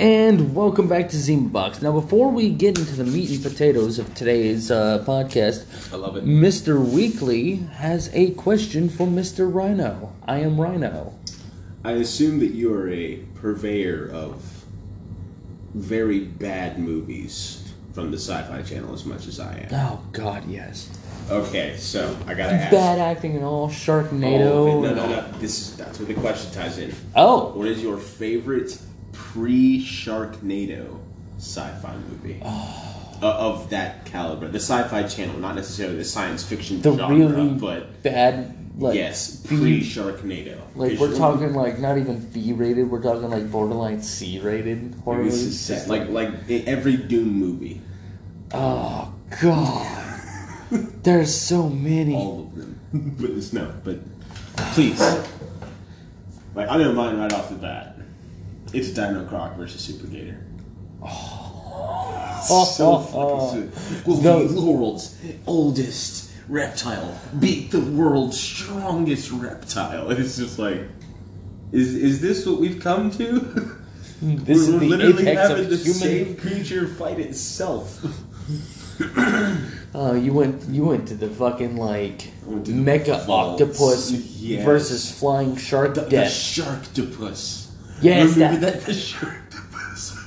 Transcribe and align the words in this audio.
And 0.00 0.56
welcome 0.56 0.88
back 0.88 1.08
to 1.10 1.16
Zima 1.16 1.48
Box. 1.50 1.80
Now, 1.80 1.92
before 1.92 2.28
we 2.28 2.50
get 2.50 2.78
into 2.78 2.94
the 2.96 3.04
meat 3.04 3.30
and 3.30 3.40
potatoes 3.42 4.00
of 4.00 4.12
today's 4.14 4.70
uh, 4.72 5.04
podcast, 5.06 5.92
I 5.92 5.96
love 5.96 6.16
it. 6.16 6.24
Mr. 6.24 6.84
Weekly 6.84 7.56
has 7.76 8.10
a 8.12 8.32
question 8.32 8.88
for 8.88 9.06
Mr. 9.06 9.52
Rhino. 9.52 10.12
I 10.26 10.38
am 10.40 10.60
Rhino. 10.60 11.14
I 11.84 11.92
assume 11.92 12.40
that 12.40 12.50
you 12.54 12.74
are 12.74 12.90
a 12.90 13.18
purveyor 13.36 14.10
of 14.10 14.42
very 15.74 16.20
bad 16.20 16.80
movies 16.80 17.72
from 17.92 18.10
the 18.10 18.16
Sci-Fi 18.18 18.62
Channel 18.62 18.92
as 18.94 19.04
much 19.04 19.28
as 19.28 19.38
I 19.38 19.58
am. 19.58 19.68
Oh 19.72 20.02
God, 20.10 20.44
yes. 20.48 20.90
Okay, 21.30 21.76
so 21.76 22.16
I 22.26 22.34
gotta 22.34 22.54
ask. 22.54 22.70
Bad 22.72 22.98
acting 22.98 23.36
and 23.36 23.44
all 23.44 23.68
Sharknado. 23.68 24.40
Oh, 24.50 24.80
no, 24.82 24.92
no, 24.94 25.06
no. 25.08 25.32
This 25.38 25.60
is 25.60 25.76
that's 25.76 26.00
where 26.00 26.08
the 26.08 26.14
question 26.14 26.52
ties 26.52 26.78
in. 26.78 26.92
Oh, 27.14 27.52
What 27.56 27.68
is 27.68 27.80
your 27.80 27.96
favorite 27.98 28.76
pre-Sharknado 29.14 30.98
sci-fi 31.38 31.96
movie 32.10 32.40
Oh. 32.44 33.18
uh, 33.22 33.26
of 33.26 33.70
that 33.70 34.04
caliber? 34.04 34.48
The 34.48 34.58
Sci-Fi 34.60 35.04
Channel, 35.04 35.38
not 35.38 35.54
necessarily 35.54 35.96
the 35.96 36.04
science 36.04 36.42
fiction 36.44 36.80
the 36.82 36.96
genre, 36.96 37.28
really 37.28 37.48
but 37.54 38.02
bad. 38.02 38.56
Like, 38.76 38.96
yes, 38.96 39.36
B- 39.36 39.56
pre-Sharknado. 39.56 40.58
Like 40.74 40.98
we're 40.98 41.16
talking 41.16 41.54
like 41.54 41.78
not 41.78 41.96
even 41.96 42.18
B 42.30 42.52
rated. 42.52 42.90
We're 42.90 43.02
talking 43.02 43.30
like 43.30 43.48
borderline 43.50 44.02
C 44.02 44.40
rated 44.40 44.94
horror 45.04 45.22
movies. 45.24 45.88
like 45.88 46.08
like 46.08 46.30
every 46.50 46.96
Doom 46.96 47.28
movie. 47.34 47.80
Oh 48.52 49.14
God, 49.40 50.20
there's 51.04 51.32
so 51.32 51.68
many. 51.68 52.16
all 52.16 52.40
of 52.40 52.54
them. 52.56 52.80
but 53.20 53.30
it's 53.30 53.52
no, 53.52 53.72
but 53.84 53.98
please. 54.74 55.00
Like 56.56 56.68
I 56.68 56.76
know 56.76 56.92
mine 56.92 57.16
right 57.18 57.32
off 57.32 57.48
the 57.50 57.54
bat. 57.56 57.93
It's 58.74 58.88
Dino 58.90 59.24
Croc 59.26 59.56
versus 59.56 59.80
Super 59.80 60.06
Gator. 60.08 60.38
Oh, 61.02 62.74
so 62.76 62.84
oh, 62.86 62.98
fucking 63.02 63.70
oh. 63.70 63.70
sweet. 63.70 64.06
Will 64.06 64.16
The- 64.16 64.52
the 64.54 64.60
world's 64.60 65.16
oldest 65.46 66.30
reptile 66.48 67.18
beat 67.40 67.70
the 67.70 67.80
world's 67.80 68.38
strongest 68.38 69.30
reptile? 69.30 70.10
It's 70.10 70.36
just 70.36 70.58
like, 70.58 70.80
is 71.72 71.94
is 71.94 72.20
this 72.20 72.44
what 72.46 72.60
we've 72.60 72.80
come 72.80 73.10
to? 73.12 73.38
Hmm, 73.40 74.36
this 74.44 74.58
We're 74.68 74.74
is 74.74 74.80
the 74.80 74.86
literally 74.86 75.22
apex 75.28 75.48
having 75.48 75.64
of 75.64 75.70
the 75.70 75.76
human. 75.76 75.94
same 75.94 76.36
creature 76.36 76.88
fight 76.88 77.18
itself. 77.18 78.04
Oh, 79.96 80.12
you 80.14 80.32
went 80.32 80.68
you 80.68 80.84
went 80.84 81.06
to 81.08 81.14
the 81.14 81.28
fucking 81.28 81.76
like 81.76 82.28
went 82.46 82.66
to 82.66 82.72
the 82.72 82.78
mecha 82.78 83.28
octopus 83.28 84.10
Yes. 84.10 84.64
versus 84.64 85.08
flying 85.10 85.56
shark 85.56 85.94
The, 85.94 86.00
the 86.02 86.10
death. 86.10 86.30
Sharktopus. 86.32 87.63
Yes, 88.00 88.34
Remember 88.34 88.60
that- 88.60 88.72
that? 88.80 88.86
The 88.86 88.92
Sharktopus. 88.92 90.20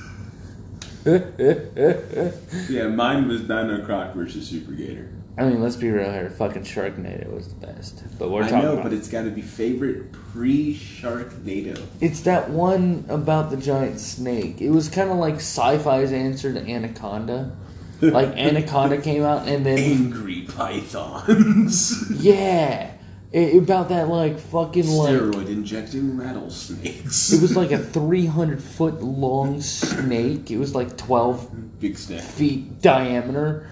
yeah, 2.70 2.88
mine 2.88 3.28
was 3.28 3.42
Dino 3.42 3.84
Croc 3.84 4.14
versus 4.14 4.46
Super 4.48 4.72
Gator. 4.72 5.08
I 5.38 5.44
mean, 5.44 5.62
let's 5.62 5.76
be 5.76 5.88
real 5.88 6.10
here. 6.10 6.28
Fucking 6.30 6.62
Sharknado 6.64 7.32
was 7.32 7.46
the 7.48 7.54
best, 7.66 8.02
but 8.18 8.28
we're 8.30 8.42
talking. 8.42 8.56
I 8.56 8.62
know, 8.62 8.72
about 8.72 8.82
but 8.84 8.92
it's 8.92 9.08
got 9.08 9.22
to 9.22 9.30
be 9.30 9.40
favorite 9.40 10.10
pre-Sharknado. 10.12 11.80
it's 12.00 12.20
that 12.22 12.50
one 12.50 13.04
about 13.08 13.50
the 13.50 13.56
giant 13.56 14.00
snake. 14.00 14.60
It 14.60 14.70
was 14.70 14.88
kind 14.88 15.10
of 15.10 15.18
like 15.18 15.36
sci-fi's 15.36 16.10
answer 16.12 16.52
to 16.52 16.60
Anaconda. 16.68 17.56
Like 18.00 18.28
Anaconda 18.36 19.00
came 19.00 19.22
out, 19.22 19.46
and 19.46 19.64
then 19.64 19.78
Angry 19.78 20.42
pythons. 20.42 22.10
yeah, 22.20 22.90
it, 23.32 23.56
about 23.62 23.90
that 23.90 24.08
like 24.08 24.38
fucking 24.38 24.86
like 24.88 25.10
Steroid 25.14 25.48
injecting 25.48 26.16
rattlesnakes. 26.16 27.32
it 27.32 27.42
was 27.42 27.56
like 27.56 27.70
a 27.72 27.78
three 27.96 28.26
hundred 28.26 28.62
foot 28.62 29.02
long 29.02 29.60
snake. 29.60 30.50
It 30.50 30.58
was 30.58 30.74
like 30.74 30.96
twelve 30.96 31.50
big 31.80 31.96
snake. 31.98 32.22
feet 32.22 32.80
diameter. 32.80 33.68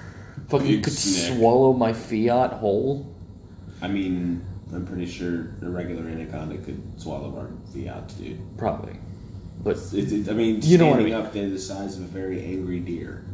Fucking 0.49 0.67
Big 0.69 0.85
could 0.85 0.93
swallow 0.93 1.73
my 1.73 1.93
Fiat 1.93 2.53
whole. 2.53 3.13
I 3.83 3.89
mean, 3.89 4.45
I'm 4.73 4.87
pretty 4.87 5.07
sure 5.07 5.49
a 5.61 5.69
regular 5.69 6.09
anaconda 6.09 6.57
could 6.59 6.81
swallow 7.01 7.37
our 7.37 7.49
Fiat, 7.73 8.13
dude. 8.17 8.39
Probably, 8.57 8.97
but 9.65 9.77
It's, 9.77 9.93
it's, 9.93 10.29
I 10.29 10.35
mean, 10.35 10.61
You 10.63 10.79
know 10.79 10.87
what 10.89 11.01
I 11.01 11.03
mean. 11.05 11.15
up 11.15 11.33
there 11.33 11.49
the 11.51 11.59
size 11.59 11.97
of 11.97 12.05
a 12.05 12.07
very 12.07 12.45
angry 12.45 12.79
deer. 12.79 13.25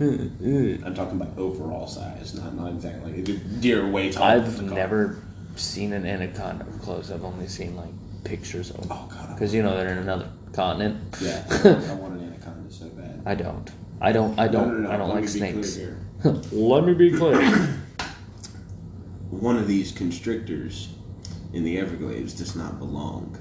I'm 0.00 0.94
talking 0.94 1.20
about 1.20 1.36
overall 1.38 1.86
size, 1.86 2.34
not 2.34 2.54
not 2.54 2.72
exactly 2.72 3.22
like 3.22 3.60
deer 3.60 3.88
way 3.88 4.10
taller. 4.12 4.26
I've 4.26 4.56
than 4.56 4.66
a 4.66 4.68
car. 4.68 4.78
never 4.78 5.18
seen 5.56 5.92
an 5.92 6.04
anaconda 6.06 6.64
up 6.64 6.80
close. 6.82 7.10
I've 7.10 7.24
only 7.24 7.46
seen 7.48 7.76
like 7.76 7.90
pictures 8.24 8.70
of 8.70 8.80
them 8.80 8.88
Oh 8.90 9.08
god. 9.10 9.34
because 9.34 9.54
you 9.54 9.62
know 9.62 9.76
they're 9.76 9.88
in 9.92 9.98
another 9.98 10.28
continent. 10.52 11.16
Yeah, 11.20 11.44
I 11.50 11.94
want 11.94 12.14
an 12.20 12.26
anaconda 12.26 12.70
so 12.72 12.86
bad. 12.88 13.22
I 13.24 13.34
don't. 13.34 13.70
I 14.00 14.12
don't. 14.12 14.38
I 14.38 14.48
don't. 14.48 14.68
no, 14.82 14.88
no, 14.88 14.90
I 14.90 14.96
don't 14.98 15.08
let 15.08 15.22
like 15.22 15.32
me 15.34 15.40
be 15.40 15.52
clear 15.52 15.64
snakes. 15.64 16.52
Let 16.52 16.84
me 16.84 16.94
be 16.94 17.12
clear. 17.16 17.40
One 19.30 19.56
of 19.56 19.66
these 19.68 19.92
constrictors 19.92 20.88
in 21.52 21.62
the 21.64 21.78
Everglades 21.78 22.32
does 22.34 22.56
not 22.56 22.78
belong. 22.78 23.36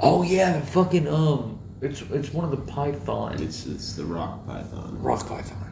oh 0.00 0.22
yeah, 0.22 0.58
the 0.60 0.66
fucking 0.66 1.06
um. 1.08 1.59
It's 1.82 2.02
it's 2.02 2.32
one 2.32 2.44
of 2.44 2.50
the 2.50 2.72
pythons. 2.72 3.40
It's 3.40 3.66
it's 3.66 3.94
the 3.94 4.04
rock 4.04 4.46
python. 4.46 4.98
rock 5.02 5.26
python. 5.26 5.66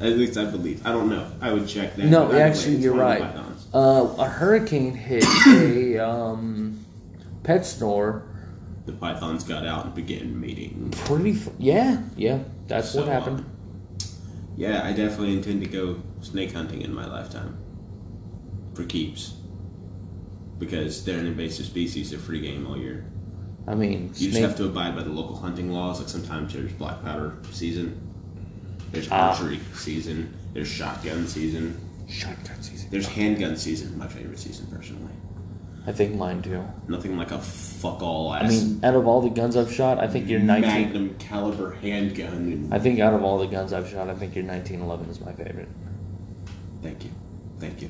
At 0.00 0.16
least 0.16 0.38
I 0.38 0.44
believe. 0.44 0.86
I 0.86 0.92
don't 0.92 1.08
know. 1.10 1.30
I 1.40 1.52
would 1.52 1.68
check 1.68 1.96
that. 1.96 2.06
No, 2.06 2.24
either 2.26 2.34
way, 2.34 2.42
actually, 2.42 2.76
you're 2.76 2.94
one 2.94 3.22
of 3.22 3.34
the 3.34 3.40
right. 3.40 3.46
Uh, 3.74 4.14
a 4.18 4.24
hurricane 4.28 4.94
hit 4.94 5.24
a 5.48 5.98
um, 6.08 6.84
pet 7.42 7.66
store. 7.66 8.26
The 8.86 8.92
pythons 8.92 9.44
got 9.44 9.66
out 9.66 9.84
and 9.86 9.94
began 9.94 10.40
mating. 10.40 10.90
Pretty. 11.04 11.32
F- 11.32 11.50
yeah, 11.58 12.02
yeah. 12.16 12.38
That's 12.66 12.94
what 12.94 13.04
So, 13.04 13.10
happened. 13.10 13.44
Yeah, 14.56 14.82
I 14.84 14.92
definitely 14.92 15.34
intend 15.34 15.62
to 15.64 15.68
go 15.68 16.00
snake 16.22 16.52
hunting 16.52 16.82
in 16.82 16.94
my 16.94 17.06
lifetime. 17.06 17.58
For 18.74 18.84
keeps. 18.84 19.34
Because 20.58 21.04
they're 21.04 21.18
an 21.18 21.26
invasive 21.26 21.66
species, 21.66 22.10
they're 22.10 22.18
free 22.18 22.40
game 22.40 22.66
all 22.66 22.76
year. 22.76 23.09
I 23.70 23.74
mean, 23.74 24.10
You 24.16 24.30
just 24.30 24.40
have 24.42 24.56
to 24.56 24.64
abide 24.66 24.96
by 24.96 25.02
the 25.04 25.10
local 25.10 25.36
hunting 25.36 25.70
laws. 25.70 26.00
Like 26.00 26.08
sometimes 26.08 26.52
there's 26.52 26.72
black 26.72 27.02
powder 27.04 27.34
season, 27.52 27.96
there's 28.90 29.08
Ah. 29.10 29.30
archery 29.30 29.60
season, 29.74 30.34
there's 30.52 30.66
shotgun 30.68 31.26
season, 31.28 31.76
Shotgun 32.08 32.60
season. 32.60 32.88
there's 32.90 33.06
handgun 33.06 33.56
season. 33.56 33.96
My 33.96 34.08
favorite 34.08 34.40
season, 34.40 34.66
personally. 34.66 35.12
I 35.86 35.92
think 35.92 36.16
mine 36.16 36.42
too. 36.42 36.62
Nothing 36.88 37.16
like 37.16 37.30
a 37.30 37.38
fuck 37.38 38.02
all 38.02 38.34
ass 38.34 38.42
I 38.44 38.48
mean, 38.48 38.80
out 38.84 38.94
of 38.96 39.06
all 39.06 39.22
the 39.22 39.30
guns 39.30 39.56
I've 39.56 39.72
shot, 39.72 39.98
I 39.98 40.08
think 40.08 40.28
your 40.28 40.40
19. 40.40 40.68
magnum 40.70 41.14
caliber 41.18 41.72
handgun. 41.80 42.68
I 42.72 42.78
think 42.80 42.98
out 42.98 43.14
of 43.14 43.22
all 43.22 43.38
the 43.38 43.46
guns 43.46 43.72
I've 43.72 43.88
shot, 43.88 44.10
I 44.10 44.14
think 44.14 44.34
your 44.34 44.44
1911 44.44 45.08
is 45.08 45.20
my 45.20 45.32
favorite. 45.32 45.68
thank 46.82 47.04
you, 47.04 47.10
thank 47.60 47.80
you. 47.82 47.88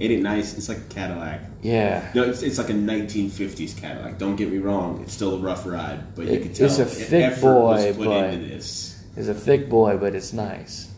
Ain't 0.00 0.12
it 0.12 0.22
nice? 0.22 0.56
It's 0.56 0.70
like 0.70 0.78
a 0.78 0.94
Cadillac. 0.94 1.42
Yeah. 1.60 2.10
No, 2.14 2.22
it's, 2.24 2.42
it's 2.42 2.56
like 2.56 2.70
a 2.70 2.74
1950s 2.74 3.78
Cadillac. 3.78 4.16
Don't 4.16 4.34
get 4.34 4.50
me 4.50 4.56
wrong; 4.56 5.02
it's 5.02 5.12
still 5.12 5.34
a 5.34 5.38
rough 5.38 5.66
ride, 5.66 6.14
but 6.16 6.26
you 6.26 6.40
can 6.40 6.54
tell 6.54 6.66
it's 6.66 6.78
a 6.78 6.86
thick 6.86 7.38
boy, 7.40 7.92
put 7.94 8.06
but- 8.06 8.32
into 8.32 8.48
this. 8.48 9.04
It's 9.16 9.28
a 9.28 9.34
thick 9.34 9.68
boy, 9.68 9.98
but 9.98 10.14
it's 10.14 10.32
nice. 10.32 10.90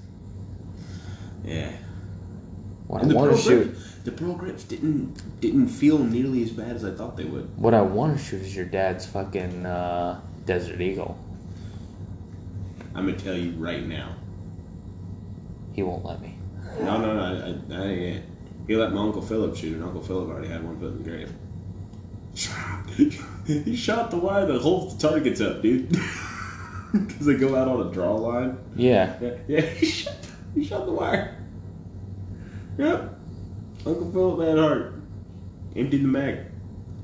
Yeah. 1.44 1.72
What 2.86 3.02
And 3.02 3.10
I 3.10 3.14
want 3.14 3.34
to 3.34 3.42
shoot, 3.42 3.76
the 4.04 4.12
Pro 4.12 4.34
Grips 4.34 4.64
didn't 4.64 5.40
didn't 5.40 5.68
feel 5.68 5.98
nearly 5.98 6.42
as 6.42 6.50
bad 6.50 6.76
as 6.76 6.84
I 6.84 6.92
thought 6.92 7.16
they 7.16 7.24
would. 7.24 7.48
what 7.58 7.74
I 7.74 7.80
want 7.82 8.16
to 8.16 8.22
shoot 8.22 8.42
is 8.42 8.54
your 8.54 8.66
dad's 8.66 9.04
fucking 9.06 9.66
uh, 9.66 10.20
Desert 10.46 10.80
Eagle. 10.80 11.18
I'm 12.94 13.06
gonna 13.06 13.18
tell 13.18 13.36
you 13.36 13.52
right 13.52 13.84
now. 13.84 14.14
He 15.72 15.82
won't 15.82 16.04
let 16.04 16.20
me. 16.20 16.36
No, 16.80 16.98
no, 17.00 17.14
no. 17.14 17.22
I, 17.22 17.74
I, 17.74 17.82
I, 17.82 18.22
he 18.66 18.76
let 18.76 18.92
my 18.92 19.00
uncle 19.00 19.22
Philip 19.22 19.56
shoot, 19.56 19.74
and 19.74 19.84
Uncle 19.84 20.02
Philip 20.02 20.28
already 20.28 20.48
had 20.48 20.64
one 20.64 20.78
foot 20.78 20.92
in 20.92 21.02
the 21.02 21.10
grave. 21.10 21.32
he 23.46 23.76
shot 23.76 24.10
the 24.10 24.16
wire 24.16 24.46
that 24.46 24.60
holds 24.60 24.96
the 24.96 25.08
targets 25.08 25.40
up, 25.40 25.62
dude. 25.62 25.90
Does 26.92 27.28
it 27.28 27.40
go 27.40 27.56
out 27.56 27.68
on 27.68 27.86
a 27.86 27.90
draw 27.90 28.14
line. 28.14 28.58
Yeah. 28.76 29.16
Yeah, 29.20 29.34
yeah. 29.48 29.60
He 29.60 29.86
shot, 29.86 30.16
he 30.54 30.64
shot 30.64 30.86
the 30.86 30.92
wire. 30.92 31.36
Yep. 32.78 33.18
Uncle 33.84 34.12
Philip 34.12 34.48
had 34.48 34.58
Hart 34.58 34.94
emptied 35.74 36.02
the 36.02 36.08
mag. 36.08 36.38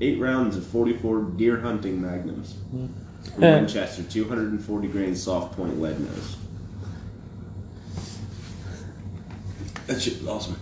Eight 0.01 0.19
rounds 0.19 0.55
of 0.55 0.65
44 0.67 1.21
deer 1.35 1.59
hunting 1.59 2.01
magnums. 2.01 2.53
Hmm. 2.71 2.87
From 3.33 3.41
Winchester, 3.41 4.03
240 4.03 4.87
grain 4.87 5.15
soft 5.15 5.57
point 5.57 5.81
lead 5.81 5.99
nose. 5.99 6.37
That 9.87 10.01
shit 10.01 10.19
was 10.19 10.27
awesome. 10.27 10.55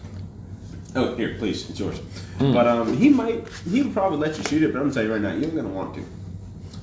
Oh, 0.95 1.15
here, 1.15 1.35
please, 1.37 1.69
it's 1.69 1.79
yours. 1.79 1.99
But 2.39 2.67
um, 2.67 2.97
he 2.97 3.09
might, 3.09 3.47
he 3.69 3.81
would 3.83 3.93
probably 3.93 4.17
let 4.19 4.37
you 4.37 4.43
shoot 4.45 4.63
it, 4.63 4.73
but 4.73 4.79
I'm 4.79 4.85
gonna 4.85 4.93
tell 4.93 5.03
you 5.03 5.11
right 5.13 5.21
now, 5.21 5.33
you 5.33 5.43
ain't 5.45 5.55
gonna 5.55 5.67
want 5.69 5.93
to. 5.95 6.01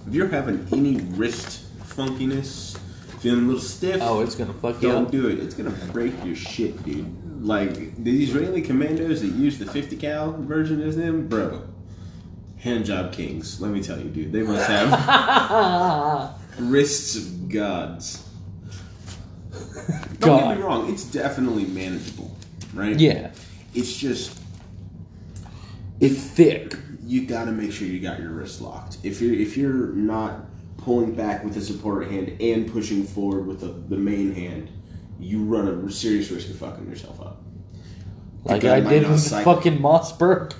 If 0.06 0.15
you're 0.15 0.29
having 0.29 0.67
any 0.73 0.97
wrist 1.17 1.65
funkiness, 1.85 2.77
feeling 3.21 3.45
a 3.45 3.47
little 3.47 3.61
stiff, 3.61 4.01
Oh, 4.03 4.21
it's 4.21 4.35
gonna 4.35 4.53
fuck 4.55 4.81
you 4.83 4.89
don't 4.91 5.06
up. 5.06 5.11
do 5.11 5.29
it. 5.29 5.39
It's 5.41 5.55
gonna 5.55 5.71
break 5.93 6.12
your 6.25 6.37
shit, 6.37 6.83
dude. 6.85 7.06
Like 7.45 8.03
the 8.03 8.23
Israeli 8.23 8.62
commandos 8.62 9.21
that 9.23 9.29
use 9.33 9.59
the 9.59 9.67
50 9.67 9.97
cal 9.97 10.33
version 10.33 10.81
as 10.83 10.97
them, 10.97 11.27
bro. 11.29 11.62
Hand 12.59 12.85
job 12.87 13.12
kings. 13.12 13.61
Let 13.61 13.71
me 13.71 13.83
tell 13.83 13.99
you, 13.99 14.09
dude. 14.11 14.33
They 14.33 14.43
must 14.43 14.67
have 14.69 16.35
Wrists 16.59 17.17
of 17.17 17.49
gods. 17.49 18.29
Don't 20.21 20.41
get 20.49 20.56
me 20.59 20.62
wrong, 20.62 20.91
it's 20.93 21.05
definitely 21.05 21.65
manageable, 21.67 22.35
right? 22.75 22.99
Yeah. 22.99 23.31
It's 23.75 23.97
just 23.97 24.38
It's 26.00 26.21
thick. 26.23 26.75
you 27.05 27.26
got 27.26 27.44
to 27.47 27.53
make 27.53 27.73
sure 27.73 27.87
you 27.87 28.00
got 28.00 28.19
your 28.21 28.31
wrist 28.31 28.61
locked. 28.61 28.99
If 29.03 29.21
you're 29.21 29.35
if 29.35 29.56
you're 29.56 29.93
not 29.93 30.47
pulling 30.79 31.15
back 31.15 31.44
with 31.44 31.55
the 31.55 31.61
support 31.61 32.11
hand 32.11 32.37
and 32.41 32.71
pushing 32.71 33.05
forward 33.05 33.47
with 33.47 33.61
the, 33.61 33.69
the 33.88 33.97
main 33.97 34.35
hand, 34.35 34.71
you 35.19 35.43
run 35.44 35.67
a 35.69 35.91
serious 35.91 36.31
risk 36.31 36.50
of 36.50 36.56
fucking 36.59 36.88
yourself 36.88 37.21
up. 37.21 37.41
The 38.44 38.53
Like 38.53 38.65
I 38.65 38.81
did 38.81 39.09
with 39.09 39.21
cycle- 39.21 39.55
fucking 39.55 39.79
Mossberg. 39.79 40.53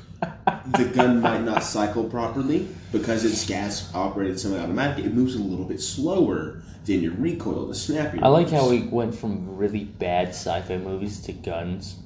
the 0.76 0.84
gun 0.94 1.20
might 1.20 1.43
not 1.43 1.62
cycle 1.62 2.05
properly 2.05 2.67
because 2.93 3.25
it's 3.26 3.46
gas 3.46 3.90
operated 3.94 4.40
semi-automatic. 4.40 5.05
It 5.05 5.12
moves 5.12 5.34
a 5.34 5.40
little 5.43 5.67
bit 5.67 5.81
slower 5.82 6.62
than 6.87 7.02
your 7.02 7.12
recoil 7.12 7.67
to 7.69 7.75
snap. 7.75 8.14
I 8.22 8.28
like 8.28 8.49
how 8.50 8.69
we 8.70 8.82
went 8.84 9.14
from 9.14 9.56
really 9.56 9.84
bad 9.84 10.28
sci-fi 10.28 10.78
movies 10.78 11.20
to 11.22 11.32
guns. 11.32 11.96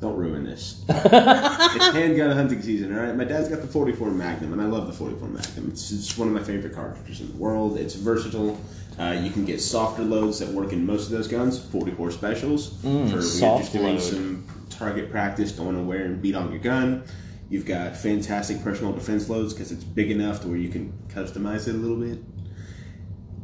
Don't 0.00 0.16
ruin 0.16 0.44
this. 0.44 0.82
it's 0.88 1.86
handgun 1.88 2.30
hunting 2.30 2.62
season, 2.62 2.96
all 2.96 3.04
right? 3.04 3.14
My 3.14 3.24
dad's 3.24 3.48
got 3.48 3.60
the 3.60 3.66
44 3.66 4.10
Magnum, 4.10 4.54
and 4.54 4.62
I 4.62 4.64
love 4.64 4.86
the 4.86 4.94
44 4.94 5.28
Magnum. 5.28 5.68
It's, 5.70 5.92
it's 5.92 6.16
one 6.16 6.26
of 6.26 6.32
my 6.32 6.42
favorite 6.42 6.74
cartridges 6.74 7.20
in 7.20 7.28
the 7.30 7.36
world. 7.36 7.78
It's 7.78 7.94
versatile. 7.94 8.58
Uh, 8.98 9.18
you 9.22 9.30
can 9.30 9.44
get 9.44 9.60
softer 9.60 10.02
loads 10.02 10.38
that 10.38 10.48
work 10.48 10.72
in 10.72 10.86
most 10.86 11.06
of 11.06 11.12
those 11.12 11.28
guns. 11.28 11.62
44 11.66 12.10
specials 12.12 12.80
for 12.80 12.88
when 12.88 13.08
you're 13.08 13.22
soft 13.22 13.64
just 13.64 13.72
doing 13.74 14.00
some 14.00 14.46
target 14.70 15.10
practice, 15.10 15.52
don't 15.52 15.66
want 15.66 15.78
to 15.78 15.82
wear 15.82 16.04
and 16.04 16.22
beat 16.22 16.34
on 16.34 16.50
your 16.50 16.60
gun. 16.60 17.04
You've 17.50 17.66
got 17.66 17.94
fantastic 17.96 18.62
personal 18.62 18.92
defense 18.92 19.28
loads 19.28 19.52
because 19.52 19.70
it's 19.72 19.84
big 19.84 20.10
enough 20.10 20.40
to 20.42 20.48
where 20.48 20.56
you 20.56 20.70
can 20.70 20.92
customize 21.08 21.68
it 21.68 21.74
a 21.74 21.78
little 21.78 21.96
bit. 21.96 22.18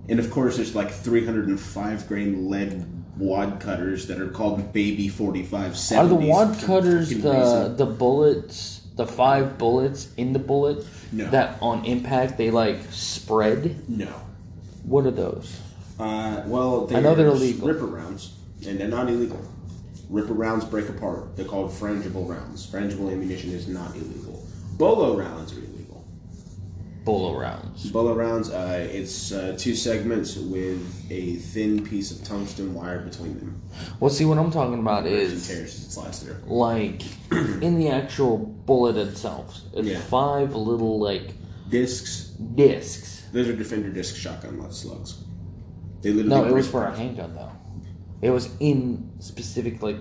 And 0.09 0.19
of 0.21 0.31
course, 0.31 0.57
there's 0.57 0.75
like 0.75 0.91
305 0.91 2.09
grain 2.09 2.49
lead 2.49 2.96
wad 3.19 3.61
cutters 3.61 4.07
that 4.09 4.21
are 4.21 4.29
called 4.29 4.73
Baby 4.73 5.09
4570s. 5.09 5.99
Are 5.99 6.07
the 6.09 6.15
wad 6.15 6.59
cutters 6.61 7.09
the 7.11 7.33
reason. 7.33 7.77
the 7.77 7.87
bullets, 7.87 8.83
the 8.97 9.07
five 9.07 9.59
bullets 9.59 10.09
in 10.17 10.33
the 10.33 10.39
bullet 10.39 10.85
No. 11.13 11.31
that 11.31 11.59
on 11.61 11.85
impact 11.85 12.37
they 12.39 12.51
like 12.51 12.79
spread? 12.91 13.89
No. 13.89 14.09
What 14.85 15.07
are 15.07 15.11
those? 15.11 15.61
Uh, 15.99 16.43
well, 16.47 16.89
I 16.95 17.01
know 17.01 17.15
they're 17.15 17.29
illegal. 17.29 17.69
Ripper 17.69 17.87
rounds, 17.87 18.35
and 18.67 18.79
they're 18.79 18.89
not 18.89 19.09
illegal. 19.09 19.41
Ripper 20.11 20.35
rounds 20.35 20.65
break 20.65 20.89
apart. 20.89 21.37
They're 21.37 21.47
called 21.47 21.71
frangible 21.71 22.29
rounds. 22.29 22.67
Frangible 22.67 23.11
ammunition 23.11 23.51
is 23.51 23.67
not 23.67 23.95
illegal. 23.97 24.45
Bolo 24.77 25.17
rounds 25.17 25.53
are 25.53 25.57
illegal. 25.57 25.66
Bolo 27.07 27.39
rounds. 27.39 27.89
Bolo 27.93 28.15
rounds, 28.15 28.51
uh, 28.51 28.85
it's 28.91 29.31
uh, 29.31 29.55
two 29.57 29.77
segments 29.77 30.37
with 30.37 31.07
a 31.09 31.37
thin 31.37 31.85
piece 31.87 32.11
of 32.11 32.25
tungsten 32.27 32.75
wire 32.75 32.99
between 33.01 33.39
them. 33.39 33.63
Well, 34.01 34.11
see, 34.11 34.25
what 34.25 34.39
I'm 34.39 34.51
talking 34.51 34.81
about 34.81 35.07
is 35.07 35.47
tears 35.47 35.73
slides 35.73 36.25
through. 36.25 36.35
like 36.47 37.03
in 37.63 37.79
the 37.79 37.91
actual 37.91 38.39
bullet 38.39 38.97
itself. 38.97 39.57
It's 39.73 39.87
Yeah. 39.87 40.01
five 40.01 40.57
little 40.57 40.99
like 40.99 41.33
Discs. 41.71 42.33
discs. 42.57 43.23
Those 43.33 43.49
are 43.49 43.55
Defender 43.55 43.89
disc 43.91 44.17
shotgun 44.17 44.61
slugs. 44.73 45.23
They 46.03 46.11
literally 46.11 46.43
No, 46.43 46.49
it 46.49 46.55
was 46.55 46.69
for 46.69 46.87
a 46.87 46.97
handgun 46.97 47.37
though. 47.37 47.53
It 48.21 48.31
was 48.31 48.49
in 48.59 49.13
specific 49.21 49.81
like 49.81 49.99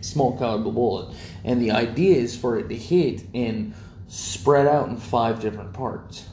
small 0.00 0.36
caliber 0.36 0.72
bullet, 0.72 1.14
and 1.44 1.62
the 1.62 1.70
idea 1.70 2.16
is 2.16 2.36
for 2.36 2.58
it 2.58 2.68
to 2.70 2.76
hit 2.76 3.22
and 3.34 3.72
spread 4.08 4.66
out 4.66 4.88
in 4.88 4.96
five 4.96 5.40
different 5.40 5.72
parts. 5.72 6.26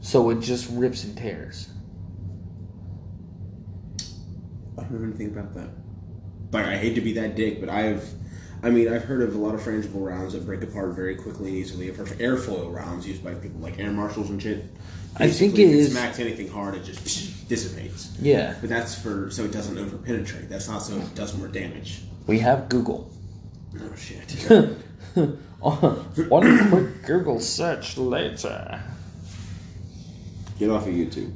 So 0.00 0.30
it 0.30 0.40
just 0.40 0.68
rips 0.70 1.04
and 1.04 1.16
tears. 1.16 1.68
I 4.78 4.82
don't 4.82 4.92
know 4.92 5.04
anything 5.04 5.26
about 5.28 5.54
that. 5.54 5.68
Like, 6.52 6.66
I 6.66 6.76
hate 6.76 6.94
to 6.94 7.00
be 7.00 7.12
that 7.14 7.36
dick, 7.36 7.60
but 7.60 7.68
I've, 7.68 8.08
I 8.62 8.70
mean, 8.70 8.88
I've 8.92 9.04
heard 9.04 9.22
of 9.22 9.34
a 9.34 9.38
lot 9.38 9.54
of 9.54 9.60
frangible 9.60 10.04
rounds 10.04 10.32
that 10.32 10.44
break 10.46 10.62
apart 10.62 10.94
very 10.94 11.14
quickly 11.14 11.48
and 11.48 11.56
easily. 11.58 11.88
I've 11.88 11.96
heard 11.96 12.10
of 12.10 12.18
airfoil 12.18 12.72
rounds 12.74 13.06
used 13.06 13.22
by 13.22 13.34
people 13.34 13.60
like 13.60 13.78
air 13.78 13.90
marshals 13.92 14.30
and 14.30 14.40
shit. 14.42 14.64
I 15.16 15.28
think 15.28 15.54
Basically, 15.54 15.64
it 15.64 15.68
if 15.68 15.74
is- 15.74 15.86
It 15.88 15.90
smacks 15.90 16.18
anything 16.18 16.48
hard, 16.48 16.74
it 16.76 16.84
just 16.84 17.04
dissipates. 17.48 18.16
Yeah, 18.20 18.54
But 18.60 18.70
that's 18.70 18.94
for 18.94 19.30
so 19.30 19.44
it 19.44 19.52
doesn't 19.52 19.76
over 19.76 19.98
penetrate. 19.98 20.48
That's 20.48 20.68
not 20.68 20.78
so 20.82 20.96
it 20.96 21.14
does 21.14 21.36
more 21.36 21.48
damage. 21.48 22.02
we 22.26 22.38
have 22.38 22.68
Google. 22.68 23.10
Oh 23.78 23.94
shit. 23.96 24.76
Oh, 25.62 26.06
one 26.28 26.70
quick 26.70 27.02
Google 27.04 27.38
search 27.38 27.98
later. 27.98 28.82
Get 30.58 30.70
off 30.70 30.86
of 30.86 30.94
YouTube. 30.94 31.34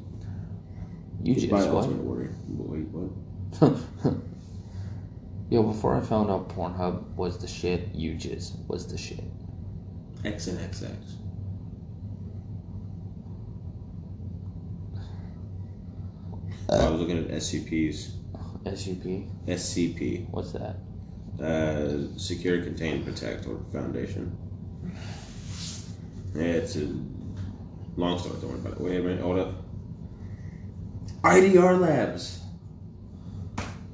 You 1.23 1.35
Just 1.35 1.49
just 1.49 1.51
buy 1.51 1.65
what? 1.65 1.85
Ultimate 1.85 2.03
Warrior. 2.05 2.31
Wait, 2.49 2.87
what? 2.89 4.15
Yo, 5.51 5.63
before 5.63 5.95
I 5.95 6.01
found 6.01 6.31
out 6.31 6.49
Pornhub 6.49 7.15
was 7.17 7.37
the 7.39 7.47
shit, 7.47 7.95
you 7.95 8.15
just 8.15 8.55
was 8.67 8.87
the 8.87 8.97
shit. 8.97 9.25
X 10.25 10.47
and 10.47 10.59
XX. 10.59 10.95
I 16.71 16.89
was 16.89 16.99
looking 17.01 17.19
at 17.19 17.29
SCPs. 17.29 18.13
SUP. 18.65 19.05
SCP. 19.47 20.31
What's 20.31 20.53
that? 20.53 20.77
Uh, 21.43 22.17
Secure, 22.17 22.63
Contain, 22.63 23.05
Protect, 23.05 23.47
or 23.47 23.61
Foundation. 23.73 24.37
Yeah, 26.35 26.43
it's 26.43 26.77
a 26.77 26.93
long 27.97 28.19
story. 28.19 28.37
Don't 28.41 28.51
worry 28.51 28.61
about 28.61 28.73
it. 28.75 28.81
Wait 28.81 29.01
a 29.01 29.03
minute. 29.03 29.21
Hold 29.21 29.39
up. 29.39 29.55
IDR 31.23 31.81
Labs. 31.81 32.41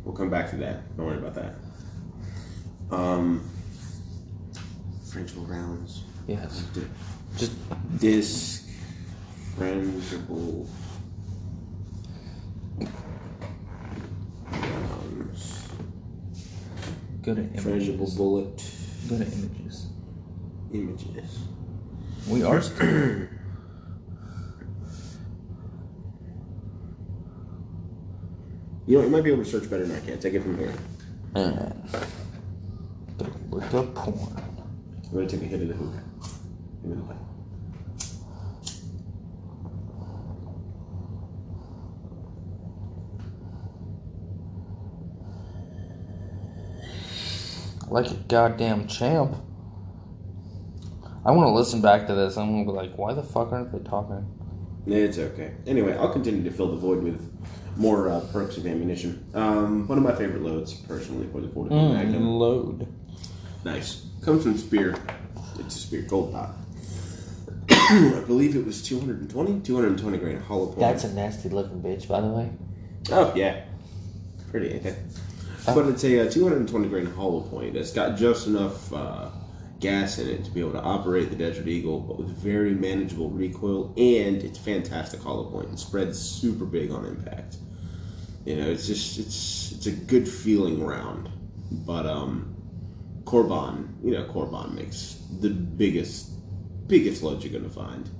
We'll 0.04 0.14
come 0.14 0.31
back 0.31 0.50
to 0.50 0.56
that. 0.56 0.96
Don't 0.96 1.06
worry 1.06 1.19
about 1.19 1.34
that. 1.34 1.54
Um, 2.90 3.48
Frenchable 5.04 5.48
rounds. 5.48 6.04
Yes. 6.26 6.64
Disc. 7.98 8.69
Frangible. 9.56 10.66
Go 17.22 17.34
to 17.34 17.40
images. 17.43 17.64
Frangible 17.64 18.17
bullet. 18.17 18.64
Go 19.08 19.19
to 19.19 19.25
images. 19.25 19.87
Images. 20.72 21.38
We 22.28 22.43
are 22.44 22.61
still. 22.62 23.28
You 28.87 28.99
know, 28.99 29.04
you 29.04 29.11
might 29.11 29.25
be 29.25 29.30
able 29.33 29.44
to 29.44 29.50
search 29.50 29.71
better 29.71 29.87
than 29.87 29.97
I 29.97 30.00
can. 30.04 30.18
Take 30.18 30.35
it 30.35 30.42
from 30.42 30.59
here. 30.59 30.75
and 31.35 31.88
look 33.50 33.75
up 33.75 33.94
porn. 33.94 34.42
I'm 35.06 35.14
gonna 35.14 35.26
take 35.28 35.42
a 35.42 35.44
hit 35.44 35.62
of 35.62 35.68
the 35.68 35.75
hook. 35.75 35.94
Give 36.83 36.90
me 36.90 36.97
the 36.97 37.02
light. 37.02 37.16
Like 47.90 48.11
a 48.11 48.14
goddamn 48.14 48.87
champ. 48.87 49.37
I 51.25 51.32
want 51.32 51.49
to 51.49 51.52
listen 51.52 51.82
back 51.82 52.06
to 52.06 52.14
this. 52.14 52.37
I'm 52.37 52.50
gonna 52.50 52.64
be 52.64 52.70
like, 52.70 52.97
why 52.97 53.12
the 53.12 53.23
fuck 53.23 53.52
aren't 53.52 53.73
they 53.73 53.80
talking? 53.80 54.26
It's 54.87 55.18
okay. 55.18 55.52
Anyway, 55.66 55.94
I'll 55.97 56.12
continue 56.12 56.42
to 56.44 56.50
fill 56.50 56.68
the 56.70 56.76
void 56.76 57.02
with 57.02 57.20
more 57.76 58.09
uh, 58.09 58.20
perks 58.32 58.56
of 58.56 58.66
ammunition. 58.66 59.26
Um, 59.35 59.87
one 59.87 59.99
of 59.99 60.04
my 60.04 60.14
favorite 60.14 60.42
loads, 60.42 60.73
personally, 60.75 61.26
for 61.32 61.40
the 61.40 61.49
44 61.49 61.94
Magnum. 61.94 62.26
load. 62.26 62.87
Nice. 63.64 64.06
Comes 64.23 64.44
from 64.44 64.56
Speer. 64.56 64.97
It's 65.59 65.76
a 65.76 65.78
Speer 65.78 66.02
Gold 66.02 66.32
Dot. 66.32 66.50
I 67.70 68.23
believe 68.26 68.56
it 68.56 68.64
was 68.64 68.82
220? 68.82 69.61
220 69.61 70.18
grain 70.18 70.40
hollow 70.40 70.66
point. 70.66 70.78
That's 70.78 71.04
a 71.04 71.12
nasty 71.12 71.49
looking 71.49 71.82
bitch, 71.82 72.09
by 72.09 72.20
the 72.20 72.28
way. 72.28 72.50
Oh, 73.11 73.32
yeah. 73.35 73.64
Pretty, 74.50 74.68
ain't 74.68 74.87
it? 74.87 74.99
But 75.67 75.87
it's 75.87 76.05
a 76.05 76.26
uh, 76.26 76.31
220 76.31 76.88
grain 76.88 77.07
hollow 77.07 77.40
point 77.40 77.75
that's 77.75 77.93
got 77.93 78.17
just 78.17 78.47
enough 78.47 78.93
uh, 78.93 79.31
gas 79.81 80.19
in 80.19 80.29
it 80.29 80.45
to 80.45 80.50
be 80.50 80.61
able 80.61 80.73
to 80.73 80.81
operate 80.81 81.31
the 81.31 81.37
Desert 81.37 81.67
Eagle, 81.67 82.00
but 82.00 82.19
with 82.19 82.29
very 82.29 82.75
manageable 82.75 83.31
recoil, 83.31 83.93
and 83.97 84.43
it's 84.43 84.59
fantastic 84.59 85.21
hollow 85.21 85.45
point. 85.45 85.73
It 85.73 85.79
spreads 85.79 86.19
super 86.19 86.64
big 86.64 86.90
on 86.90 87.05
impact. 87.05 87.57
You 88.45 88.57
know, 88.57 88.71
it's 88.71 88.87
just 88.87 89.19
it's 89.19 89.73
it's 89.73 89.87
a 89.87 89.93
good 89.93 90.29
feeling 90.29 90.85
round. 90.85 91.29
But 91.71 92.07
um, 92.07 92.57
Corbon, 93.25 93.97
you 94.02 94.12
know, 94.12 94.25
Corbon 94.25 94.75
makes 94.75 95.23
the 95.40 95.50
biggest 95.50 96.31
biggest 96.88 97.23
loads 97.23 97.45
you're 97.45 97.59
gonna 97.59 97.73
find. 97.73 98.11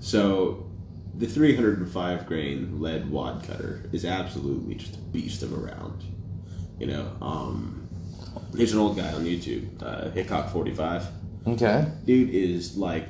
so 0.00 0.70
the 1.16 1.26
305 1.26 2.26
grain 2.26 2.80
lead 2.80 3.08
wad 3.08 3.44
cutter 3.44 3.88
is 3.92 4.04
absolutely 4.04 4.74
just 4.74 4.96
a 4.96 4.98
beast 4.98 5.42
of 5.42 5.52
a 5.52 5.56
round. 5.56 6.02
You 6.78 6.88
know, 6.88 7.12
um, 7.20 7.88
here's 8.56 8.72
an 8.72 8.78
old 8.78 8.96
guy 8.96 9.12
on 9.12 9.24
YouTube, 9.24 9.82
uh, 9.82 10.10
Hickok 10.10 10.50
45. 10.50 11.06
Okay. 11.46 11.86
Dude 12.04 12.30
is 12.30 12.76
like 12.76 13.06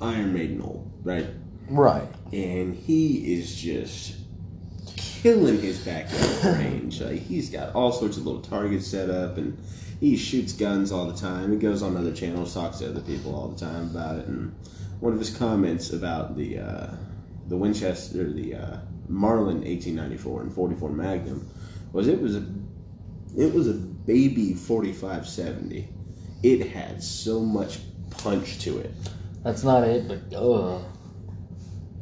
Iron 0.00 0.32
Maiden 0.32 0.60
old, 0.62 0.90
right? 1.02 1.26
Right. 1.68 2.08
And 2.32 2.74
he 2.74 3.34
is 3.34 3.54
just 3.54 4.16
killing 4.96 5.60
his 5.60 5.78
backyard 5.84 6.44
range. 6.58 7.00
Like 7.00 7.20
he's 7.20 7.50
got 7.50 7.74
all 7.74 7.92
sorts 7.92 8.16
of 8.16 8.26
little 8.26 8.40
targets 8.40 8.86
set 8.86 9.10
up, 9.10 9.36
and 9.36 9.58
he 10.00 10.16
shoots 10.16 10.52
guns 10.52 10.92
all 10.92 11.06
the 11.06 11.18
time. 11.18 11.52
He 11.52 11.58
goes 11.58 11.82
on 11.82 11.96
other 11.96 12.12
channels, 12.12 12.54
talks 12.54 12.78
to 12.78 12.88
other 12.88 13.00
people 13.00 13.34
all 13.34 13.48
the 13.48 13.58
time 13.58 13.90
about 13.90 14.18
it. 14.18 14.26
And 14.26 14.54
one 15.00 15.12
of 15.12 15.18
his 15.18 15.34
comments 15.36 15.92
about 15.92 16.36
the 16.36 16.58
uh, 16.58 16.86
the 17.48 17.56
Winchester, 17.56 18.32
the 18.32 18.54
uh, 18.54 18.76
Marlin 19.08 19.58
1894 19.58 20.42
and 20.42 20.52
44 20.52 20.90
Magnum, 20.90 21.48
was 21.92 22.08
it 22.08 22.20
was 22.20 22.36
a 22.36 22.44
it 23.36 23.52
was 23.52 23.68
a 23.68 23.74
baby 23.74 24.54
4570. 24.54 25.88
It 26.42 26.68
had 26.68 27.02
so 27.02 27.40
much 27.40 27.80
punch 28.10 28.58
to 28.60 28.78
it. 28.78 28.92
That's 29.44 29.64
not 29.64 29.84
it, 29.84 30.08
but 30.08 30.20
oh, 30.36 30.84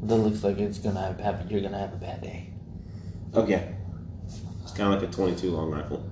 That 0.02 0.16
looks 0.16 0.42
like 0.44 0.58
it's 0.58 0.78
gonna 0.78 1.00
have, 1.00 1.20
have 1.20 1.50
you're 1.50 1.60
gonna 1.60 1.78
have 1.78 1.92
a 1.92 1.96
bad 1.96 2.22
day. 2.22 2.52
Okay. 3.34 3.75
It's 4.62 4.72
kind 4.72 4.92
of 4.92 5.00
like 5.00 5.10
a 5.10 5.12
22 5.12 5.50
long 5.50 5.70
rifle. 5.70 6.10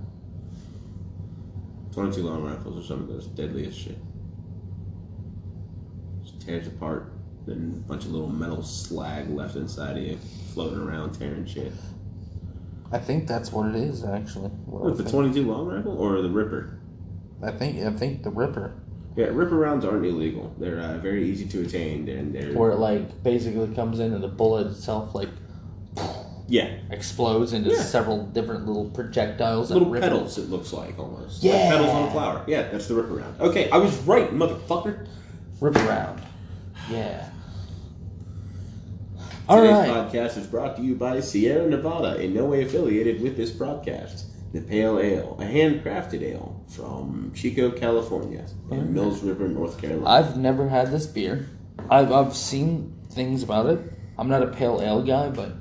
22 1.93 2.23
long 2.23 2.43
rifles 2.43 2.85
are 2.85 2.87
some 2.87 3.03
of 3.03 3.09
those 3.09 3.27
deadliest 3.29 3.79
shit. 3.79 3.99
Just 6.23 6.41
tears 6.41 6.67
apart, 6.67 7.13
then 7.47 7.83
a 7.85 7.89
bunch 7.89 8.05
of 8.05 8.11
little 8.13 8.29
metal 8.29 8.63
slag 8.63 9.29
left 9.31 9.57
inside 9.57 9.97
of 9.99 10.03
you, 10.03 10.19
floating 10.53 10.79
around, 10.79 11.13
tearing 11.13 11.45
shit. 11.47 11.73
I 12.93 12.99
think 12.99 13.27
that's 13.27 13.53
what 13.53 13.69
it 13.69 13.77
is 13.77 14.05
actually. 14.05 14.51
What 14.67 14.83
What, 14.85 14.97
the 14.97 15.05
22 15.11 15.43
long 15.51 15.67
rifle 15.67 15.97
or 15.99 16.21
the 16.23 16.31
Ripper? 16.31 16.79
I 17.43 17.51
think 17.51 17.85
I 17.85 17.91
think 17.91 18.23
the 18.23 18.31
Ripper, 18.31 18.75
Yeah, 19.17 19.27
Ripper 19.27 19.57
rounds 19.57 19.85
aren't 19.85 20.07
illegal. 20.07 20.55
They're 20.59 20.79
uh, 20.81 20.99
very 20.99 21.29
easy 21.29 21.47
to 21.47 21.63
attain, 21.63 22.09
and 22.09 22.35
they're 22.35 22.53
where 22.55 22.71
it 22.73 22.79
like 22.79 23.23
basically 23.23 23.75
comes 23.75 24.01
in 24.01 24.13
and 24.15 24.23
the 24.23 24.29
bullet 24.29 24.69
itself 24.69 25.15
like 25.15 25.29
yeah, 26.47 26.77
explodes 26.91 27.53
into 27.55 27.71
Yeah. 27.71 27.81
several 27.83 28.27
different 28.27 28.67
little 28.67 28.91
projectiles. 28.91 29.71
little 29.71 29.93
petals. 29.93 30.37
It 30.39 30.51
looks 30.51 30.73
like 30.73 30.99
almost 30.99 31.43
Yeah. 31.43 31.53
like 31.55 31.69
petals 31.71 31.91
on 31.91 32.09
a 32.09 32.11
flower. 32.11 32.45
Yeah, 32.47 32.69
that's 32.71 32.87
the 32.87 32.95
Ripper 32.95 33.15
round. 33.15 33.41
Okay, 33.41 33.71
I 33.71 33.79
was 33.79 33.97
right, 34.01 34.31
motherfucker. 34.33 35.07
Ripper 35.61 35.81
around. 35.89 36.21
Yeah. 36.91 37.31
All 39.49 39.61
Today's 39.61 39.89
right. 39.89 39.89
podcast 39.89 40.39
is 40.39 40.47
brought 40.47 40.77
to 40.77 40.83
you 40.83 40.95
by 40.95 41.21
Sierra 41.21 41.69
Nevada, 41.69 42.21
in 42.21 42.35
no 42.35 42.47
way 42.47 42.63
affiliated 42.63 43.21
with 43.21 43.37
this 43.37 43.51
broadcast. 43.51 44.27
The 44.53 44.61
Pale 44.61 45.01
Ale, 45.01 45.37
a 45.41 45.45
handcrafted 45.45 46.23
ale 46.23 46.65
from 46.69 47.33
Chico, 47.35 47.71
California, 47.71 48.47
and 48.71 48.83
mm-hmm. 48.83 48.95
Mills 48.95 49.23
River, 49.23 49.49
North 49.49 49.81
Carolina. 49.81 50.09
I've 50.09 50.37
never 50.37 50.69
had 50.69 50.93
this 50.93 51.07
beer. 51.07 51.49
I've 51.91 52.13
I've 52.13 52.37
seen 52.37 52.97
things 53.11 53.43
about 53.43 53.67
it. 53.67 53.81
I'm 54.17 54.29
not 54.29 54.43
a 54.43 54.47
pale 54.47 54.81
ale 54.81 55.03
guy, 55.03 55.29
but 55.29 55.53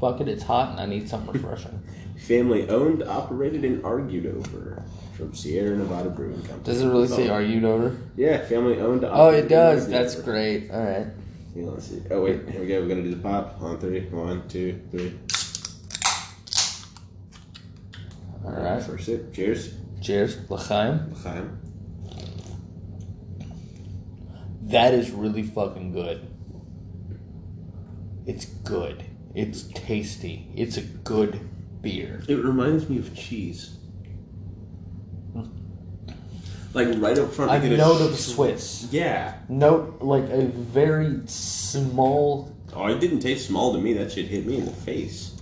fuck 0.00 0.20
it, 0.20 0.28
it's 0.28 0.42
hot 0.42 0.72
and 0.72 0.80
I 0.80 0.86
need 0.86 1.08
something 1.08 1.32
refreshing. 1.32 1.82
Family 2.26 2.68
owned, 2.68 3.02
operated, 3.04 3.64
and 3.64 3.84
argued 3.84 4.26
over 4.26 4.82
from 5.12 5.34
Sierra 5.34 5.76
Nevada 5.76 6.10
Brewing 6.10 6.40
Company. 6.42 6.62
Does 6.64 6.82
it 6.82 6.88
really 6.88 7.08
say 7.08 7.28
Oh, 7.28 7.34
argued 7.34 7.64
owner? 7.64 7.96
Yeah, 8.16 8.44
family 8.46 8.78
owned. 8.80 9.04
Oh, 9.04 9.30
it 9.30 9.48
does. 9.48 9.88
That's 9.88 10.14
over. 10.16 10.24
great. 10.32 10.70
All 10.70 10.82
right. 10.82 11.06
Yeah, 11.54 11.66
let's 11.66 11.86
see. 11.88 12.02
Oh 12.10 12.22
wait, 12.22 12.48
here 12.48 12.60
we 12.62 12.66
go. 12.66 12.80
We're 12.80 12.88
gonna 12.88 13.02
do 13.02 13.14
the 13.14 13.22
pop 13.22 13.60
on 13.60 13.78
three. 13.78 14.06
One, 14.08 14.48
two, 14.48 14.80
three. 14.90 15.18
All 18.44 18.52
right. 18.52 18.82
First 18.82 19.06
sip. 19.06 19.32
Cheers. 19.34 19.74
Cheers, 20.00 20.38
L'chaim. 20.50 21.12
L'chaim. 21.12 21.58
That 24.62 24.94
is 24.94 25.10
really 25.10 25.42
fucking 25.42 25.92
good. 25.92 26.26
It's 28.26 28.46
good. 28.46 29.04
It's 29.34 29.64
tasty. 29.74 30.50
It's 30.56 30.76
a 30.76 30.82
good 30.82 31.40
beer. 31.82 32.22
It 32.28 32.36
reminds 32.42 32.88
me 32.88 32.98
of 32.98 33.14
cheese. 33.14 33.76
Like 36.74 36.88
right 36.96 37.18
up 37.18 37.32
front. 37.32 37.64
A 37.64 37.76
note 37.76 37.98
sh- 37.98 38.02
of 38.02 38.18
Swiss. 38.18 38.88
Yeah. 38.90 39.34
Note 39.48 40.00
like 40.00 40.24
a 40.30 40.46
very 40.46 41.20
small. 41.26 42.54
Oh, 42.74 42.86
it 42.86 42.98
didn't 43.00 43.20
taste 43.20 43.46
small 43.46 43.72
to 43.74 43.80
me. 43.80 43.92
That 43.94 44.10
shit 44.12 44.26
hit 44.26 44.46
me 44.46 44.56
in 44.58 44.64
the 44.64 44.72
face. 44.72 45.36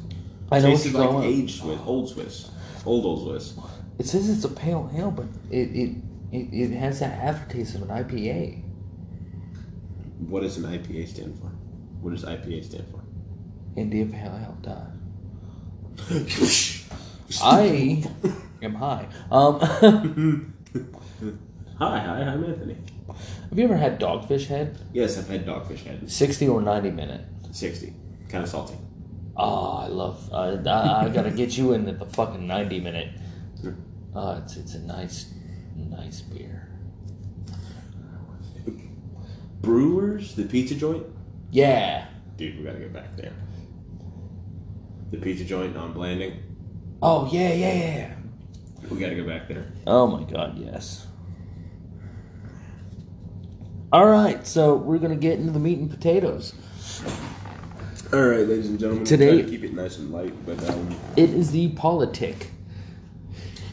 I 0.50 0.58
know 0.58 0.70
what 0.70 0.76
Tasted 0.82 0.94
like 0.94 1.10
going. 1.10 1.28
aged 1.28 1.60
Swiss, 1.60 1.80
old 1.86 2.08
Swiss, 2.10 2.50
old 2.84 3.04
old 3.04 3.22
Swiss. 3.22 3.54
It 4.00 4.06
says 4.06 4.28
it's 4.28 4.44
a 4.44 4.48
pale 4.48 4.90
ale, 4.96 5.12
but 5.12 5.26
it 5.50 5.68
it, 5.70 5.96
it, 6.32 6.48
it 6.52 6.70
has 6.76 6.98
that 7.00 7.12
aftertaste 7.22 7.76
of 7.76 7.82
an 7.82 7.88
IPA. 7.88 8.62
What 10.28 10.42
does 10.42 10.56
an 10.56 10.64
IPA 10.64 11.08
stand 11.08 11.38
for? 11.38 11.46
What 12.00 12.10
does 12.10 12.24
IPA 12.24 12.64
stand 12.64 12.86
for? 12.90 13.00
India 13.76 14.04
Pale 14.06 14.40
Ale. 14.42 14.56
Done. 14.62 14.96
I 17.42 18.02
am 18.62 18.74
high. 18.74 19.06
Um, 19.30 20.54
hi, 21.78 21.98
hi, 21.98 22.22
I'm 22.22 22.44
Anthony. 22.44 22.76
have 23.06 23.58
you 23.58 23.64
ever 23.64 23.76
had 23.76 24.00
Dogfish 24.00 24.46
Head? 24.46 24.78
Yes, 24.92 25.18
I've 25.18 25.28
had 25.28 25.46
Dogfish 25.46 25.84
Head. 25.84 26.10
Sixty 26.10 26.48
or 26.48 26.60
ninety 26.62 26.90
minute. 26.90 27.22
Sixty, 27.52 27.94
kind 28.28 28.44
of 28.44 28.50
salty. 28.50 28.74
Oh, 29.36 29.78
I 29.78 29.86
love. 29.86 30.28
Uh, 30.32 30.58
I, 30.68 31.06
I 31.06 31.08
gotta 31.08 31.30
get 31.30 31.56
you 31.56 31.72
in 31.72 31.88
at 31.88 31.98
the 31.98 32.06
fucking 32.06 32.46
ninety 32.46 32.80
minute. 32.80 33.08
Uh, 34.14 34.40
it's 34.42 34.56
it's 34.56 34.74
a 34.74 34.80
nice, 34.80 35.32
nice 35.76 36.20
beer. 36.20 36.68
Brewers, 39.60 40.34
the 40.34 40.44
pizza 40.44 40.74
joint. 40.74 41.04
Yeah. 41.50 42.06
Dude, 42.36 42.58
we 42.58 42.64
gotta 42.64 42.78
get 42.78 42.92
back 42.92 43.16
there. 43.16 43.32
The 45.10 45.18
pizza 45.18 45.44
joint 45.44 45.76
on 45.76 45.92
Blanding. 45.92 46.38
Oh 47.02 47.28
yeah, 47.30 47.52
yeah, 47.52 47.74
yeah. 47.74 48.14
We 48.90 48.98
gotta 48.98 49.14
go 49.14 49.26
back 49.26 49.48
there. 49.48 49.70
Oh 49.86 50.06
my 50.06 50.22
god, 50.24 50.58
yes. 50.58 51.06
All 53.92 54.06
right, 54.06 54.46
so 54.46 54.76
we're 54.76 54.98
gonna 54.98 55.16
get 55.16 55.38
into 55.40 55.50
the 55.52 55.58
meat 55.58 55.78
and 55.78 55.90
potatoes. 55.90 56.54
All 58.12 58.20
right, 58.22 58.46
ladies 58.46 58.68
and 58.68 58.78
gentlemen. 58.78 59.04
Today- 59.04 59.42
to 59.42 59.48
keep 59.48 59.64
it 59.64 59.74
nice 59.74 59.98
and 59.98 60.12
light, 60.12 60.32
but 60.46 60.62
um, 60.70 60.94
It 61.16 61.30
is 61.30 61.50
the 61.50 61.68
politic 61.70 62.50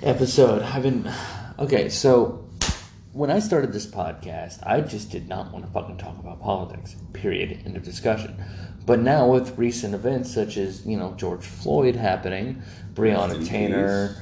episode. 0.02 0.64
I've 0.64 0.84
been 0.84 1.12
okay. 1.60 1.90
So 1.90 2.48
when 3.14 3.30
I 3.30 3.38
started 3.40 3.74
this 3.74 3.86
podcast, 3.86 4.60
I 4.66 4.82
just 4.82 5.12
did 5.12 5.30
not 5.30 5.52
want 5.54 5.66
to 5.66 5.72
fucking 5.72 5.98
talk 5.98 6.18
about 6.20 6.42
politics. 6.42 6.96
Period. 7.14 7.62
End 7.66 7.78
of 7.78 7.84
discussion. 7.84 8.44
But 8.88 9.00
now 9.00 9.28
with 9.32 9.58
recent 9.58 9.94
events 9.94 10.34
such 10.34 10.58
as 10.58 10.84
you 10.86 10.98
know 10.98 11.14
George 11.16 11.46
Floyd 11.46 11.96
happening, 11.96 12.64
Breonna 12.96 13.46
Taylor, 13.46 14.16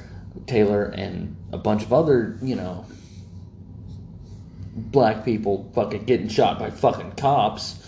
Taylor, 0.46 0.84
and 0.84 1.36
a 1.52 1.58
bunch 1.58 1.82
of 1.84 1.92
other 1.94 2.38
you 2.42 2.54
know 2.56 2.84
black 4.76 5.24
people 5.24 5.70
fucking 5.74 6.04
getting 6.04 6.28
shot 6.28 6.58
by 6.58 6.70
fucking 6.70 7.12
cops, 7.12 7.82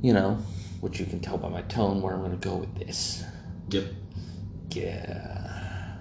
you 0.00 0.12
know, 0.12 0.38
which 0.80 1.00
you 1.00 1.06
can 1.06 1.20
tell 1.20 1.38
by 1.38 1.48
my 1.48 1.62
tone 1.62 2.02
where 2.02 2.14
I'm 2.14 2.20
going 2.20 2.38
to 2.38 2.48
go 2.48 2.56
with 2.56 2.74
this. 2.76 3.24
yep. 3.70 3.86
Yeah. 4.70 5.96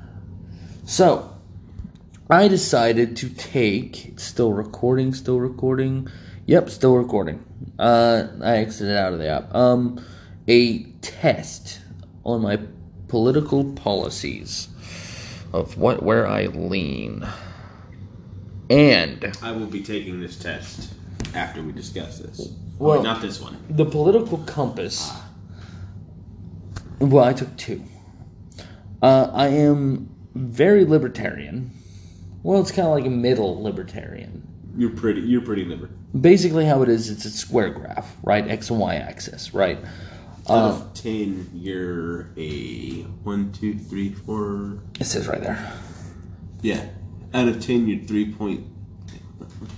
So, 0.86 1.38
I 2.30 2.48
decided 2.48 3.18
to 3.18 3.30
take. 3.30 4.08
It's 4.08 4.24
still 4.24 4.54
recording. 4.54 5.14
Still 5.14 5.40
recording. 5.40 6.08
Yep, 6.46 6.70
still 6.70 6.96
recording. 6.96 7.46
Uh, 7.78 8.28
I 8.42 8.58
exited 8.58 8.96
out 8.96 9.14
of 9.14 9.20
the 9.20 9.28
app. 9.28 9.54
Um, 9.54 10.04
a 10.48 10.84
test 11.02 11.82
on 12.24 12.42
my 12.42 12.60
political 13.08 13.74
policies 13.74 14.70
of 15.54 15.78
what 15.78 16.04
where 16.04 16.26
I 16.26 16.46
lean, 16.46 17.28
and 18.72 19.38
I 19.44 19.52
will 19.52 19.66
be 19.68 19.82
taking 19.84 20.20
this 20.22 20.38
test 20.38 20.94
after 21.36 21.62
we 21.62 21.72
discuss 21.74 22.20
this. 22.20 22.50
Well- 22.80 22.98
Wait, 22.98 23.04
not 23.04 23.22
this 23.22 23.40
one. 23.42 23.58
the 23.70 23.86
political 23.86 24.40
compass. 24.40 25.12
Well, 27.00 27.24
I 27.26 27.34
took 27.34 27.56
two. 27.58 27.84
Uh, 29.02 29.30
I 29.34 29.48
am 29.48 30.10
very 30.36 30.86
libertarian. 30.86 31.72
Well, 32.44 32.62
it's 32.62 32.72
kind 32.72 32.88
of 32.88 32.94
like 32.94 33.06
a 33.06 33.10
middle 33.10 33.62
libertarian. 33.62 34.48
You're 34.78 34.92
pretty. 34.92 35.22
You're 35.22 35.42
pretty 35.42 35.66
liber. 35.66 35.90
Basically, 36.20 36.66
how 36.66 36.82
it 36.82 36.90
is, 36.90 37.10
it's 37.10 37.26
a 37.26 37.30
square 37.32 37.70
graph, 37.70 38.16
right? 38.24 38.48
X 38.48 38.70
and 38.70 38.80
Y 38.80 38.96
axis, 38.96 39.54
right? 39.54 39.80
Out 40.50 40.58
Uh, 40.58 40.70
of 40.76 40.94
ten, 40.94 41.50
you're 41.54 42.30
a 42.38 43.02
one, 43.24 43.52
two, 43.52 43.78
three, 43.78 44.12
four. 44.14 44.80
it 45.00 45.06
says 45.06 45.28
right 45.28 45.42
there. 45.42 45.74
Yeah. 46.62 46.86
Out 47.34 47.48
of 47.48 47.62
ten, 47.62 47.88
you're 47.88 48.04
three 48.06 48.34
point. 48.34 48.66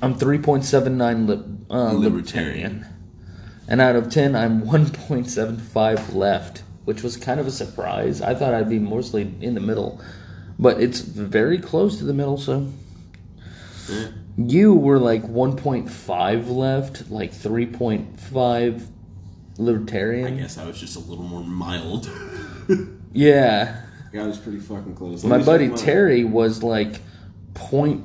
I'm 0.01 0.15
3.79 0.15 1.27
lib, 1.27 1.65
uh, 1.69 1.91
Libertarian. 1.93 2.03
libertarian. 2.03 2.86
And 3.67 3.81
out 3.81 3.95
of 3.95 4.10
10, 4.10 4.36
I'm 4.36 4.62
1.75 4.63 6.13
left, 6.13 6.63
which 6.86 7.03
was 7.03 7.15
kind 7.17 7.39
of 7.39 7.48
a 7.48 7.51
surprise. 7.51 8.22
I 8.22 8.33
thought 8.36 8.53
I'd 8.53 8.69
be 8.69 8.79
mostly 8.79 9.33
in 9.41 9.53
the 9.55 9.62
middle. 9.62 10.01
But 10.60 10.81
it's 10.81 11.00
very 11.00 11.57
close 11.57 11.98
to 12.00 12.05
the 12.05 12.13
middle, 12.13 12.38
so. 12.38 12.67
Eh. 13.91 14.07
You 14.38 14.74
were 14.74 15.00
like 15.00 15.24
1.5 15.24 16.50
left, 16.50 17.10
like 17.10 17.31
3.5 17.33 18.88
libertarian. 19.57 20.27
I 20.27 20.38
guess 20.38 20.57
I 20.57 20.65
was 20.65 20.79
just 20.79 20.95
a 20.95 21.00
little 21.00 21.25
more 21.25 21.43
mild. 21.43 22.10
Yeah. 23.15 23.83
yeah, 24.12 24.24
I 24.24 24.27
was 24.27 24.39
pretty 24.39 24.57
fucking 24.60 24.95
close. 24.95 25.24
Let 25.24 25.38
My 25.38 25.45
buddy. 25.45 25.69
Terry 25.69 26.24
was 26.24 26.63
like 26.63 27.00
point, 27.70 28.03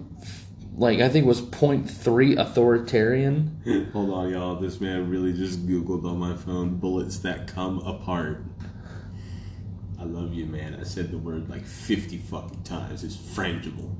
like 0.76 1.00
I 1.00 1.08
think 1.08 1.24
it 1.24 1.28
was 1.28 1.40
point 1.40 1.88
three 1.90 2.36
authoritarian. 2.36 3.88
Hold 3.92 4.10
on, 4.10 4.30
y'all. 4.30 4.56
This 4.56 4.80
man 4.80 5.08
really 5.10 5.32
just 5.32 5.66
Googled 5.66 6.04
on 6.04 6.18
my 6.18 6.36
phone 6.36 6.76
bullets 6.78 7.18
that 7.20 7.46
come 7.46 7.78
apart. 7.80 8.42
I 10.00 10.04
love 10.04 10.32
you, 10.32 10.46
man. 10.46 10.76
I 10.80 10.84
said 10.84 11.10
the 11.10 11.18
word 11.18 11.50
like 11.50 11.64
50 11.64 12.18
fucking 12.18 12.62
times. 12.62 13.02
It's 13.02 13.16
frangible. 13.16 13.94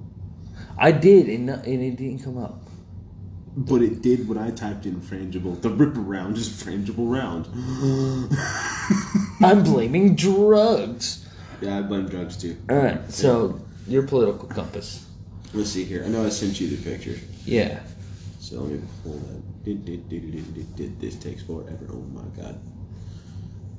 I 0.79 0.93
did, 0.93 1.29
and, 1.29 1.47
no- 1.47 1.55
and 1.55 1.83
it 1.83 1.97
didn't 1.97 2.21
come 2.23 2.39
up. 2.39 2.63
But 3.57 3.83
it 3.83 4.01
did 4.03 4.29
when 4.29 4.39
I 4.39 4.51
typed 4.53 4.87
in 4.87 5.01
frangible. 5.01 5.61
The 5.61 5.71
ripper 5.71 5.99
round 5.99 6.37
is 6.37 6.49
frangible 6.49 7.11
round. 7.13 7.49
I'm 9.43 9.63
blaming 9.65 10.15
drugs. 10.15 11.27
yeah, 11.61 11.79
I 11.79 11.83
blame 11.83 12.07
drugs 12.09 12.37
too. 12.37 12.57
All 12.71 12.77
right, 12.77 13.11
so 13.13 13.61
your 13.89 14.05
political 14.05 14.47
compass. 14.47 15.05
Let's 15.55 15.71
see 15.71 15.85
here. 15.85 16.05
I 16.05 16.09
know 16.09 16.25
I 16.25 16.29
sent 16.29 16.61
you 16.61 16.69
the 16.69 16.77
picture. 16.77 17.19
Yeah. 17.45 17.81
So 18.41 18.61
let 18.61 18.73
me 18.73 18.83
pull 19.03 19.19
that. 19.19 19.65
Did, 19.65 19.85
did, 19.85 20.09
did, 20.09 20.33
did, 20.33 20.55
did, 20.55 20.77
did. 20.77 21.01
This 21.01 21.17
takes 21.17 21.43
forever. 21.43 21.87
Oh 21.91 22.05
my 22.13 22.23
god. 22.41 22.61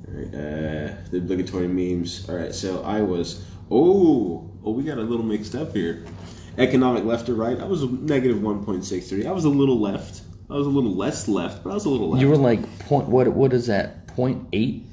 Alright, 0.08 0.34
uh, 0.34 0.94
the 1.10 1.18
obligatory 1.18 1.68
memes. 1.68 2.28
Alright, 2.28 2.54
so 2.54 2.82
I 2.82 3.00
was. 3.00 3.44
Oh, 3.70 4.50
oh, 4.64 4.72
we 4.72 4.82
got 4.82 4.98
a 4.98 5.02
little 5.02 5.24
mixed 5.24 5.54
up 5.54 5.74
here. 5.74 6.04
Economic 6.58 7.04
left 7.04 7.28
or 7.28 7.34
right? 7.34 7.58
I 7.60 7.64
was 7.64 7.84
negative 7.84 8.38
1.63. 8.38 9.26
I 9.26 9.32
was 9.32 9.44
a 9.44 9.48
little 9.48 9.78
left. 9.78 10.22
I 10.50 10.54
was 10.54 10.66
a 10.66 10.70
little 10.70 10.94
less 10.94 11.28
left, 11.28 11.62
but 11.62 11.70
I 11.70 11.74
was 11.74 11.84
a 11.84 11.88
little 11.88 12.10
left. 12.10 12.20
You 12.20 12.28
were 12.28 12.36
like 12.36 12.60
point. 12.80 13.08
What? 13.08 13.28
What 13.28 13.52
is 13.52 13.68
that? 13.68 14.08
Point 14.08 14.48
eight 14.52 14.84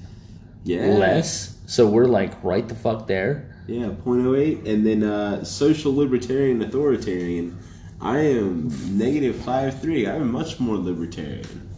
yeah. 0.63 0.85
less. 0.85 1.57
So 1.65 1.87
we're 1.87 2.05
like 2.05 2.31
right 2.43 2.67
the 2.67 2.75
fuck 2.75 3.07
there. 3.07 3.56
Yeah, 3.67 3.87
0.08. 3.87 4.65
And 4.65 4.85
then 4.85 5.03
uh, 5.03 5.43
social 5.43 5.93
libertarian 5.93 6.61
authoritarian. 6.61 7.59
I 7.99 8.19
am 8.19 8.69
negative 8.97 9.35
5.3. 9.35 10.07
I'm 10.13 10.31
much 10.31 10.59
more 10.59 10.77
libertarian 10.77 11.69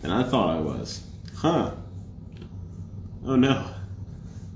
than 0.00 0.10
I 0.10 0.22
thought 0.22 0.56
I 0.56 0.60
was. 0.60 1.04
Huh. 1.36 1.74
Oh 3.24 3.36
no. 3.36 3.74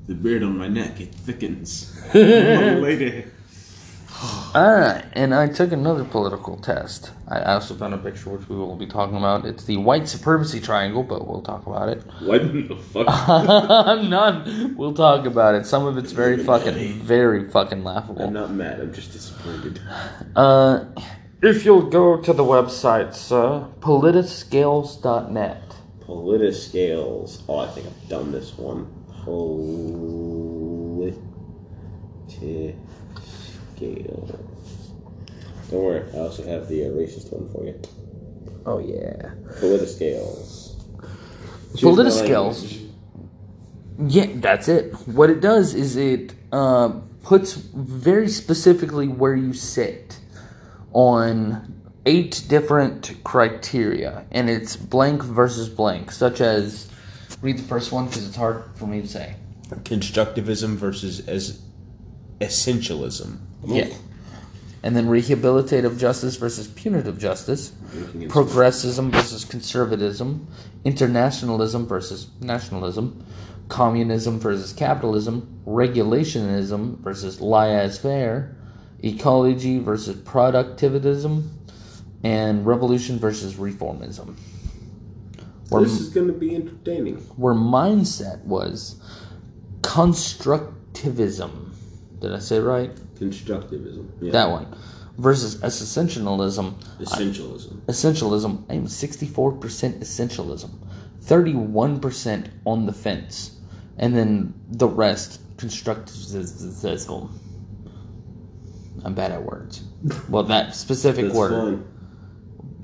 The 0.07 0.15
beard 0.15 0.43
on 0.43 0.57
my 0.57 0.69
neck, 0.69 1.01
it 1.01 1.15
thickens. 1.15 1.97
oh, 2.15 3.32
lady. 4.23 4.33
All 4.55 4.75
right, 4.75 5.05
and 5.13 5.35
I 5.35 5.49
took 5.49 5.73
another 5.73 6.05
political 6.05 6.57
test. 6.57 7.13
I 7.29 7.43
also 7.55 7.75
found 7.75 7.95
a 7.95 7.99
picture 7.99 8.31
which 8.31 8.49
we 8.49 8.57
will 8.57 8.77
be 8.77 8.87
talking 8.87 9.17
about. 9.17 9.45
It's 9.45 9.65
the 9.65 9.77
white 9.79 10.09
supremacy 10.09 10.61
triangle, 10.61 11.03
but 11.03 11.27
we'll 11.27 11.43
talk 11.43 11.67
about 11.67 11.89
it. 11.89 12.03
What 12.21 12.53
the 12.53 12.77
fuck? 12.77 13.07
I'm 13.09 14.09
not. 14.11 14.47
We'll 14.77 14.95
talk 14.95 15.27
about 15.27 15.55
it. 15.55 15.67
Some 15.67 15.87
of 15.87 15.99
it's 15.99 16.13
very 16.13 16.43
fucking, 16.45 17.01
very 17.01 17.49
fucking 17.49 17.83
laughable. 17.85 18.23
I'm 18.23 18.33
not 18.33 18.51
mad, 18.53 18.81
I'm 18.81 18.93
just 18.93 19.13
disappointed. 19.13 19.81
Uh, 20.37 20.85
if 21.43 21.65
you'll 21.65 21.89
go 21.91 22.19
to 22.21 22.33
the 22.33 22.45
website, 22.45 23.15
sir, 23.15 23.67
politiscales.net. 23.81 25.77
Politiscales. 26.01 27.43
Oh, 27.49 27.59
I 27.59 27.69
think 27.69 27.87
I've 27.87 28.09
done 28.09 28.33
this 28.33 28.57
one. 28.59 28.87
Politiscales. 33.83 34.39
Don't 35.71 35.83
worry, 35.83 36.05
I 36.15 36.19
also 36.19 36.45
have 36.47 36.69
the 36.69 36.85
uh, 36.85 36.89
racist 36.89 37.33
one 37.33 37.51
for 37.51 37.65
you. 37.65 37.81
Oh 38.67 38.79
yeah. 38.79 39.31
The 39.61 39.87
scales. 39.87 40.77
Politiscales. 41.75 41.83
Politiscales. 41.83 42.89
Yeah, 44.09 44.27
that's 44.35 44.69
it. 44.69 44.93
What 45.07 45.31
it 45.31 45.41
does 45.41 45.75
is 45.75 45.97
it 45.97 46.35
uh, 46.51 46.89
puts 47.23 47.55
very 47.55 48.29
specifically 48.29 49.09
where 49.09 49.35
you 49.35 49.53
sit 49.53 50.19
on 50.93 51.81
eight 52.05 52.45
different 52.49 53.15
criteria, 53.25 54.27
and 54.31 54.51
it's 54.51 54.77
blank 54.77 55.23
versus 55.23 55.69
blank, 55.69 56.11
such 56.11 56.41
as 56.41 56.91
read 57.41 57.59
the 57.59 57.63
first 57.63 57.93
one 57.93 58.07
because 58.07 58.27
it's 58.27 58.37
hard 58.37 58.65
for 58.75 58.87
me 58.87 59.01
to 59.03 59.09
say. 59.09 59.35
Constructivism 59.71 60.77
versus 60.77 61.27
as 61.29 61.63
essentialism. 62.41 63.39
Yeah. 63.67 63.89
And 64.85 64.97
then 64.97 65.07
rehabilitative 65.07 65.97
justice 65.99 66.37
versus 66.37 66.67
punitive 66.67 67.17
justice, 67.19 67.73
progressivism 68.29 69.13
versus 69.13 69.45
conservatism, 69.45 70.49
internationalism 70.85 71.87
versus 71.87 72.27
nationalism, 72.41 73.25
communism 73.69 74.41
versus 74.41 74.73
capitalism, 74.73 75.61
regulationism 75.67 76.99
versus 76.99 77.41
laissez-faire, 77.41 78.57
ecology 79.05 79.79
versus 79.79 80.17
productivism, 80.17 81.49
and 82.25 82.67
revolution 82.67 83.19
versus 83.21 83.55
reformism. 83.55 84.37
Where, 85.69 85.83
This 85.85 86.01
is 86.01 86.09
going 86.11 86.27
to 86.27 86.33
be 86.33 86.55
entertaining. 86.57 87.17
where 87.37 87.55
mindset 87.55 88.43
was 88.45 89.01
constructivism. 89.81 91.71
Did 92.21 92.33
I 92.33 92.39
say 92.41 92.57
it 92.57 92.61
right? 92.61 92.91
Constructivism. 93.23 94.09
Yeah. 94.21 94.33
That 94.33 94.51
one. 94.51 94.77
Versus 95.19 95.57
essentialism. 95.57 96.75
Essentialism. 97.01 97.81
Essentialism. 97.87 98.65
I 98.69 98.75
am 98.75 98.87
64% 98.87 99.61
essentialism. 100.01 100.71
31% 101.23 102.49
on 102.65 102.87
the 102.87 102.93
fence. 102.93 103.59
And 103.99 104.17
then 104.17 104.55
the 104.69 104.89
rest, 104.89 105.41
constructivism. 105.57 107.31
I'm 109.05 109.15
bad 109.15 109.33
at 109.33 109.43
words. 109.43 109.85
Well, 110.29 110.45
that 110.45 110.75
specific 110.75 111.27
That's 111.27 111.37
word. 111.37 111.51
fine. 111.51 111.85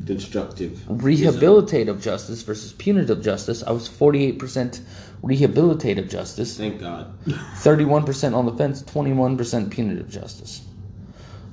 Constructive. 0.07 0.73
Rehabilitative 0.89 2.01
justice 2.01 2.43
versus 2.43 2.73
punitive 2.73 3.23
justice. 3.23 3.63
I 3.63 3.73
was 3.73 3.89
48% 3.89 4.81
rehabilitative 5.23 6.09
justice. 6.11 6.57
Thank 6.57 6.81
God. 6.81 7.19
31% 7.27 8.35
on 8.35 8.47
the 8.47 8.53
fence, 8.53 8.83
21% 8.83 9.71
punitive 9.71 10.09
justice. 10.11 10.63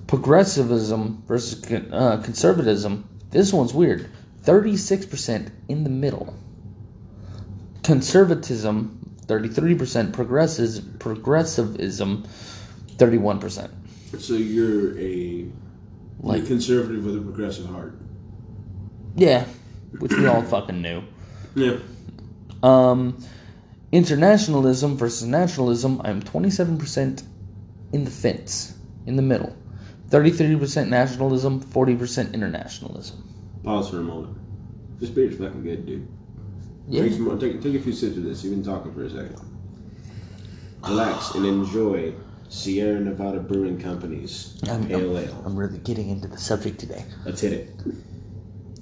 Progressivism 0.07 1.23
versus 1.27 1.63
uh, 1.91 2.21
conservatism. 2.23 3.07
This 3.31 3.51
one's 3.51 3.73
weird. 3.73 4.09
36% 4.43 5.49
in 5.67 5.83
the 5.83 5.89
middle. 5.89 6.33
Conservatism, 7.83 8.99
33%. 9.27 10.13
Progresses, 10.13 10.79
progressivism, 10.79 12.23
31%. 12.97 13.69
So 14.19 14.33
you're 14.35 14.97
a 14.99 15.47
Like- 16.21 16.45
conservative 16.45 17.05
with 17.05 17.17
a 17.17 17.21
progressive 17.21 17.65
heart. 17.67 17.97
Yeah, 19.15 19.45
which 19.99 20.13
we 20.13 20.25
all 20.27 20.41
fucking 20.43 20.81
knew. 20.81 21.01
Yeah. 21.55 21.77
Um, 22.63 23.17
internationalism 23.95 24.97
versus 24.97 25.25
nationalism, 25.27 26.01
I'm 26.03 26.21
27% 26.21 27.23
in 27.93 28.03
the 28.03 28.11
fence, 28.11 28.77
in 29.05 29.15
the 29.15 29.21
middle. 29.21 29.55
33% 30.09 30.89
nationalism, 30.89 31.61
40% 31.61 32.33
internationalism. 32.33 33.23
Pause 33.63 33.89
for 33.89 33.99
a 33.99 34.03
moment. 34.03 34.37
This 34.99 35.09
beer's 35.09 35.37
fucking 35.37 35.63
good, 35.63 35.85
dude. 35.85 36.07
Yeah. 36.87 37.03
Take, 37.03 37.13
some 37.13 37.39
take, 37.39 37.61
take 37.61 37.75
a 37.75 37.79
few 37.79 37.93
sips 37.93 38.17
of 38.17 38.23
this. 38.23 38.43
You've 38.43 38.53
been 38.53 38.63
talking 38.63 38.93
for 38.93 39.05
a 39.05 39.09
second. 39.09 39.39
Relax 40.83 41.33
and 41.33 41.45
enjoy 41.45 42.13
Sierra 42.49 42.99
Nevada 42.99 43.39
Brewing 43.39 43.79
Company's 43.79 44.59
I'm, 44.69 44.87
Pale 44.87 45.17
I'm, 45.17 45.23
Ale. 45.23 45.43
I'm 45.45 45.55
really 45.55 45.79
getting 45.79 46.09
into 46.09 46.27
the 46.27 46.37
subject 46.37 46.79
today. 46.79 47.03
Let's 47.25 47.41
hit 47.41 47.53
it. 47.53 47.69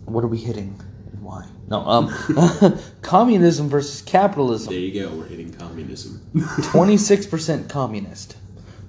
What 0.06 0.24
are 0.24 0.28
we 0.28 0.38
hitting 0.38 0.78
and 1.14 1.24
why? 1.24 1.48
No, 1.70 1.80
um, 1.80 2.14
communism 3.04 3.70
versus 3.70 4.02
capitalism. 4.02 4.74
There 4.74 4.82
you 4.82 5.04
go. 5.04 5.16
We're 5.16 5.28
hitting 5.28 5.54
communism. 5.54 6.22
26% 6.34 7.70
communist, 7.70 8.38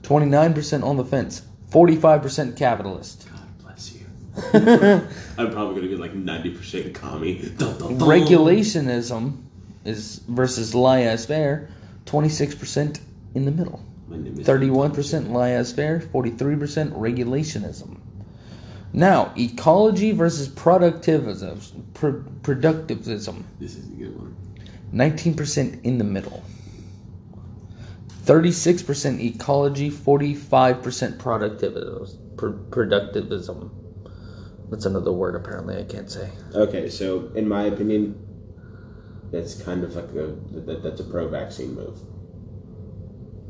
29% 0.03 0.85
on 0.85 0.96
the 0.96 1.05
fence, 1.05 1.42
45% 1.70 2.57
capitalist. 2.57 3.27
God 3.29 3.59
bless 3.62 3.92
you. 3.92 4.07
I'm 5.38 5.53
probably 5.53 5.77
gonna 5.77 5.88
be 5.88 5.96
like 5.96 6.14
90% 6.14 6.94
commie. 6.94 7.40
Dun, 7.57 7.79
dun, 7.79 7.98
dun. 7.98 8.09
Regulationism 8.09 9.42
is 9.85 10.20
versus 10.29 10.74
laissez-faire, 10.74 11.68
26% 12.07 13.00
in 13.35 13.44
the 13.44 13.50
middle. 13.50 13.85
My 14.09 14.16
name 14.16 14.38
is 14.38 14.46
31% 14.46 15.31
laissez-faire, 15.31 16.00
43% 16.00 16.92
regulationism. 16.92 17.98
Now, 18.95 19.33
ecology 19.37 20.13
versus 20.13 20.49
productivism, 20.49 21.83
pr- 21.95 22.23
productivism, 22.43 23.43
This 23.59 23.75
is 23.75 23.89
a 23.89 23.93
good 23.93 24.17
one. 24.17 24.37
19% 24.93 25.83
in 25.83 25.99
the 25.99 26.05
middle. 26.05 26.45
36% 28.23 29.21
ecology, 29.21 29.91
45% 29.91 31.19
productivism. 31.19 32.37
Pr- 32.37 32.51
productivism. 32.71 33.71
That's 34.71 34.87
another 34.87 35.13
word 35.13 35.35
apparently 35.35 35.77
I 35.77 35.85
can't 35.85 36.09
say. 36.09 36.31
Okay, 36.55 36.89
so 36.89 37.33
in 37.35 37.49
my 37.49 37.65
opinion, 37.65 38.15
that's 39.33 39.61
kind 39.61 39.83
of 39.83 39.97
like 39.97 40.11
a 40.11 40.37
that, 40.61 40.85
that's 40.85 41.01
a 41.01 41.05
pro-vaccine 41.05 41.75
move. 41.75 41.99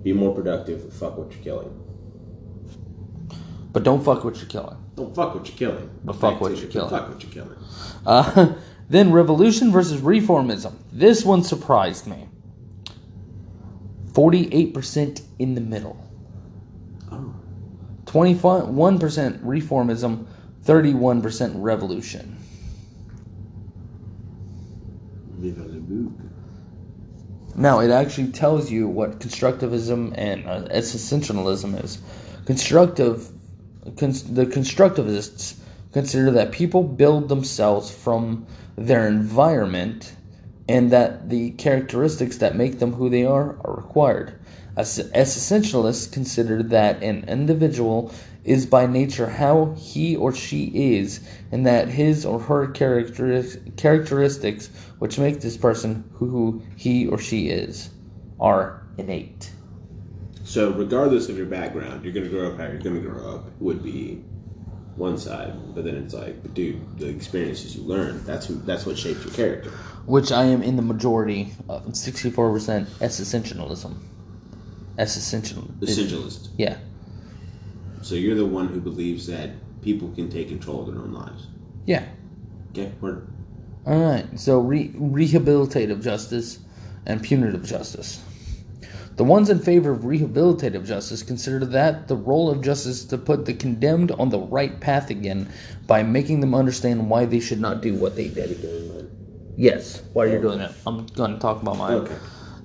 Be 0.02 0.14
more 0.14 0.34
productive. 0.34 0.90
Fuck 0.94 1.18
what 1.18 1.32
you're 1.32 1.42
killing. 1.42 1.80
But 3.72 3.82
don't 3.82 4.02
fuck 4.02 4.24
what 4.24 4.36
you're 4.36 4.46
killing. 4.46 4.83
Don't 4.96 5.14
fuck 5.14 5.34
what 5.34 5.48
you're 5.48 5.56
killing. 5.56 5.90
But 6.04 6.14
fuck 6.14 6.40
what 6.40 6.56
you're 6.56 6.70
killing. 6.70 6.90
Fuck 6.90 7.08
what 7.08 7.22
you're 7.22 7.32
killing. 7.32 7.58
Uh, 8.06 8.54
then 8.88 9.12
revolution 9.12 9.72
versus 9.72 10.00
reformism. 10.00 10.74
This 10.92 11.24
one 11.24 11.42
surprised 11.42 12.06
me. 12.06 12.28
48% 14.12 15.22
in 15.40 15.54
the 15.54 15.60
middle. 15.60 15.98
Oh. 17.10 17.34
21% 18.06 19.40
reformism, 19.40 20.26
31% 20.64 21.52
revolution. 21.56 22.36
Viva 25.32 25.62
la 25.62 25.78
book. 25.80 26.12
Now, 27.56 27.80
it 27.80 27.90
actually 27.90 28.28
tells 28.28 28.70
you 28.70 28.88
what 28.88 29.18
constructivism 29.18 30.14
and 30.16 30.46
uh, 30.46 30.62
existentialism 30.68 31.82
is. 31.84 31.98
Constructive, 32.46 33.16
cons- 33.18 33.32
the 33.84 34.46
constructivists 34.46 35.56
consider 35.92 36.30
that 36.30 36.52
people 36.52 36.82
build 36.82 37.28
themselves 37.28 37.90
from 37.90 38.46
their 38.76 39.06
environment 39.06 40.14
and 40.68 40.90
that 40.90 41.28
the 41.28 41.50
characteristics 41.52 42.38
that 42.38 42.56
make 42.56 42.78
them 42.78 42.92
who 42.92 43.10
they 43.10 43.24
are 43.24 43.56
are 43.64 43.76
required. 43.76 44.34
As 44.76 44.98
existentialists 45.14 46.10
consider 46.10 46.62
that 46.64 47.02
an 47.02 47.24
individual 47.28 48.12
is 48.44 48.66
by 48.66 48.86
nature 48.86 49.28
how 49.28 49.74
he 49.78 50.16
or 50.16 50.34
she 50.34 50.96
is, 50.96 51.20
and 51.52 51.64
that 51.66 51.88
his 51.88 52.26
or 52.26 52.40
her 52.40 52.66
characteristics 52.68 54.68
which 54.98 55.18
make 55.18 55.40
this 55.40 55.56
person 55.56 56.04
who 56.14 56.62
he 56.76 57.06
or 57.06 57.18
she 57.18 57.48
is 57.48 57.90
are 58.40 58.82
innate. 58.98 59.50
So 60.54 60.70
regardless 60.70 61.28
of 61.28 61.36
your 61.36 61.46
background, 61.46 62.04
you're 62.04 62.12
gonna 62.12 62.28
grow 62.28 62.52
up 62.52 62.58
how 62.58 62.66
you're 62.66 62.78
gonna 62.78 63.00
grow 63.00 63.34
up 63.34 63.60
would 63.60 63.82
be 63.82 64.22
one 64.94 65.18
side, 65.18 65.52
but 65.74 65.84
then 65.84 65.96
it's 65.96 66.14
like, 66.14 66.40
but 66.42 66.54
dude, 66.54 66.96
the 66.96 67.08
experiences 67.08 67.74
you 67.74 67.82
learn, 67.82 68.24
that's 68.24 68.46
who 68.46 68.54
that's 68.60 68.86
what 68.86 68.96
shapes 68.96 69.24
your 69.24 69.34
character. 69.34 69.70
Which 70.06 70.30
I 70.30 70.44
am 70.44 70.62
in 70.62 70.76
the 70.76 70.82
majority 70.82 71.54
of 71.68 71.86
64% 71.86 72.86
existentialism. 73.00 73.96
Existential. 74.96 75.62
Essentialist. 75.80 76.50
Yeah. 76.56 76.78
So 78.02 78.14
you're 78.14 78.36
the 78.36 78.46
one 78.46 78.68
who 78.68 78.80
believes 78.80 79.26
that 79.26 79.50
people 79.82 80.12
can 80.12 80.30
take 80.30 80.50
control 80.50 80.82
of 80.82 80.94
their 80.94 81.02
own 81.02 81.12
lives. 81.12 81.48
Yeah. 81.84 82.04
Okay, 82.70 82.92
word. 83.00 83.26
All 83.86 83.98
right. 83.98 84.38
So 84.38 84.60
re- 84.60 84.92
rehabilitative 84.92 86.00
justice 86.00 86.60
and 87.06 87.20
punitive 87.20 87.64
justice. 87.64 88.22
The 89.16 89.24
ones 89.24 89.48
in 89.48 89.60
favor 89.60 89.92
of 89.92 90.00
rehabilitative 90.00 90.84
justice 90.84 91.22
consider 91.22 91.64
that 91.66 92.08
the 92.08 92.16
role 92.16 92.50
of 92.50 92.62
justice 92.62 93.02
is 93.02 93.04
to 93.06 93.18
put 93.18 93.44
the 93.46 93.54
condemned 93.54 94.10
on 94.12 94.28
the 94.30 94.40
right 94.40 94.80
path 94.80 95.08
again 95.10 95.48
by 95.86 96.02
making 96.02 96.40
them 96.40 96.54
understand 96.54 97.08
why 97.08 97.24
they 97.24 97.38
should 97.40 97.60
not 97.60 97.80
do 97.80 97.94
what 97.94 98.16
they 98.16 98.28
did. 98.28 99.10
Yes. 99.56 100.02
While 100.14 100.26
you're 100.26 100.42
doing 100.42 100.60
it, 100.60 100.72
I'm 100.86 101.06
going 101.06 101.32
to 101.34 101.38
talk 101.38 101.62
about 101.62 101.78
mine. 101.78 101.92
Okay. 101.94 102.16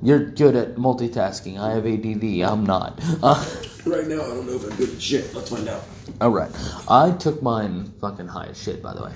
You're 0.02 0.32
good 0.32 0.56
at 0.56 0.76
multitasking. 0.76 1.60
I 1.60 1.74
have 1.74 1.86
ADD. 1.86 2.50
I'm 2.52 2.66
not. 2.66 3.00
Uh, 3.22 3.46
Right 3.86 4.08
now, 4.08 4.16
I 4.22 4.28
don't 4.28 4.46
know 4.46 4.56
if 4.56 4.64
I'm 4.70 4.76
good 4.76 4.94
at 4.94 5.02
shit. 5.02 5.34
Let's 5.34 5.50
find 5.50 5.68
out. 5.70 5.84
all 6.20 6.30
right. 6.32 6.52
I 6.90 7.12
took 7.12 7.42
mine 7.42 7.94
fucking 8.02 8.28
high 8.28 8.48
as 8.48 8.62
shit, 8.62 8.84
by 8.84 8.94
the 8.94 9.04
way. 9.04 9.14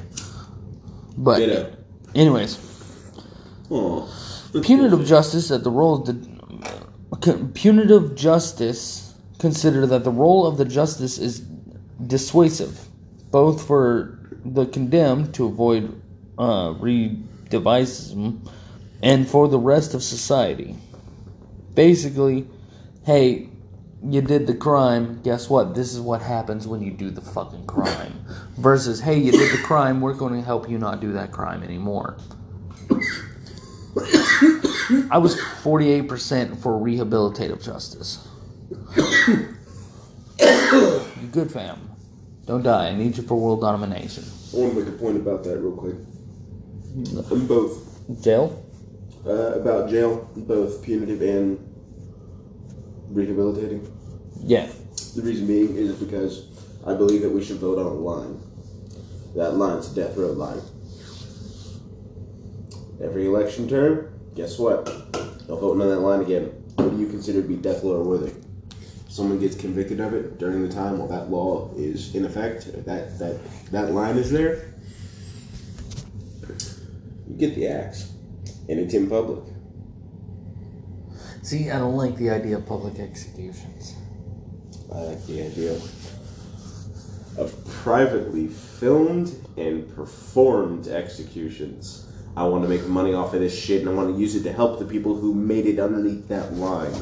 But, 1.18 1.76
anyways. 2.16 2.58
Oh. 3.70 4.10
punitive 4.64 5.06
justice 5.06 5.50
that 5.50 5.64
the 5.66 5.70
role 5.70 5.96
of 5.96 6.06
the 6.06 6.33
punitive 7.54 8.16
justice 8.16 9.14
consider 9.40 9.86
that 9.88 10.04
the 10.04 10.12
role 10.12 10.46
of 10.46 10.58
the 10.58 10.66
justice 10.66 11.18
is 11.18 11.40
dissuasive 12.06 12.88
both 13.32 13.66
for 13.66 14.20
the 14.46 14.66
condemned 14.66 15.34
to 15.34 15.46
avoid 15.46 16.02
uh, 16.38 16.74
and 19.02 19.28
for 19.28 19.48
the 19.48 19.60
rest 19.60 19.94
of 19.94 20.04
society. 20.04 20.76
Basically 21.76 22.48
hey 23.06 23.50
you 24.06 24.22
did 24.22 24.48
the 24.48 24.54
crime 24.54 25.22
guess 25.24 25.50
what? 25.50 25.76
This 25.76 25.94
is 25.94 26.02
what 26.02 26.22
happens 26.22 26.68
when 26.68 26.82
you 26.82 26.92
do 26.92 27.10
the 27.10 27.22
fucking 27.22 27.66
crime. 27.68 28.26
Versus 28.58 29.00
hey 29.00 29.18
you 29.18 29.32
did 29.32 29.52
the 29.52 29.64
crime 29.64 30.02
we're 30.02 30.14
going 30.14 30.34
to 30.34 30.42
help 30.42 30.70
you 30.70 30.78
not 30.78 31.00
do 31.00 31.14
that 31.14 31.32
crime 31.32 31.64
anymore 31.64 32.18
I 35.12 35.18
was 35.18 35.36
48% 35.36 36.62
for 36.62 36.74
rehabilitative 36.74 37.64
justice. 37.64 38.28
you 40.40 41.28
good, 41.32 41.52
fam. 41.52 41.90
Don't 42.46 42.64
die. 42.64 42.90
I 42.90 42.96
need 42.96 43.16
you 43.18 43.24
for 43.24 43.40
world 43.40 43.62
domination. 43.62 44.24
I 44.54 44.58
want 44.58 44.74
to 44.74 44.80
make 44.82 44.90
a 44.90 44.98
point 44.98 45.18
about 45.18 45.44
that 45.46 45.60
real 45.60 45.76
quick. 45.76 45.96
I'm 47.32 47.48
both. 47.48 48.22
Jail? 48.22 48.60
Uh, 49.26 49.54
about 49.60 49.90
jail, 49.90 50.30
both 50.36 50.84
punitive 50.84 51.22
and 51.22 51.58
rehabilitating. 53.10 53.90
Yeah. 54.42 54.70
The 55.16 55.22
reason 55.22 55.48
being 55.48 55.76
is 55.78 55.96
because 55.96 56.48
I 56.86 56.94
believe 56.94 57.22
that 57.22 57.30
we 57.30 57.44
should 57.44 57.58
vote 57.58 57.80
on 57.80 57.86
a 57.86 57.94
line. 57.94 58.40
That 59.36 59.56
line's 59.56 59.92
a 59.92 59.96
death 59.96 60.18
row 60.18 60.34
line. 60.34 60.62
Every 63.02 63.26
election 63.26 63.68
term, 63.68 64.13
guess 64.36 64.58
what? 64.58 64.86
They'll 65.48 65.58
vote 65.58 65.80
on 65.82 65.90
that 65.90 66.00
line 66.00 66.22
again. 66.22 66.46
What 66.76 66.92
do 66.92 66.98
you 66.98 67.08
consider 67.08 67.42
to 67.42 67.48
be 67.48 67.56
death 67.56 67.84
row 67.84 68.02
worthy? 68.02 68.34
Someone 69.08 69.40
gets 69.40 69.56
convicted 69.56 70.00
of 70.00 70.14
it 70.14 70.40
during 70.40 70.68
the 70.68 70.74
time 70.74 70.98
while 70.98 71.08
that 71.08 71.30
law 71.30 71.72
is 71.76 72.16
in 72.16 72.26
effect, 72.26 72.66
that 72.86 73.20
that 73.20 73.40
that 73.72 73.92
line 73.92 74.18
is 74.18 74.32
there. 74.32 74.74
You 77.28 77.36
get 77.38 77.56
the 77.56 77.68
axe, 77.68 78.12
and 78.68 78.80
it's 78.80 78.94
in 78.94 79.08
public. 79.10 79.44
See, 81.44 81.70
I 81.70 81.78
don't 81.78 81.96
like 81.96 82.16
the 82.16 82.30
idea 82.30 82.58
of 82.58 82.66
public 82.66 83.00
executions. 83.00 83.96
I 84.92 85.00
like 85.00 85.26
the 85.28 85.44
idea 85.44 85.74
of 87.38 87.66
privately 87.84 88.48
filmed 88.48 89.36
and 89.58 89.94
performed 89.96 90.88
executions. 90.88 92.03
I 92.36 92.46
want 92.46 92.64
to 92.64 92.70
make 92.70 92.86
money 92.88 93.14
off 93.14 93.34
of 93.34 93.42
this 93.42 93.58
shit 93.58 93.82
and 93.82 93.90
I 93.90 93.94
want 93.94 94.14
to 94.14 94.20
use 94.20 94.36
it 94.36 94.44
to 94.44 94.52
help 94.52 94.80
the 94.80 94.86
people 94.86 95.16
who 95.16 95.34
made 95.34 95.66
it 95.68 95.80
underneath 95.80 96.28
that 96.30 96.54
line. 96.54 96.94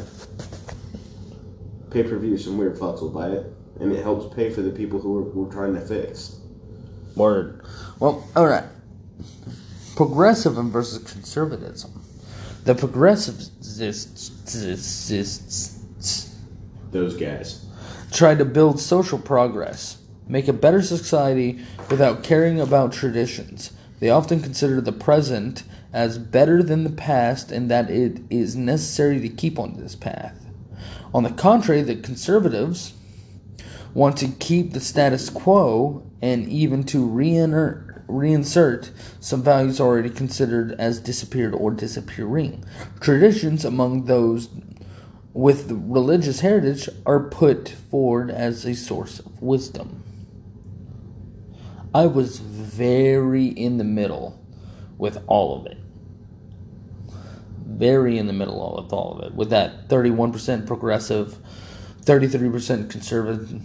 Pay 1.89 2.03
per 2.03 2.17
view, 2.17 2.37
some 2.37 2.57
weird 2.57 2.77
fucks 2.77 3.01
will 3.01 3.09
buy 3.09 3.29
it, 3.29 3.45
and 3.79 3.91
it 3.91 4.01
helps 4.03 4.33
pay 4.33 4.49
for 4.49 4.61
the 4.61 4.71
people 4.71 4.99
who 4.99 5.19
are, 5.19 5.29
who 5.31 5.47
are 5.47 5.51
trying 5.51 5.73
to 5.73 5.81
fix. 5.81 6.37
Word. 7.15 7.63
Well, 7.99 8.27
alright. 8.35 8.65
Progressivism 9.95 10.71
versus 10.71 11.11
conservatism. 11.11 12.01
The 12.63 12.75
progressivists 12.75 13.79
Those 16.91 17.15
guys. 17.15 17.65
try 18.11 18.35
to 18.35 18.45
build 18.45 18.79
social 18.79 19.19
progress, 19.19 19.97
make 20.27 20.47
a 20.47 20.53
better 20.53 20.81
society 20.81 21.59
without 21.89 22.23
caring 22.23 22.61
about 22.61 22.93
traditions. 22.93 23.71
They 24.01 24.09
often 24.09 24.41
consider 24.41 24.81
the 24.81 24.91
present 24.91 25.63
as 25.93 26.17
better 26.17 26.63
than 26.63 26.83
the 26.83 26.89
past 26.89 27.51
and 27.51 27.69
that 27.69 27.91
it 27.91 28.19
is 28.31 28.55
necessary 28.55 29.21
to 29.21 29.29
keep 29.29 29.59
on 29.59 29.77
this 29.77 29.95
path. 29.95 30.43
On 31.13 31.21
the 31.21 31.29
contrary, 31.29 31.83
the 31.83 31.95
conservatives 31.95 32.93
want 33.93 34.17
to 34.17 34.27
keep 34.27 34.73
the 34.73 34.79
status 34.79 35.29
quo 35.29 36.03
and 36.19 36.49
even 36.49 36.83
to 36.85 37.07
reinsert, 37.07 38.89
some 39.19 39.43
values 39.43 39.79
already 39.79 40.09
considered 40.09 40.71
as 40.79 40.99
disappeared 40.99 41.53
or 41.53 41.69
disappearing. 41.69 42.65
Traditions 42.99 43.63
among 43.63 44.05
those 44.05 44.49
with 45.33 45.69
religious 45.71 46.39
heritage 46.39 46.89
are 47.05 47.19
put 47.19 47.69
forward 47.69 48.31
as 48.31 48.65
a 48.65 48.73
source 48.73 49.19
of 49.19 49.43
wisdom. 49.43 50.03
I 51.93 52.05
was 52.05 52.39
very 52.39 53.47
in 53.47 53.77
the 53.77 53.83
middle 53.83 54.39
with 54.97 55.21
all 55.27 55.59
of 55.59 55.65
it. 55.65 55.77
Very 57.65 58.17
in 58.17 58.27
the 58.27 58.33
middle 58.33 58.81
with 58.81 58.93
all 58.93 59.17
of 59.17 59.25
it. 59.25 59.35
With 59.35 59.49
that 59.49 59.89
31% 59.89 60.65
progressive, 60.67 61.37
33% 62.03 62.89
conservative, 62.89 63.61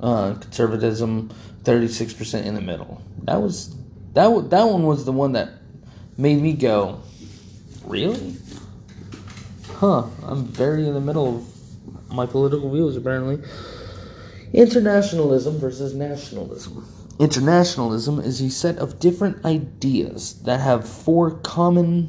uh, 0.00 0.34
conservatism, 0.34 1.30
36% 1.64 2.46
in 2.46 2.54
the 2.54 2.60
middle. 2.60 3.02
That 3.24 3.42
was 3.42 3.74
that 4.14 4.32
wa- 4.32 4.40
that 4.40 4.64
one 4.64 4.84
was 4.84 5.04
the 5.04 5.12
one 5.12 5.32
that 5.32 5.50
made 6.16 6.40
me 6.40 6.54
go, 6.54 7.00
really? 7.84 8.36
Huh? 9.74 10.06
I'm 10.24 10.46
very 10.46 10.86
in 10.86 10.94
the 10.94 11.00
middle 11.00 11.36
of 11.36 12.12
my 12.14 12.26
political 12.26 12.70
views 12.70 12.96
apparently. 12.96 13.42
Internationalism 14.52 15.58
versus 15.58 15.94
nationalism. 15.94 16.86
Internationalism 17.18 18.20
is 18.20 18.40
a 18.40 18.48
set 18.48 18.78
of 18.78 19.00
different 19.00 19.44
ideas 19.44 20.34
that 20.44 20.60
have 20.60 20.88
four 20.88 21.32
common 21.32 22.08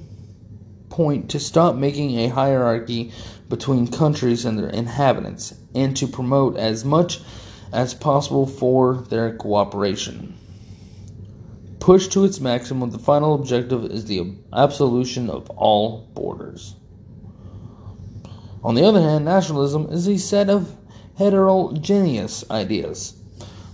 point 0.89 1.31
to 1.31 1.39
stop 1.39 1.75
making 1.75 2.19
a 2.19 2.27
hierarchy 2.27 3.11
between 3.49 3.87
countries 3.87 4.45
and 4.45 4.59
their 4.59 4.69
inhabitants 4.69 5.55
and 5.73 5.97
to 5.97 6.05
promote 6.05 6.57
as 6.57 6.85
much 6.85 7.21
as 7.73 7.95
possible 7.95 8.45
for 8.45 8.97
their 9.09 9.35
cooperation. 9.35 10.37
Pushed 11.79 12.11
to 12.11 12.25
its 12.25 12.39
maximum, 12.39 12.91
the 12.91 12.99
final 12.99 13.33
objective 13.33 13.85
is 13.85 14.05
the 14.05 14.35
absolution 14.53 15.29
of 15.31 15.49
all 15.51 16.07
borders. 16.13 16.75
On 18.63 18.75
the 18.75 18.85
other 18.85 19.01
hand, 19.01 19.25
nationalism 19.25 19.87
is 19.89 20.07
a 20.07 20.19
set 20.19 20.49
of 20.51 20.75
heterogeneous 21.17 22.43
ideas, 22.51 23.18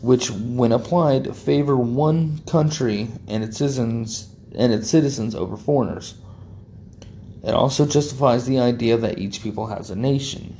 which, 0.06 0.30
when 0.30 0.72
applied, 0.72 1.36
favor 1.36 1.76
one 1.76 2.38
country 2.46 3.08
and 3.28 3.44
its 3.44 3.58
citizens 3.58 4.30
and 4.54 4.72
its 4.72 4.88
citizens 4.88 5.34
over 5.34 5.58
foreigners. 5.58 6.13
It 7.44 7.56
also 7.56 7.88
justifies 7.88 8.46
the 8.46 8.60
idea 8.60 8.98
that 8.98 9.18
each 9.18 9.41
people 9.41 9.65
has 9.65 9.89
a 9.89 9.96
nation. 9.96 10.56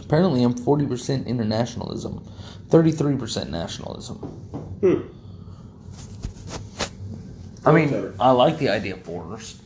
Apparently, 0.00 0.42
I'm 0.42 0.54
40% 0.54 1.26
internationalism, 1.26 2.26
33% 2.68 3.50
nationalism. 3.50 4.16
Hmm. 4.80 5.02
I 7.68 7.72
mean. 7.72 8.14
I 8.18 8.30
like 8.30 8.56
the 8.56 8.70
idea 8.70 8.94
of 8.94 9.04
borders, 9.04 9.60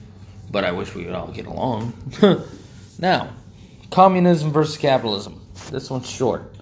but 0.50 0.64
I 0.64 0.72
wish 0.72 0.92
we 0.96 1.04
could 1.04 1.14
all 1.14 1.30
get 1.30 1.46
along. 1.46 1.92
now, 2.98 3.32
communism 3.92 4.50
versus 4.50 4.76
capitalism. 4.76 5.40
This 5.70 5.88
one's 5.88 6.10
short. 6.10 6.52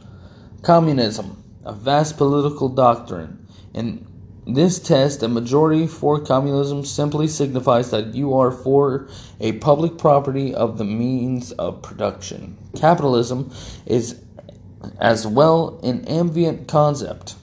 Communism, 0.63 1.43
a 1.69 1.73
vast 1.75 2.17
political 2.17 2.71
doctrine. 2.71 3.47
In 3.75 4.07
this 4.47 4.79
test, 4.79 5.23
a 5.23 5.29
majority 5.29 5.87
for 5.87 6.19
communism 6.19 6.83
simply 6.83 7.29
signifies 7.29 7.91
that 7.91 8.15
you 8.15 8.35
are 8.35 8.51
for 8.51 9.09
a 9.39 9.53
public 9.59 9.99
property 9.99 10.55
of 10.55 10.79
the 10.79 10.87
means 10.87 11.53
of 11.53 11.83
production. 11.83 12.57
Capitalism 12.75 13.53
is 13.85 14.19
as 14.99 15.27
well 15.27 15.79
an 15.83 16.07
ambient 16.07 16.67
concept. 16.69 17.35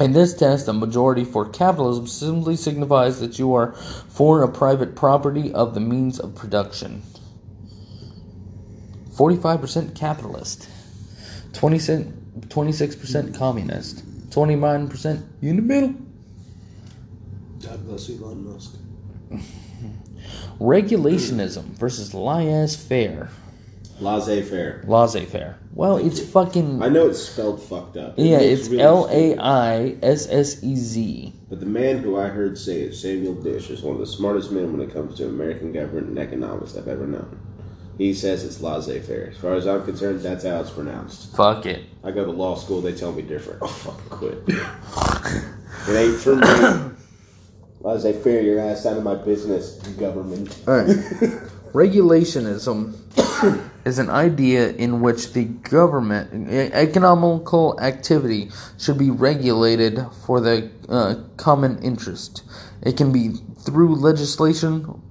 In 0.00 0.12
this 0.12 0.32
test, 0.32 0.68
a 0.68 0.72
majority 0.72 1.24
for 1.24 1.48
capitalism 1.48 2.06
simply 2.06 2.54
signifies 2.54 3.18
that 3.18 3.40
you 3.40 3.54
are 3.54 3.72
for 3.72 4.44
a 4.44 4.52
private 4.52 4.94
property 4.94 5.52
of 5.52 5.74
the 5.74 5.80
means 5.80 6.20
of 6.20 6.36
production. 6.36 7.02
45% 9.16 9.96
capitalist, 9.96 10.68
20 11.54 11.78
cent, 11.80 12.25
26% 12.40 13.36
communist, 13.36 14.04
29% 14.30 15.22
in 15.42 15.56
the 15.56 15.62
middle. 15.62 15.94
God 17.62 17.86
bless 17.86 18.08
Elon 18.10 18.52
Musk. 18.52 18.76
Regulationism 20.60 21.64
versus 21.78 22.14
laissez 22.14 22.76
faire. 22.76 23.28
Laissez 24.00 24.42
faire. 24.42 24.82
Laissez 24.86 25.24
faire. 25.24 25.58
Well, 25.72 25.96
it's 25.96 26.20
fucking. 26.20 26.82
I 26.82 26.88
know 26.88 27.08
it's 27.08 27.22
spelled 27.22 27.62
fucked 27.62 27.96
up. 27.96 28.18
It 28.18 28.26
Yeah, 28.26 28.38
it's 28.38 28.70
L 28.70 29.08
A. 29.10 29.36
I 29.38 29.96
S 30.02 30.28
S 30.30 30.62
E 30.62 30.76
Z. 30.76 31.32
But 31.48 31.60
the 31.60 31.66
man 31.66 31.98
who 31.98 32.18
I 32.18 32.28
heard 32.28 32.58
say 32.58 32.82
it, 32.82 32.94
Samuel 32.94 33.34
Dish, 33.34 33.70
is 33.70 33.82
one 33.82 33.94
of 33.94 34.00
the 34.00 34.06
smartest 34.06 34.50
men 34.50 34.72
when 34.72 34.86
it 34.86 34.92
comes 34.92 35.16
to 35.16 35.26
American 35.26 35.72
government 35.72 36.08
and 36.08 36.18
economics 36.18 36.76
I've 36.76 36.88
ever 36.88 37.06
known. 37.06 37.38
He 37.98 38.12
says 38.12 38.44
it's 38.44 38.60
laissez 38.60 39.00
faire. 39.00 39.28
As 39.30 39.38
far 39.38 39.54
as 39.54 39.66
I'm 39.66 39.84
concerned, 39.84 40.20
that's 40.20 40.44
how 40.44 40.60
it's 40.60 40.70
pronounced. 40.70 41.34
Fuck 41.34 41.64
it. 41.64 41.84
I 42.04 42.10
go 42.10 42.24
to 42.24 42.30
law 42.30 42.54
school, 42.54 42.82
they 42.82 42.94
tell 42.94 43.12
me 43.12 43.22
different. 43.22 43.60
Oh, 43.62 43.66
fucking 43.66 44.10
quit. 44.10 44.42
it 45.88 45.96
ain't 45.96 46.20
for 46.20 46.36
me. 46.36 46.94
Laissez 47.80 48.12
faire 48.22 48.42
your 48.42 48.60
ass 48.60 48.84
out 48.84 48.98
of 48.98 49.02
my 49.02 49.14
business, 49.14 49.78
government. 49.98 50.58
Alright. 50.68 50.88
Regulationism 51.72 52.94
is 53.86 53.98
an 53.98 54.10
idea 54.10 54.72
in 54.72 55.00
which 55.00 55.32
the 55.32 55.44
government, 55.44 56.50
economical 56.50 57.78
activity, 57.80 58.50
should 58.78 58.98
be 58.98 59.10
regulated 59.10 60.00
for 60.24 60.40
the 60.40 60.70
uh, 60.88 61.16
common 61.36 61.78
interest. 61.82 62.42
It 62.82 62.96
can 62.96 63.12
be 63.12 63.34
through 63.60 63.96
legislation, 63.96 65.02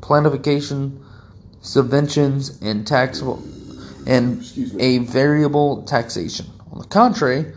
planification, 0.00 1.03
subventions, 1.64 2.60
and 2.60 2.86
taxable, 2.86 3.42
and 4.06 4.44
a 4.78 4.98
variable 4.98 5.82
taxation. 5.82 6.46
On 6.70 6.78
the 6.78 6.86
contrary, 6.86 7.54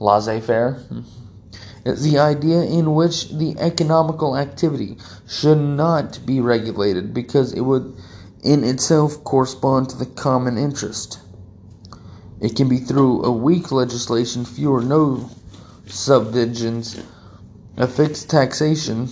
laissez-faire 0.00 0.72
hmm, 0.88 1.00
is 1.84 2.02
the 2.02 2.18
idea 2.18 2.62
in 2.62 2.94
which 2.94 3.30
the 3.30 3.54
economical 3.58 4.38
activity 4.38 4.96
should 5.28 5.58
not 5.58 6.18
be 6.24 6.40
regulated 6.40 7.12
because 7.12 7.52
it 7.52 7.60
would 7.60 7.94
in 8.42 8.64
itself 8.64 9.22
correspond 9.22 9.90
to 9.90 9.96
the 9.98 10.06
common 10.06 10.56
interest. 10.56 11.18
It 12.40 12.56
can 12.56 12.70
be 12.70 12.78
through 12.78 13.22
a 13.24 13.30
weak 13.30 13.70
legislation, 13.70 14.46
few 14.46 14.72
or 14.72 14.80
no 14.80 15.30
subdivisions, 15.86 16.98
a 17.76 17.86
fixed 17.86 18.30
taxation, 18.30 19.08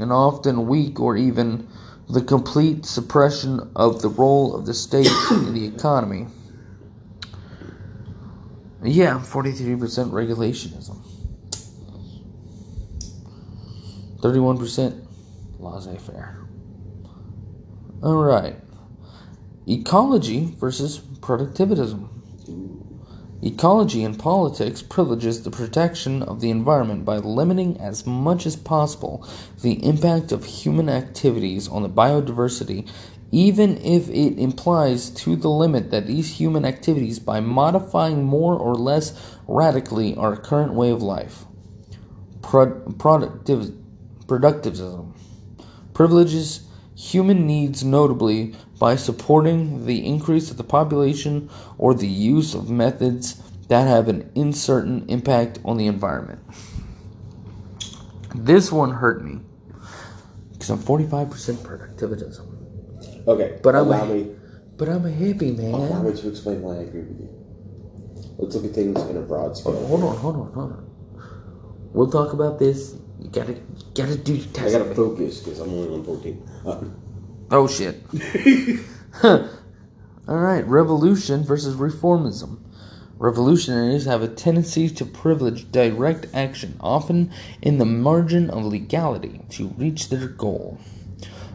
and 0.00 0.12
often 0.12 0.66
weak 0.66 0.98
or 0.98 1.16
even 1.16 1.68
the 2.12 2.22
complete 2.22 2.84
suppression 2.84 3.70
of 3.76 4.02
the 4.02 4.08
role 4.08 4.54
of 4.54 4.66
the 4.66 4.74
state 4.74 5.06
in 5.30 5.54
the 5.54 5.64
economy. 5.64 6.26
Yeah, 8.82 9.18
43% 9.18 9.78
regulationism. 10.10 10.96
31% 14.20 15.06
laissez 15.58 15.98
faire. 15.98 16.40
Alright. 18.02 18.56
Ecology 19.66 20.54
versus 20.58 20.98
productivism. 20.98 22.08
Ecology 23.42 24.04
in 24.04 24.16
politics 24.16 24.82
privileges 24.82 25.42
the 25.42 25.50
protection 25.50 26.22
of 26.22 26.40
the 26.42 26.50
environment 26.50 27.06
by 27.06 27.16
limiting 27.16 27.80
as 27.80 28.06
much 28.06 28.44
as 28.44 28.54
possible 28.54 29.26
the 29.62 29.82
impact 29.84 30.30
of 30.30 30.44
human 30.44 30.90
activities 30.90 31.66
on 31.66 31.82
the 31.82 31.88
biodiversity, 31.88 32.86
even 33.32 33.78
if 33.78 34.10
it 34.10 34.38
implies 34.38 35.08
to 35.10 35.36
the 35.36 35.48
limit 35.48 35.90
that 35.90 36.06
these 36.06 36.34
human 36.38 36.66
activities, 36.66 37.18
by 37.18 37.40
modifying 37.40 38.24
more 38.24 38.54
or 38.54 38.74
less 38.74 39.36
radically 39.48 40.14
our 40.16 40.36
current 40.36 40.74
way 40.74 40.90
of 40.90 41.02
life, 41.02 41.46
Pro- 42.42 42.80
productiv- 42.90 43.74
productivism. 44.26 45.14
Privileges 45.94 46.68
human 47.00 47.46
needs 47.46 47.82
notably 47.82 48.54
by 48.78 48.94
supporting 48.94 49.86
the 49.86 50.04
increase 50.06 50.50
of 50.50 50.56
the 50.58 50.64
population 50.64 51.48
or 51.78 51.94
the 51.94 52.06
use 52.06 52.54
of 52.54 52.68
methods 52.68 53.40
that 53.68 53.86
have 53.88 54.08
an 54.08 54.30
uncertain 54.36 55.04
impact 55.08 55.58
on 55.64 55.78
the 55.78 55.86
environment. 55.86 56.40
This 58.34 58.70
one 58.70 58.90
hurt 58.90 59.24
me 59.24 59.40
because 60.52 60.70
I'm 60.70 60.78
45% 60.78 61.28
productivism. 61.58 62.46
Okay, 63.26 63.58
But 63.62 63.74
I'm 63.74 63.86
allow 63.86 64.04
a- 64.04 64.14
me. 64.14 64.30
But 64.76 64.88
I'm 64.88 65.04
a 65.04 65.10
hippie, 65.10 65.58
Allow 65.58 66.02
man. 66.02 66.10
me 66.14 66.18
to 66.20 66.28
explain 66.28 66.62
why 66.62 66.76
I 66.76 66.78
agree 66.82 67.02
with 67.02 67.20
you. 67.20 67.28
Let's 68.38 68.54
look 68.56 68.64
at 68.64 68.70
things 68.74 69.00
in 69.02 69.16
a 69.16 69.20
broad 69.20 69.56
scale. 69.56 69.76
Oh, 69.76 69.86
hold 69.86 70.02
on, 70.04 70.16
hold 70.16 70.36
on, 70.36 70.52
hold 70.52 70.72
on. 70.72 70.90
We'll 71.92 72.10
talk 72.10 72.32
about 72.32 72.58
this. 72.58 72.94
You 73.20 73.28
gotta, 73.30 73.52
you 73.52 73.62
gotta 73.94 74.16
do 74.16 74.34
your 74.34 74.46
I 74.48 74.52
test. 74.52 74.78
gotta 74.78 74.94
focus 74.94 75.40
because 75.40 75.60
I'm 75.60 75.70
only 75.70 75.94
on 75.94 76.04
14. 76.04 76.48
Uh, 76.66 76.84
Oh 77.52 77.66
shit. 77.66 78.00
All 79.24 79.48
right, 80.38 80.64
revolution 80.66 81.42
versus 81.42 81.74
reformism. 81.74 82.60
Revolutionaries 83.18 84.04
have 84.04 84.22
a 84.22 84.28
tendency 84.28 84.88
to 84.88 85.04
privilege 85.04 85.70
direct 85.72 86.26
action, 86.32 86.76
often 86.80 87.32
in 87.60 87.78
the 87.78 87.84
margin 87.84 88.48
of 88.50 88.64
legality, 88.64 89.40
to 89.50 89.68
reach 89.76 90.08
their 90.10 90.28
goal. 90.28 90.78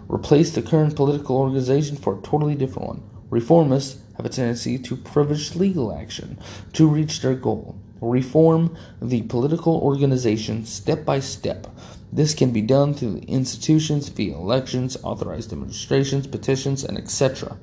Replace 0.10 0.52
the 0.52 0.62
current 0.62 0.96
political 0.96 1.38
organization 1.38 1.96
for 1.96 2.20
a 2.20 2.22
totally 2.22 2.56
different 2.56 2.88
one. 2.90 3.04
Reformists 3.30 3.98
have 4.18 4.26
a 4.26 4.30
tendency 4.30 4.78
to 4.78 4.98
privilege 4.98 5.56
legal 5.56 5.92
action 5.98 6.38
to 6.74 6.88
reach 6.88 7.22
their 7.22 7.36
goal. 7.36 7.76
Reform 8.10 8.78
the 9.02 9.24
political 9.24 9.78
organization 9.78 10.66
step 10.66 11.06
by 11.06 11.20
step. 11.20 11.68
This 12.12 12.34
can 12.34 12.52
be 12.52 12.62
done 12.62 12.94
through 12.94 13.24
institutions 13.28 14.10
via 14.10 14.36
elections, 14.36 14.98
authorized 15.04 15.50
demonstrations, 15.50 16.28
petitions, 16.28 16.84
and 16.84 16.98
etc. 16.98 17.58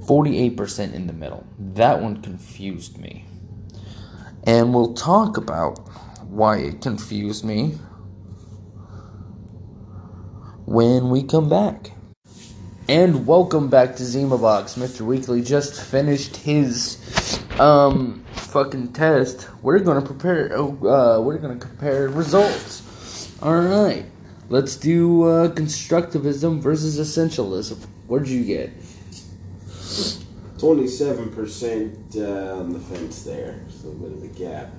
48% 0.00 0.92
in 0.92 1.06
the 1.06 1.12
middle. 1.12 1.46
That 1.58 2.00
one 2.02 2.22
confused 2.22 2.98
me. 2.98 3.24
And 4.44 4.74
we'll 4.74 4.94
talk 4.94 5.36
about 5.36 5.78
why 6.28 6.58
it 6.58 6.80
confused 6.82 7.44
me 7.44 7.78
when 10.66 11.10
we 11.10 11.22
come 11.22 11.48
back. 11.48 11.92
And 12.88 13.26
welcome 13.26 13.68
back 13.68 13.96
to 13.96 14.04
Zima 14.04 14.38
Box. 14.38 14.74
Mr. 14.74 15.00
Weekly 15.00 15.42
just 15.42 15.80
finished 15.82 16.36
his 16.36 16.98
um 17.60 18.24
fucking 18.32 18.92
test. 18.92 19.48
We're 19.62 19.78
gonna 19.80 20.02
prepare. 20.02 20.52
Oh, 20.54 20.76
uh, 20.86 21.20
we're 21.20 21.38
gonna 21.38 21.56
compare 21.56 22.08
results. 22.08 22.82
All 23.42 23.60
right, 23.60 24.04
let's 24.48 24.76
do 24.76 25.24
uh, 25.24 25.48
constructivism 25.48 26.60
versus 26.60 26.98
essentialism. 26.98 27.78
What'd 28.06 28.28
you 28.28 28.44
get? 28.44 28.70
Twenty-seven 30.58 31.30
percent 31.30 32.16
uh, 32.16 32.56
on 32.58 32.72
the 32.72 32.80
fence 32.80 33.22
there. 33.24 33.60
Just 33.68 33.84
a 33.84 33.88
little 33.88 34.08
bit 34.08 34.16
of 34.16 34.22
a 34.24 34.38
gap. 34.38 34.70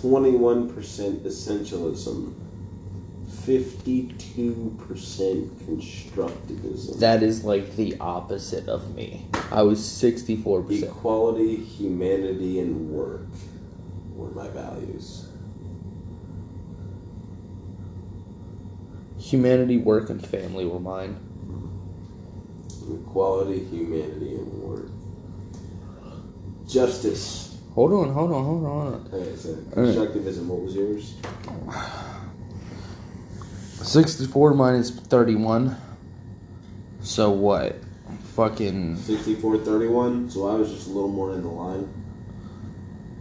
Twenty-one 0.00 0.72
percent 0.74 1.24
essentialism. 1.24 2.34
Fifty-two 3.46 4.76
percent 4.88 5.56
constructivism. 5.64 6.98
That 6.98 7.22
is 7.22 7.44
like 7.44 7.76
the 7.76 7.96
opposite 8.00 8.68
of 8.68 8.96
me. 8.96 9.28
I 9.52 9.62
was 9.62 9.84
sixty-four 9.84 10.62
percent. 10.62 10.90
Equality, 10.90 11.54
humanity, 11.54 12.58
and 12.58 12.90
work 12.90 13.20
were 14.16 14.30
my 14.30 14.48
values. 14.48 15.28
Humanity, 19.18 19.76
work, 19.76 20.10
and 20.10 20.26
family 20.26 20.66
were 20.66 20.80
mine. 20.80 21.16
Equality, 22.90 23.60
humanity, 23.64 24.34
and 24.34 24.52
work. 24.54 24.88
Justice. 26.66 27.58
Hold 27.74 27.92
on, 27.92 28.12
hold 28.12 28.32
on, 28.32 28.44
hold 28.44 28.64
on. 28.64 29.10
Okay, 29.12 29.36
so 29.36 29.54
constructivism. 29.54 30.46
What 30.46 30.62
was 30.62 30.74
yours? 30.74 31.14
64 33.82 34.54
minus 34.54 34.90
31. 34.90 35.76
So 37.00 37.30
what? 37.30 37.76
Fucking. 38.34 38.96
64 38.96 39.58
31. 39.58 40.30
So 40.30 40.48
I 40.48 40.54
was 40.54 40.70
just 40.70 40.88
a 40.88 40.90
little 40.90 41.08
more 41.08 41.32
in 41.34 41.42
the 41.42 41.48
line. 41.48 41.88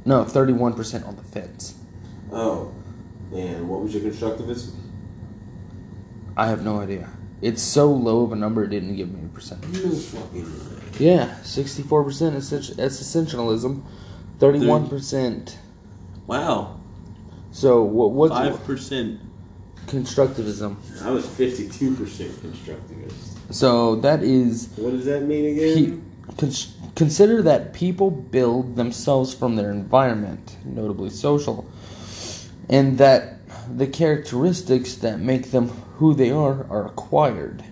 No, 0.06 0.24
31% 0.24 1.08
on 1.08 1.15
the 1.15 1.24
fence. 1.24 1.76
Oh. 2.32 2.72
And 3.34 3.68
what 3.68 3.82
was 3.82 3.94
your 3.94 4.04
constructivism? 4.04 4.74
I 6.38 6.48
have 6.48 6.63
no 6.63 6.80
idea. 6.80 7.10
It's 7.41 7.62
so 7.62 7.91
low 7.91 8.24
of 8.24 8.32
a 8.32 8.36
number, 8.36 8.63
it 8.63 8.70
didn't 8.70 8.96
give 8.96 9.12
me 9.12 9.26
a 9.26 9.28
percent. 9.30 9.62
No 9.70 9.89
fucking. 9.89 10.91
Yeah, 11.00 11.36
64% 11.44 12.36
is 12.36 12.50
that's 12.50 12.70
essentialism. 13.02 13.84
31%. 14.39 15.56
Wow. 16.28 16.80
So 17.52 17.84
what? 17.84 18.12
What's 18.12 18.34
Five 18.34 18.63
percent. 18.65 19.20
Constructivism? 19.88 20.76
I 21.04 21.12
was 21.12 21.26
52 21.28 21.95
percent 21.95 22.32
constructivist. 22.43 23.54
So 23.54 23.95
that 23.98 24.24
is 24.24 24.69
What 24.76 24.91
does 24.91 25.06
that 25.06 25.24
mean 25.24 25.56
Pe- 25.56 25.67
again? 25.84 26.12
cons- 26.38 26.74
consider 26.95 27.41
that 27.43 27.74
people 27.74 28.10
build 28.12 28.76
themselves 28.76 29.34
from 29.34 29.56
their 29.56 29.71
environment, 29.71 30.58
notably 30.65 31.10
social, 31.10 31.65
and 32.69 32.98
that 32.98 33.34
the 33.78 33.88
characteristics 33.88 34.95
that 34.95 35.19
make 35.19 35.52
them 35.52 35.69
who 35.98 36.13
they 36.13 36.32
are 36.32 36.65
are 36.69 36.86
acquired. 36.86 37.63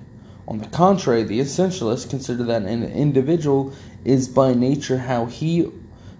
On 0.47 0.60
the 0.60 0.67
contrary, 0.67 1.23
the 1.23 1.39
essentialists 1.39 2.10
consider 2.10 2.43
that 2.43 2.63
an 2.63 2.84
individual 2.84 3.73
is 4.04 4.28
by 4.28 4.54
nature 4.54 4.97
how 4.97 5.26
he 5.26 5.71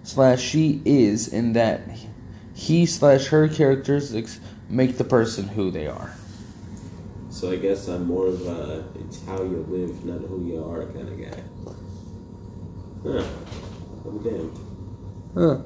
slash 0.02 0.40
she 0.42 0.80
is, 0.84 1.32
and 1.32 1.54
that 1.56 1.82
he 2.54 2.86
slash 2.86 3.26
her 3.26 3.48
characteristics 3.48 4.38
make 4.74 4.98
the 4.98 5.04
person 5.04 5.46
who 5.48 5.70
they 5.70 5.86
are. 5.86 6.14
So 7.30 7.50
I 7.50 7.56
guess 7.56 7.88
I'm 7.88 8.06
more 8.06 8.26
of 8.26 8.46
a 8.46 8.84
it's 9.00 9.24
how 9.24 9.42
you 9.42 9.64
live, 9.68 10.04
not 10.04 10.20
who 10.28 10.44
you 10.46 10.64
are 10.64 10.86
kind 10.86 11.08
of 11.08 11.18
guy. 11.18 11.42
Huh. 13.02 13.24
I'm 14.06 14.22
damned. 14.22 14.58
Huh. 15.34 15.62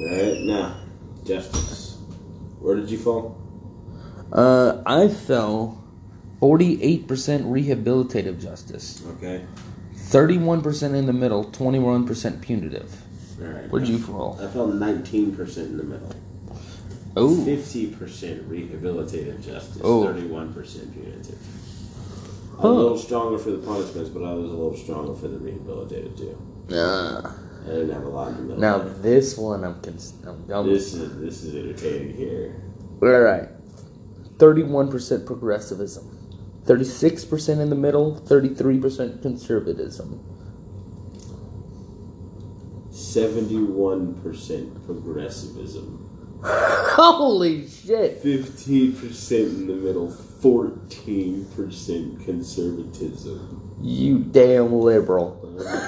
Alright, 0.00 0.40
now, 0.42 0.76
justice. 1.24 1.98
Where 2.60 2.76
did 2.76 2.90
you 2.90 2.98
fall? 2.98 3.38
Uh, 4.32 4.82
I 4.86 5.08
fell 5.08 5.82
48% 6.40 7.06
rehabilitative 7.06 8.40
justice, 8.40 9.02
Okay. 9.16 9.44
31% 9.94 10.94
in 10.94 11.06
the 11.06 11.12
middle, 11.12 11.44
21% 11.44 12.40
punitive. 12.40 12.90
Alright. 13.40 13.70
Where'd 13.70 13.86
you 13.86 13.98
fall? 13.98 14.38
I 14.40 14.46
fell 14.48 14.68
19% 14.68 15.56
in 15.58 15.76
the 15.76 15.84
middle. 15.84 16.12
Oh, 17.16 17.28
50% 17.44 18.48
rehabilitative 18.48 19.44
justice, 19.44 19.80
Oh. 19.84 20.04
31% 20.06 20.92
punitive. 20.94 21.38
I'm 22.54 22.58
Huh. 22.60 22.68
a 22.68 22.70
little 22.70 22.98
stronger 22.98 23.38
for 23.38 23.50
the 23.50 23.58
punishments, 23.58 24.08
but 24.10 24.22
I 24.22 24.32
was 24.34 24.44
a 24.50 24.54
little 24.54 24.76
stronger 24.76 25.14
for 25.14 25.28
the 25.28 25.36
rehabilitative 25.38 26.16
too. 26.16 26.36
nah. 26.70 27.20
I 27.64 27.66
didn't 27.70 27.90
have 27.90 28.02
a 28.04 28.08
lot 28.08 28.28
in 28.30 28.36
the 28.38 28.42
middle. 28.42 28.58
Now 28.60 28.78
there. 28.78 28.92
this 29.02 29.38
one 29.38 29.62
I'm 29.62 29.80
cons- 29.82 30.14
I'm, 30.26 30.44
I'm 30.50 30.66
this 30.68 30.94
is 30.94 31.16
this 31.20 31.44
is 31.44 31.54
entertaining 31.54 32.16
here. 32.16 32.56
all 33.00 33.20
right. 33.20 33.48
31% 34.38 35.24
progressivism, 35.26 36.04
36% 36.66 37.60
in 37.60 37.70
the 37.70 37.76
middle, 37.76 38.16
33% 38.26 39.22
conservatism. 39.22 40.18
71% 42.90 44.84
progressivism, 44.86 46.01
Holy 46.44 47.68
shit! 47.68 48.20
15% 48.22 49.32
in 49.32 49.66
the 49.68 49.74
middle, 49.74 50.08
14% 50.08 52.24
conservatism. 52.24 53.76
You 53.80 54.18
damn 54.18 54.72
liberal. 54.72 55.38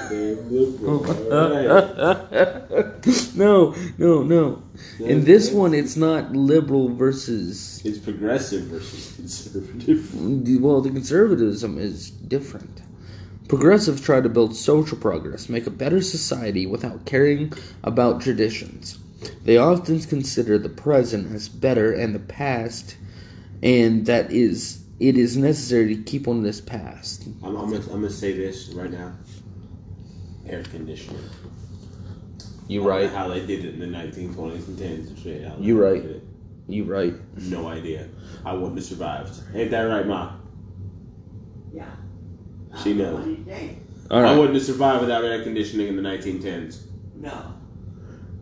Damn 0.09 0.49
liberal. 0.49 1.05
Alright. 1.33 3.35
no, 3.35 3.75
no, 3.97 4.23
no. 4.23 4.63
In 4.99 5.25
this 5.25 5.51
one, 5.51 5.73
it's 5.73 5.97
not 5.97 6.31
liberal 6.33 6.87
versus 6.87 7.81
It's 7.85 7.97
progressive 7.97 8.63
versus 8.63 9.13
conservative. 9.15 10.13
Well, 10.61 10.79
the 10.81 10.89
conservatism 10.89 11.77
is 11.77 12.11
different. 12.11 12.81
Progressives 13.49 13.99
try 14.01 14.21
to 14.21 14.29
build 14.29 14.55
social 14.55 14.97
progress, 14.97 15.49
make 15.49 15.67
a 15.67 15.71
better 15.71 16.01
society 16.01 16.65
without 16.65 17.05
caring 17.05 17.51
about 17.83 18.21
traditions. 18.21 18.97
They 19.43 19.57
often 19.57 19.99
consider 20.01 20.57
the 20.57 20.69
present 20.69 21.33
as 21.33 21.49
better 21.49 21.93
and 21.93 22.13
the 22.15 22.19
past, 22.19 22.97
and 23.63 24.05
that 24.05 24.31
is 24.31 24.83
it 24.99 25.17
is 25.17 25.35
necessary 25.35 25.95
to 25.95 26.01
keep 26.03 26.27
on 26.27 26.43
this 26.43 26.61
past. 26.61 27.27
I'm, 27.43 27.55
I'm, 27.55 27.69
gonna, 27.69 27.77
I'm 27.77 28.01
gonna 28.01 28.09
say 28.09 28.33
this 28.33 28.69
right 28.69 28.91
now. 28.91 29.13
Air 30.47 30.63
conditioning. 30.63 31.21
You 32.67 32.83
I 32.83 33.01
right? 33.01 33.09
How 33.09 33.27
they 33.27 33.45
did 33.45 33.65
it 33.65 33.73
in 33.75 33.79
the 33.79 33.85
1920s 33.85 34.67
and 34.67 34.77
10s 34.77 35.07
and 35.07 35.19
shit. 35.19 35.45
I 35.45 35.49
don't 35.49 35.59
know 35.59 35.65
You 35.65 35.75
how 35.75 35.81
right. 35.91 36.03
You 36.67 36.83
right? 36.83 37.13
No 37.35 37.67
idea. 37.67 38.07
I 38.43 38.53
wouldn't 38.53 38.75
have 38.75 38.85
survived. 38.85 39.39
Ain't 39.53 39.71
that 39.71 39.81
right, 39.81 40.07
Ma? 40.07 40.33
Yeah. 41.73 41.85
She 42.83 42.93
knows. 42.93 43.15
What 43.15 43.25
do 43.25 43.31
you 43.31 43.43
think? 43.43 43.81
All 44.09 44.23
I 44.23 44.35
wouldn't 44.35 44.55
have 44.55 44.63
survived 44.63 45.01
without 45.01 45.23
air 45.23 45.43
conditioning 45.43 45.87
in 45.87 45.95
the 45.95 46.01
1910s. 46.01 46.83
No. 47.15 47.53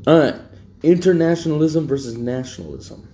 all 0.07 0.19
right. 0.19 0.35
Internationalism 0.83 1.87
versus 1.87 2.17
nationalism. 2.17 3.07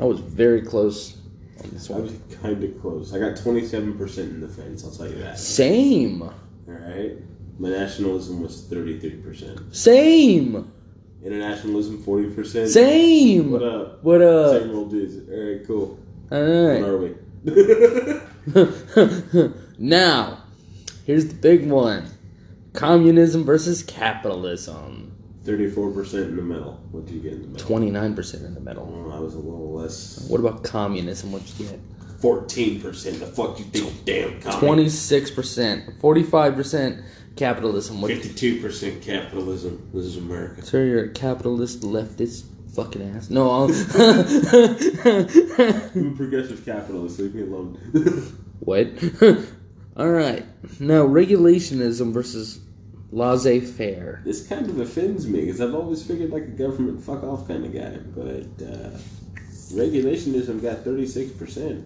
I 0.00 0.04
was 0.04 0.20
very 0.20 0.62
close 0.62 1.18
on 1.62 1.70
this 1.70 1.90
I 1.90 1.98
was 1.98 2.12
one. 2.12 2.22
kind 2.42 2.64
of 2.64 2.80
close. 2.80 3.12
I 3.14 3.18
got 3.18 3.36
27% 3.36 4.18
in 4.18 4.40
the 4.40 4.48
fence, 4.48 4.84
I'll 4.84 4.90
tell 4.90 5.06
you 5.08 5.18
that. 5.18 5.38
Same, 5.38 6.22
Alright? 6.66 7.18
My 7.58 7.68
nationalism 7.68 8.40
was 8.42 8.62
33%. 8.62 9.74
same, 9.74 10.72
Internationalism, 11.22 12.02
40%. 12.02 12.66
same. 12.68 13.50
What 13.52 13.62
up? 13.62 14.02
What 14.02 14.22
up? 14.22 14.62
Same 14.62 14.74
old 14.74 14.90
dudes. 14.90 15.18
Alright, 15.30 15.66
cool. 15.66 15.98
All 16.32 16.80
What 16.80 16.88
are 16.88 16.98
we? 16.98 17.14
now, 19.78 20.38
here's 21.04 21.26
the 21.28 21.34
big 21.34 21.68
one: 21.68 22.06
communism 22.72 23.44
versus 23.44 23.82
capitalism. 23.82 25.11
34% 25.44 26.14
in 26.28 26.36
the 26.36 26.42
middle. 26.42 26.80
What 26.90 27.06
do 27.06 27.14
you 27.14 27.20
get 27.20 27.32
in 27.32 27.42
the 27.42 27.48
middle? 27.48 27.66
Twenty-nine 27.66 28.14
percent 28.14 28.44
in 28.44 28.54
the 28.54 28.60
middle. 28.60 28.84
Oh, 28.84 29.16
I 29.16 29.20
was 29.20 29.34
a 29.34 29.38
little 29.38 29.72
less. 29.72 30.24
What 30.28 30.40
about 30.40 30.62
communism? 30.62 31.32
What'd 31.32 31.48
you 31.58 31.66
get? 31.66 31.80
14%. 32.20 33.18
The 33.18 33.26
fuck 33.26 33.58
you 33.58 33.64
think, 33.64 34.04
damn 34.04 34.40
commie? 34.40 34.58
Twenty-six 34.58 35.30
percent. 35.30 36.00
Forty-five 36.00 36.54
percent 36.54 37.02
capitalism. 37.36 38.00
What? 38.00 38.10
52% 38.12 39.02
capitalism. 39.02 39.90
This 39.92 40.04
is 40.04 40.16
America. 40.16 40.62
Sir, 40.62 40.84
you're 40.84 41.04
a 41.04 41.08
capitalist 41.08 41.80
leftist 41.80 42.44
fucking 42.74 43.02
ass. 43.16 43.30
No, 43.30 43.50
I'll. 43.50 43.64
I'm 45.94 46.12
a 46.12 46.16
progressive 46.16 46.64
capitalist. 46.64 47.18
Leave 47.18 47.34
me 47.34 47.42
alone. 47.42 47.78
what? 48.60 48.86
All 49.96 50.10
right. 50.10 50.44
Now, 50.80 51.04
regulationism 51.04 52.12
versus 52.12 52.60
laissez-faire. 53.12 54.22
this 54.24 54.46
kind 54.46 54.68
of 54.68 54.80
offends 54.80 55.26
me 55.26 55.40
because 55.42 55.60
I've 55.60 55.74
always 55.74 56.02
figured 56.04 56.30
like 56.30 56.44
a 56.44 56.46
government 56.46 57.00
fuck 57.02 57.22
off 57.22 57.46
kind 57.46 57.64
of 57.64 57.72
guy, 57.72 57.98
but 58.16 58.66
uh, 58.66 58.90
regulationism 59.72 60.62
got 60.62 60.78
36%. 60.78 61.84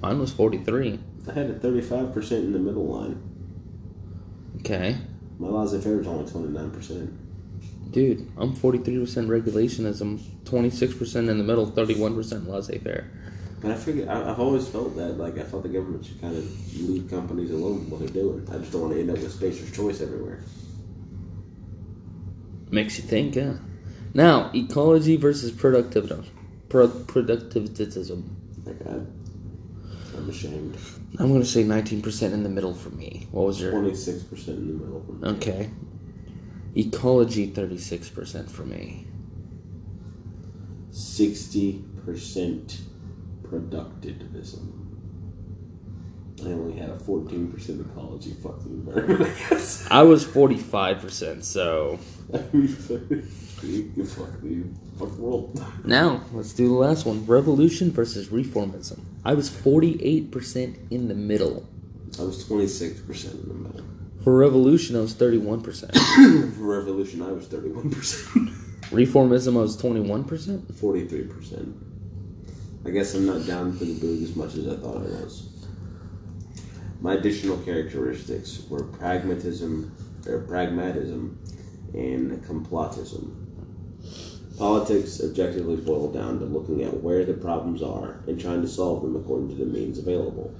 Mine 0.00 0.18
was 0.18 0.32
forty-three. 0.32 0.98
I 1.28 1.32
had 1.32 1.50
a 1.50 1.54
35% 1.54 2.32
in 2.32 2.52
the 2.52 2.58
middle 2.58 2.86
line. 2.86 3.22
Okay. 4.58 4.96
My 5.38 5.48
laissez 5.48 5.80
faire 5.80 5.96
was 5.96 6.06
only 6.08 6.24
29%. 6.24 7.16
Dude, 7.92 8.28
I'm 8.36 8.54
43% 8.56 9.06
regulationism, 9.28 10.18
26% 10.44 11.16
in 11.16 11.26
the 11.26 11.44
middle, 11.44 11.70
31% 11.70 12.48
laissez 12.48 12.78
faire. 12.78 13.08
But 13.62 13.70
I 13.70 13.74
figure 13.76 14.10
I, 14.10 14.30
I've 14.30 14.40
always 14.40 14.66
felt 14.68 14.96
that 14.96 15.18
like 15.18 15.38
I 15.38 15.44
felt 15.44 15.62
the 15.62 15.68
government 15.68 16.04
should 16.04 16.20
kind 16.20 16.36
of 16.36 16.80
leave 16.80 17.08
companies 17.08 17.52
alone 17.52 17.80
with 17.80 17.88
what 17.88 18.00
they're 18.00 18.22
doing. 18.22 18.46
I 18.50 18.58
just 18.58 18.72
don't 18.72 18.82
want 18.82 18.94
to 18.94 19.00
end 19.00 19.10
up 19.10 19.18
with 19.18 19.32
spacer's 19.32 19.70
choice 19.70 20.00
everywhere. 20.00 20.40
Makes 22.70 22.98
you 22.98 23.04
think, 23.04 23.36
yeah. 23.36 23.54
Now, 24.14 24.50
ecology 24.54 25.16
versus 25.16 25.52
productivism. 25.52 26.24
Pro- 26.68 26.88
productivism. 26.88 28.24
Like 28.64 28.86
I, 28.86 28.94
I'm 30.16 30.28
ashamed. 30.28 30.76
I'm 31.18 31.28
going 31.28 31.40
to 31.42 31.46
say 31.46 31.62
19% 31.62 32.32
in 32.32 32.42
the 32.42 32.48
middle 32.48 32.74
for 32.74 32.90
me. 32.90 33.28
What 33.30 33.46
was 33.46 33.60
your. 33.60 33.70
Twenty 33.72 33.94
six 33.94 34.22
percent 34.24 34.58
in 34.58 34.68
the 34.68 34.84
middle. 34.84 35.36
Okay. 35.36 35.70
Ecology, 36.74 37.52
36% 37.52 38.50
for 38.50 38.64
me. 38.64 39.06
Sixty 40.90 41.84
percent 42.04 42.80
productivism. 43.52 44.78
I 46.40 46.46
only 46.46 46.76
had 46.76 46.90
a 46.90 46.98
fourteen 46.98 47.52
percent 47.52 47.80
ecology. 47.82 48.32
Fuck 48.42 48.60
the 48.62 48.70
environment. 48.70 49.22
I 49.22 49.48
guess. 49.50 49.86
I 49.90 50.02
was 50.02 50.24
45%, 50.24 51.44
so. 51.44 51.98
you 52.52 52.66
fuck 52.68 53.08
the 53.08 54.64
fuck 54.98 55.10
the 55.10 55.22
world. 55.22 55.64
Now, 55.84 56.22
let's 56.32 56.52
do 56.52 56.68
the 56.68 56.74
last 56.74 57.06
one 57.06 57.24
revolution 57.26 57.92
versus 57.92 58.28
reformism. 58.28 59.00
I 59.24 59.34
was 59.34 59.50
48% 59.50 60.90
in 60.90 61.08
the 61.08 61.14
middle. 61.14 61.68
I 62.18 62.22
was 62.22 62.44
twenty 62.46 62.66
six 62.66 63.00
percent 63.00 63.34
in 63.34 63.48
the 63.48 63.54
middle. 63.54 63.86
For 64.24 64.36
revolution, 64.36 64.96
I 64.96 65.00
was 65.00 65.14
31%. 65.14 66.54
For 66.54 66.62
revolution, 66.62 67.22
I 67.22 67.32
was 67.32 67.46
thirty 67.46 67.68
one 67.68 67.90
percent. 67.90 68.50
Reformism, 68.90 69.56
I 69.56 69.62
was 69.62 69.76
21%. 69.76 70.74
Forty-three 70.74 71.24
percent. 71.24 71.74
I 72.84 72.90
guess 72.90 73.14
I'm 73.14 73.26
not 73.26 73.46
down 73.46 73.72
for 73.72 73.84
the 73.84 73.94
boot 73.94 74.22
as 74.22 74.34
much 74.34 74.54
as 74.54 74.66
I 74.66 74.76
thought 74.76 74.96
I 74.96 75.22
was. 75.22 75.48
My 77.00 77.14
additional 77.14 77.58
characteristics 77.58 78.64
were 78.68 78.82
pragmatism, 78.84 79.92
or 80.26 80.40
pragmatism, 80.40 81.38
and 81.94 82.42
complotism. 82.44 83.36
Politics 84.58 85.22
objectively 85.22 85.76
boil 85.76 86.10
down 86.10 86.38
to 86.40 86.44
looking 86.44 86.82
at 86.82 87.02
where 87.02 87.24
the 87.24 87.34
problems 87.34 87.82
are 87.82 88.20
and 88.26 88.40
trying 88.40 88.62
to 88.62 88.68
solve 88.68 89.02
them 89.02 89.16
according 89.16 89.48
to 89.48 89.54
the 89.54 89.64
means 89.64 89.98
available. 89.98 90.54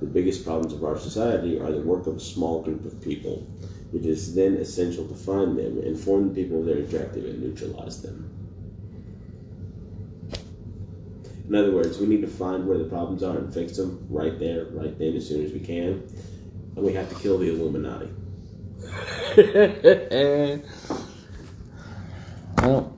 The 0.00 0.06
biggest 0.06 0.44
problems 0.44 0.72
of 0.72 0.84
our 0.84 0.98
society 0.98 1.60
are 1.60 1.70
the 1.70 1.80
work 1.80 2.06
of 2.06 2.16
a 2.16 2.20
small 2.20 2.62
group 2.62 2.84
of 2.84 3.00
people. 3.00 3.46
It 3.94 4.06
is 4.06 4.34
then 4.34 4.54
essential 4.54 5.06
to 5.06 5.14
find 5.14 5.58
them, 5.58 5.78
inform 5.82 6.28
the 6.28 6.42
people 6.42 6.60
of 6.60 6.66
their 6.66 6.78
objective, 6.78 7.24
and 7.24 7.42
neutralize 7.42 8.02
them. 8.02 8.41
In 11.48 11.54
other 11.54 11.72
words, 11.72 11.98
we 11.98 12.06
need 12.06 12.22
to 12.22 12.28
find 12.28 12.66
where 12.66 12.78
the 12.78 12.84
problems 12.84 13.22
are 13.22 13.36
and 13.36 13.52
fix 13.52 13.76
them 13.76 14.06
right 14.08 14.38
there, 14.38 14.66
right 14.70 14.96
then, 14.98 15.16
as 15.16 15.28
soon 15.28 15.44
as 15.44 15.52
we 15.52 15.60
can. 15.60 16.02
And 16.76 16.84
we 16.84 16.92
have 16.94 17.08
to 17.08 17.14
kill 17.16 17.38
the 17.38 17.48
Illuminati. 17.50 18.08
well, 22.62 22.96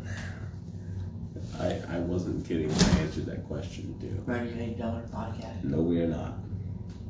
I, 1.58 1.80
I 1.88 1.98
wasn't 2.00 2.46
kidding 2.46 2.68
when 2.68 2.96
I 2.96 3.00
answered 3.00 3.26
that 3.26 3.46
question, 3.46 3.98
too. 4.00 4.22
Ready 4.26 4.50
eight 4.60 4.78
dollar 4.78 5.02
podcast. 5.12 5.64
No, 5.64 5.80
we 5.80 6.00
are 6.00 6.06
not. 6.06 6.34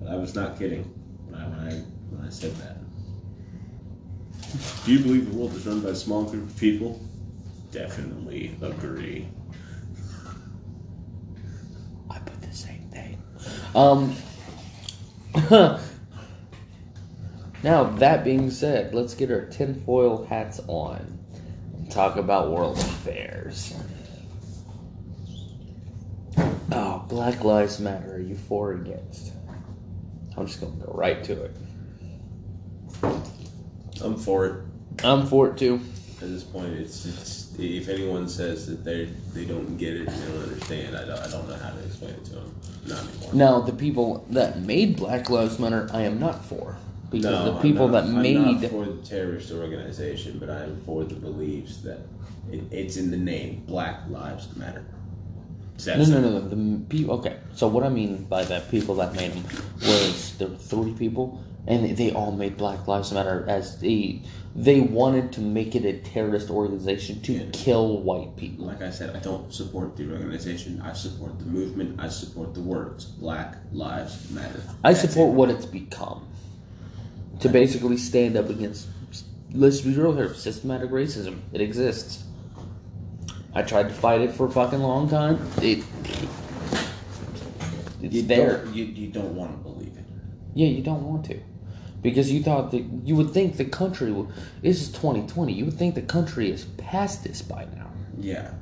But 0.00 0.10
I 0.12 0.16
was 0.16 0.34
not 0.34 0.58
kidding 0.58 0.82
when 1.26 1.40
I, 1.40 1.48
when 1.48 1.58
I, 1.58 1.72
when 2.10 2.26
I 2.26 2.30
said 2.30 2.54
that. 2.56 2.78
Do 4.84 4.92
you 4.92 5.00
believe 5.00 5.30
the 5.30 5.36
world 5.36 5.54
is 5.54 5.66
run 5.66 5.80
by 5.80 5.90
a 5.90 5.94
small 5.94 6.24
group 6.24 6.48
of 6.48 6.56
people? 6.56 7.00
Definitely 7.72 8.56
agree. 8.62 9.28
I 12.10 12.18
put 12.18 12.40
the 12.42 12.54
same 12.54 12.88
thing. 12.92 13.20
Um. 13.74 14.14
now, 17.62 17.84
that 17.96 18.22
being 18.24 18.50
said, 18.50 18.94
let's 18.94 19.14
get 19.14 19.30
our 19.30 19.46
tinfoil 19.46 20.24
hats 20.26 20.60
on 20.68 21.18
and 21.76 21.90
talk 21.90 22.16
about 22.16 22.50
world 22.50 22.78
affairs. 22.78 23.74
Oh, 26.72 27.04
Black 27.08 27.44
Lives 27.44 27.80
Matter. 27.80 28.14
Are 28.14 28.20
you 28.20 28.36
for 28.36 28.70
or 28.70 28.74
against? 28.74 29.32
I'm 30.36 30.46
just 30.46 30.60
gonna 30.60 30.72
go 30.76 30.92
right 30.92 31.22
to 31.24 31.44
it. 31.44 31.56
I'm 34.00 34.16
for 34.16 34.46
it. 34.46 35.04
I'm 35.04 35.26
for 35.26 35.48
it 35.50 35.56
too. 35.56 35.80
At 36.20 36.28
this 36.28 36.42
point, 36.42 36.72
it's, 36.74 37.06
it's 37.06 37.43
if 37.58 37.88
anyone 37.88 38.28
says 38.28 38.66
that 38.66 38.84
they 38.84 39.06
they 39.32 39.44
don't 39.44 39.76
get 39.76 39.94
it, 39.94 40.08
they 40.08 40.32
don't 40.32 40.42
understand. 40.42 40.96
I 40.96 41.04
don't, 41.04 41.18
I 41.18 41.30
don't 41.30 41.48
know 41.48 41.56
how 41.56 41.70
to 41.70 41.84
explain 41.84 42.12
it 42.14 42.24
to 42.26 42.30
them. 42.36 42.54
Not 42.86 43.00
anymore. 43.08 43.30
Now, 43.34 43.60
the 43.60 43.72
people 43.72 44.26
that 44.30 44.60
made 44.60 44.96
Black 44.96 45.30
Lives 45.30 45.58
Matter, 45.58 45.88
I 45.92 46.02
am 46.02 46.18
not 46.18 46.44
for. 46.44 46.76
Because 47.10 47.24
No, 47.26 47.44
the 47.44 47.52
I'm 47.56 47.62
people 47.62 47.88
not- 47.88 48.04
that 48.06 48.14
I'm 48.14 48.22
made. 48.22 48.34
not 48.62 48.70
for 48.70 48.84
the 48.86 48.96
terrorist 49.02 49.52
organization, 49.52 50.38
but 50.38 50.50
I 50.50 50.64
am 50.64 50.80
for 50.84 51.04
the 51.04 51.14
beliefs 51.14 51.78
that 51.82 52.00
it, 52.50 52.62
it's 52.72 52.96
in 52.96 53.10
the 53.10 53.16
name. 53.16 53.62
Black 53.66 54.00
Lives 54.10 54.48
Matter. 54.56 54.84
No, 55.86 55.96
no, 55.96 56.20
no, 56.20 56.30
no. 56.38 56.40
The 56.48 56.84
people. 56.88 57.14
Okay, 57.18 57.36
so 57.54 57.66
what 57.68 57.82
I 57.84 57.88
mean 57.88 58.24
by 58.24 58.44
the 58.44 58.60
people 58.70 58.94
that 58.96 59.14
made 59.14 59.32
them 59.32 59.44
was 59.82 60.34
there 60.38 60.48
were 60.48 60.56
three 60.56 60.92
people, 60.92 61.42
and 61.66 61.96
they 61.96 62.12
all 62.12 62.32
made 62.32 62.56
Black 62.56 62.86
Lives 62.86 63.12
Matter 63.12 63.44
as 63.48 63.78
the 63.78 64.20
they 64.56 64.80
wanted 64.80 65.32
to 65.32 65.40
make 65.40 65.74
it 65.74 65.84
a 65.84 65.94
terrorist 65.94 66.48
organization 66.48 67.20
to 67.22 67.32
Yeah. 67.32 67.44
kill 67.52 68.00
white 68.02 68.36
people. 68.36 68.66
Like 68.66 68.82
I 68.82 68.90
said, 68.90 69.14
I 69.16 69.18
don't 69.18 69.52
support 69.52 69.96
the 69.96 70.08
organization. 70.12 70.80
I 70.80 70.92
support 70.92 71.40
the 71.40 71.44
movement. 71.46 71.98
I 71.98 72.08
support 72.08 72.54
the 72.54 72.60
words. 72.60 73.04
Black 73.04 73.56
Lives 73.72 74.30
Matter. 74.30 74.60
I 74.84 74.92
That's 74.92 75.08
support 75.10 75.30
it. 75.30 75.34
what 75.34 75.50
it's 75.50 75.66
become 75.66 76.22
to 77.40 77.48
basically 77.48 77.96
stand 77.96 78.36
up 78.36 78.48
against. 78.48 78.86
Let's 79.52 79.80
be 79.80 79.92
real 79.92 80.14
here. 80.14 80.32
Systematic 80.34 80.90
racism. 80.90 81.40
It 81.52 81.60
exists. 81.60 82.22
I 83.54 83.62
tried 83.62 83.88
to 83.88 83.94
fight 83.94 84.20
it 84.20 84.32
for 84.32 84.46
a 84.46 84.50
fucking 84.50 84.80
long 84.80 85.08
time. 85.08 85.38
It. 85.62 85.82
It's 88.02 88.14
You 88.14 88.22
there. 88.22 88.66
You, 88.72 88.84
you 88.84 89.08
don't 89.08 89.34
want 89.34 89.50
to 89.52 89.56
believe 89.68 89.96
it. 89.96 90.04
Yeah, 90.54 90.68
you 90.68 90.82
don't 90.82 91.02
want 91.02 91.24
to. 91.26 91.40
Because 92.04 92.30
you 92.30 92.42
thought 92.42 92.70
that 92.72 92.84
you 93.02 93.16
would 93.16 93.30
think 93.30 93.56
the 93.56 93.64
country 93.64 94.12
will, 94.12 94.30
this 94.60 94.82
is 94.82 94.88
2020. 94.88 95.54
You 95.54 95.64
would 95.64 95.78
think 95.78 95.94
the 95.94 96.02
country 96.02 96.50
is 96.50 96.66
past 96.76 97.24
this 97.24 97.40
by 97.40 97.64
now. 97.74 97.90
Yeah, 98.18 98.52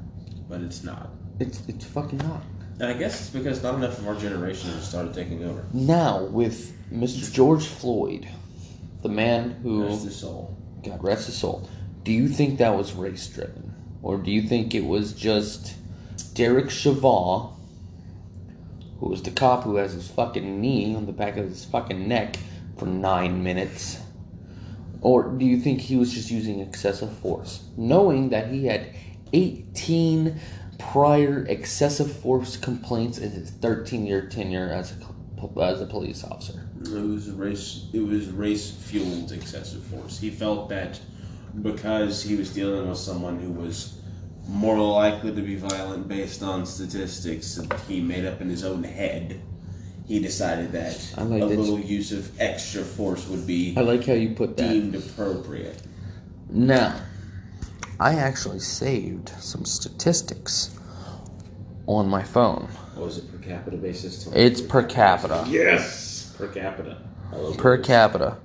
but 0.49 0.61
it's 0.61 0.85
not. 0.85 1.11
It's 1.41 1.61
it's 1.67 1.85
fucking 1.85 2.19
not. 2.19 2.45
And 2.79 2.85
I 2.85 2.93
guess 2.93 3.21
it's 3.21 3.31
because 3.31 3.61
not 3.61 3.75
enough 3.75 3.99
of 3.99 4.07
our 4.07 4.15
generation 4.15 4.71
has 4.71 4.89
started 4.89 5.13
taking 5.13 5.43
over. 5.43 5.65
Now 5.73 6.23
with 6.27 6.73
Mr. 6.93 7.33
George 7.33 7.67
Floyd, 7.67 8.29
the 9.03 9.09
man 9.09 9.51
who 9.65 9.87
Rest 9.87 10.05
his 10.05 10.17
soul. 10.17 10.57
God 10.85 11.03
rest 11.03 11.27
his 11.27 11.37
soul. 11.37 11.69
Do 12.05 12.13
you 12.13 12.29
think 12.29 12.59
that 12.59 12.77
was 12.77 12.93
race 12.93 13.27
driven, 13.27 13.75
or 14.03 14.19
do 14.19 14.31
you 14.31 14.43
think 14.43 14.73
it 14.73 14.85
was 14.85 15.15
just 15.15 15.75
Derek 16.35 16.71
Chauvin, 16.71 17.51
who 19.01 19.09
was 19.09 19.21
the 19.21 19.33
cop 19.33 19.65
who 19.65 19.77
has 19.77 19.95
his 19.95 20.09
fucking 20.09 20.61
knee 20.61 20.95
on 20.95 21.07
the 21.07 21.13
back 21.13 21.37
of 21.37 21.49
his 21.49 21.65
fucking 21.65 22.07
neck 22.07 22.37
for 22.79 22.87
nine 22.87 23.43
minutes? 23.43 23.99
Or 25.01 25.31
do 25.31 25.45
you 25.45 25.59
think 25.59 25.81
he 25.81 25.97
was 25.97 26.13
just 26.13 26.31
using 26.31 26.61
excessive 26.61 27.13
force, 27.19 27.65
knowing 27.77 28.31
that 28.31 28.51
he 28.51 28.67
had 28.67 28.95
18 29.33 30.41
prior 30.79 31.45
excessive 31.49 32.13
force 32.21 32.57
complaints 32.57 33.19
in 33.19 33.31
his 33.31 33.51
13 33.51 34.07
year 34.07 34.29
tenure 34.29 34.71
as 34.71 34.93
a, 34.93 35.61
as 35.61 35.81
a 35.81 35.87
police 35.87 36.25
officer? 36.25 36.69
It 36.81 36.91
was 36.91 37.31
race. 37.31 37.87
It 37.93 38.01
was 38.01 38.29
race 38.29 38.71
fueled 38.71 39.33
excessive 39.33 39.83
force. 39.85 40.19
He 40.19 40.31
felt 40.31 40.69
that 40.69 41.01
because 41.63 42.23
he 42.23 42.37
was 42.37 42.53
dealing 42.53 42.89
with 42.89 42.99
someone 42.99 43.39
who 43.39 43.51
was 43.51 43.99
more 44.49 44.79
likely 44.79 45.35
to 45.35 45.43
be 45.43 45.57
violent 45.57 46.09
based 46.09 46.43
on 46.43 46.67
statistics 46.67 47.55
that 47.57 47.81
he 47.83 48.01
made 48.01 48.25
up 48.25 48.41
in 48.41 48.49
his 48.49 48.65
own 48.65 48.83
head, 48.83 49.41
he 50.07 50.19
decided 50.21 50.73
that 50.73 51.15
I 51.17 51.23
like 51.23 51.43
a 51.43 51.47
this. 51.47 51.59
little 51.59 51.81
use 51.81 52.13
of 52.13 52.39
extra 52.41 52.83
force 52.83 53.27
would 53.29 53.47
be 53.47 53.75
I 53.77 53.81
like 53.81 54.05
how 54.07 54.13
you 54.15 54.35
put 54.35 54.57
that. 54.57 54.69
deemed 54.69 54.95
appropriate. 54.95 55.81
Now, 56.51 57.01
I 58.01 58.15
actually 58.15 58.59
saved 58.59 59.31
some 59.41 59.65
statistics 59.65 60.77
on 61.87 62.09
my 62.09 62.23
phone. 62.23 62.69
What 62.95 63.07
was 63.07 63.19
it 63.19 63.31
per 63.33 63.39
capita 63.39 63.77
basis? 63.77 64.27
It's 64.35 64.61
per 64.61 64.83
capita. 64.83 65.45
Yes, 65.49 66.35
per 66.37 66.49
capita. 66.49 66.99
Per 67.57 67.77
those. 67.77 67.87
capita. 67.87 68.37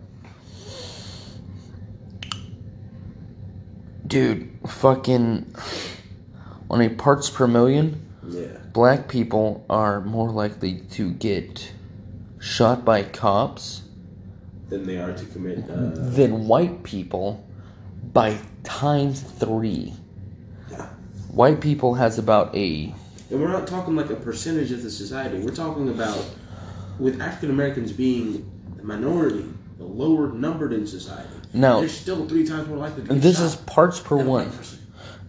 Dude, 4.06 4.50
fucking 4.68 5.54
on 6.70 6.82
a 6.82 6.90
parts 6.90 7.30
per 7.30 7.46
million, 7.48 8.07
Yeah. 8.28 8.58
black 8.74 9.08
people 9.08 9.66
are 9.70 10.02
more 10.02 10.30
likely 10.30 10.82
to 10.92 11.12
get 11.12 11.72
shot 12.40 12.84
by 12.84 13.04
cops 13.04 13.84
Than 14.70 14.86
they 14.86 14.98
are 14.98 15.14
to 15.14 15.26
commit. 15.28 15.60
Uh, 15.70 15.92
than 15.96 16.48
white 16.48 16.84
people, 16.84 17.46
by 18.14 18.38
times 18.64 19.22
three. 19.22 19.94
Yeah. 20.70 20.88
White 21.32 21.62
people 21.62 21.94
has 21.96 22.20
about 22.20 22.54
a 22.56 22.94
And 23.30 23.42
we're 23.42 23.48
not 23.48 23.66
talking 23.68 23.96
like 23.96 24.10
a 24.10 24.16
percentage 24.16 24.72
of 24.72 24.84
the 24.84 24.92
society. 24.92 25.40
We're 25.40 25.56
talking 25.56 25.90
about 25.90 26.24
with 27.00 27.22
African 27.22 27.50
Americans 27.52 27.92
being 27.94 28.50
the 28.76 28.84
minority, 28.84 29.46
the 29.78 29.86
lower 29.86 30.32
numbered 30.34 30.74
in 30.74 30.86
society. 30.86 31.30
No. 31.54 31.80
they're 31.80 31.90
still 31.90 32.28
three 32.28 32.46
times 32.46 32.68
more 32.68 32.78
likely 32.78 33.04
to 33.04 33.14
get 33.14 33.22
this 33.22 33.38
shot 33.38 33.46
is 33.46 33.56
parts 33.56 34.00
per 34.02 34.18
one. 34.18 34.52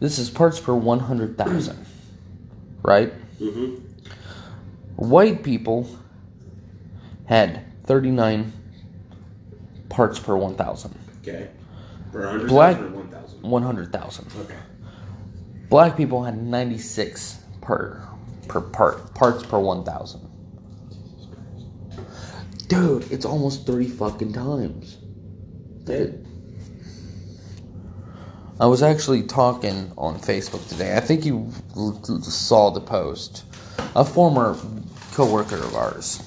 This 0.00 0.18
is 0.18 0.30
parts 0.30 0.58
per 0.60 0.74
one 0.74 0.98
hundred 1.00 1.38
thousand. 1.38 1.78
Right? 2.88 3.12
Mhm. 3.38 3.82
White 4.96 5.42
people 5.42 5.86
had 7.26 7.60
thirty 7.84 8.10
nine 8.10 8.50
parts 9.90 10.18
per 10.18 10.34
one 10.36 10.54
thousand. 10.54 10.94
Okay. 11.20 11.50
Per 12.12 12.26
hundred 12.26 12.48
Black- 12.48 12.80
or 12.80 12.88
one 12.88 13.08
thousand. 13.08 13.42
One 13.42 13.62
hundred 13.62 13.92
thousand. 13.92 14.32
Okay. 14.40 14.56
Black 15.68 15.98
people 15.98 16.24
had 16.24 16.42
ninety 16.42 16.78
six 16.78 17.42
per 17.60 18.00
per 18.48 18.62
part 18.62 19.12
parts 19.14 19.42
per 19.44 19.58
one 19.58 19.84
thousand. 19.84 20.22
Dude, 22.68 23.12
it's 23.12 23.26
almost 23.26 23.66
thirty 23.66 23.86
fucking 23.88 24.32
times. 24.32 24.96
Dude. 25.84 26.24
I 28.60 28.66
was 28.66 28.82
actually 28.82 29.22
talking 29.22 29.92
on 29.96 30.18
Facebook 30.18 30.66
today. 30.68 30.96
I 30.96 31.00
think 31.00 31.24
you 31.24 31.52
saw 32.22 32.70
the 32.70 32.80
post. 32.80 33.44
A 33.94 34.04
former 34.04 34.58
coworker 35.12 35.56
of 35.56 35.76
ours. 35.76 36.24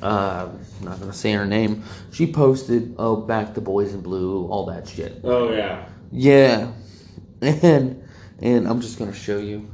Uh, 0.00 0.48
not 0.80 0.98
gonna 0.98 1.12
say 1.12 1.32
her 1.32 1.44
name. 1.44 1.82
She 2.10 2.30
posted, 2.30 2.94
"Oh, 2.98 3.16
back 3.16 3.54
the 3.54 3.60
boys 3.60 3.92
in 3.92 4.00
blue, 4.00 4.46
all 4.46 4.64
that 4.66 4.88
shit." 4.88 5.20
Oh 5.24 5.52
yeah. 5.52 5.84
Yeah, 6.10 6.72
and 7.42 8.02
and 8.40 8.66
I'm 8.66 8.80
just 8.80 8.98
gonna 8.98 9.14
show 9.14 9.38
you 9.38 9.68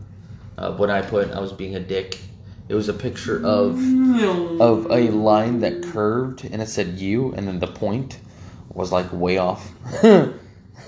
uh, 0.59 0.73
what 0.73 0.91
I 0.91 1.03
put. 1.03 1.31
I 1.31 1.41
was 1.41 1.53
being 1.53 1.77
a 1.77 1.81
dick. 1.81 2.19
It 2.69 2.75
was 2.75 2.89
a 2.89 2.93
picture 2.93 3.45
of 3.45 3.79
of 4.61 4.91
a 4.91 5.11
line 5.11 5.61
that 5.61 5.83
curved, 5.83 6.45
and 6.45 6.61
it 6.61 6.69
said 6.69 6.99
"you," 6.99 7.33
and 7.35 7.47
then 7.47 7.61
the 7.61 7.69
point 7.69 8.19
was 8.75 8.93
like 8.93 9.12
way 9.12 9.39
off. 9.39 9.71
What's 10.03 10.31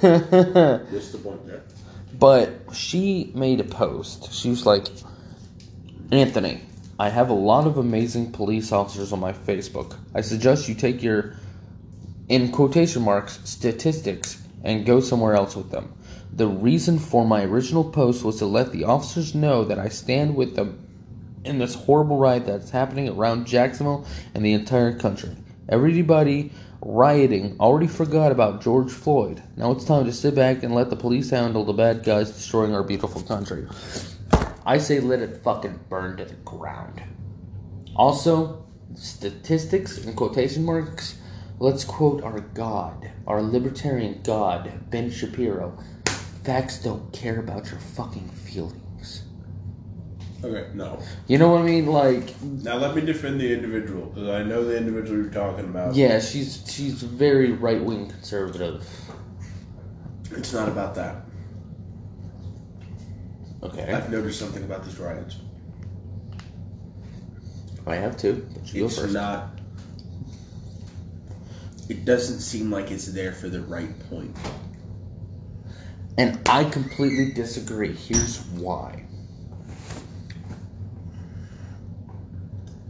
the 0.01 1.20
point 1.22 1.47
there? 1.47 1.62
But 2.18 2.74
she 2.74 3.33
made 3.35 3.61
a 3.61 3.64
post. 3.64 4.33
She 4.33 4.51
was 4.51 4.64
like, 4.64 4.87
Anthony, 6.11 6.61
I 6.99 7.09
have 7.09 7.30
a 7.30 7.35
lot 7.35 7.66
of 7.66 7.78
amazing 7.78 8.33
police 8.33 8.70
officers 8.70 9.12
on 9.12 9.20
my 9.20 9.33
Facebook. 9.33 9.97
I 10.14 10.20
suggest 10.20 10.68
you 10.68 10.74
take 10.74 11.03
your, 11.03 11.35
in 12.28 12.53
quotation 12.53 13.03
marks, 13.03 13.41
statistics 13.45 14.41
and 14.62 14.87
go 14.87 15.01
somewhere 15.01 15.35
else 15.35 15.57
with 15.57 15.70
them. 15.70 15.93
The 16.35 16.47
reason 16.47 16.99
for 16.99 17.26
my 17.26 17.43
original 17.45 17.85
post 17.85 18.24
was 18.24 18.39
to 18.39 18.47
let 18.47 18.72
the 18.72 18.85
officers 18.85 19.35
know 19.35 19.64
that 19.64 19.78
I 19.78 19.89
stand 19.89 20.37
with 20.37 20.55
them 20.55 20.78
in 21.45 21.59
this 21.59 21.74
horrible 21.74 22.18
riot 22.18 22.47
that's 22.47 22.70
happening 22.70 23.09
around 23.09 23.47
Jacksonville 23.47 24.07
and 24.35 24.45
the 24.45 24.53
entire 24.53 24.97
country. 24.97 25.37
Everybody 25.68 26.53
rioting 26.85 27.57
already 27.61 27.87
forgot 27.87 28.33
about 28.33 28.61
George 28.61 28.91
Floyd. 28.91 29.41
Now 29.57 29.70
it's 29.70 29.85
time 29.85 30.05
to 30.05 30.12
sit 30.12 30.35
back 30.35 30.64
and 30.64 30.74
let 30.74 30.91
the 30.91 30.97
police 30.97 31.30
handle 31.30 31.64
the 31.64 31.72
bad 31.72 32.03
guys 32.03 32.33
destroying 32.33 32.74
our 32.74 32.83
beautiful 32.83 33.22
country. 33.22 33.66
I 34.66 34.78
say 34.78 34.99
let 34.99 35.20
it 35.20 35.43
fucking 35.45 35.78
burn 35.89 36.16
to 36.16 36.24
the 36.24 36.35
ground. 36.35 37.03
Also, 37.95 38.64
statistics 38.95 39.99
in 40.05 40.14
quotation 40.14 40.64
marks. 40.64 41.18
Let's 41.61 41.85
quote 41.85 42.24
our 42.24 42.41
God, 42.41 43.11
our 43.28 43.41
libertarian 43.41 44.20
God, 44.24 44.72
Ben 44.91 45.11
Shapiro. 45.11 45.78
Facts 46.43 46.83
don't 46.83 47.12
care 47.12 47.39
about 47.39 47.70
your 47.70 47.78
fucking 47.78 48.28
feelings. 48.28 48.82
Okay, 50.45 50.66
no. 50.74 51.01
You 51.28 51.38
know 51.38 51.49
what 51.51 51.61
I 51.61 51.64
mean? 51.64 51.86
Like, 51.86 52.34
Now 52.43 52.76
let 52.76 52.95
me 52.97 53.03
defend 53.03 53.40
the 53.40 53.53
individual 53.53 54.07
because 54.07 54.28
I 54.28 54.43
know 54.43 54.64
the 54.64 54.76
individual 54.76 55.22
you're 55.22 55.30
talking 55.32 55.66
about. 55.66 55.95
yeah, 55.95 56.18
she's 56.18 56.64
she's 56.68 57.03
very 57.03 57.53
right 57.53 57.82
wing 57.82 58.09
conservative. 58.09 58.84
It's 60.32 60.53
not 60.53 60.68
about 60.68 60.95
that. 60.97 61.16
Okay, 63.62 63.93
I've 63.93 64.11
noticed 64.11 64.40
something 64.40 64.64
about 64.64 64.84
these 64.84 64.99
riots. 64.99 65.36
I 67.86 67.95
have 67.97 68.16
to. 68.18 68.32
But 68.55 68.74
you 68.74 68.80
go 68.80 68.86
It's 68.86 68.99
first. 68.99 69.12
not. 69.12 69.51
It 71.88 72.05
doesn't 72.05 72.40
seem 72.40 72.70
like 72.70 72.90
it's 72.90 73.07
there 73.07 73.32
for 73.32 73.49
the 73.49 73.61
right 73.61 73.97
point. 74.09 74.34
And 76.18 76.40
I 76.49 76.64
completely 76.64 77.32
disagree. 77.32 77.93
Here's 77.95 78.40
why. 78.47 79.05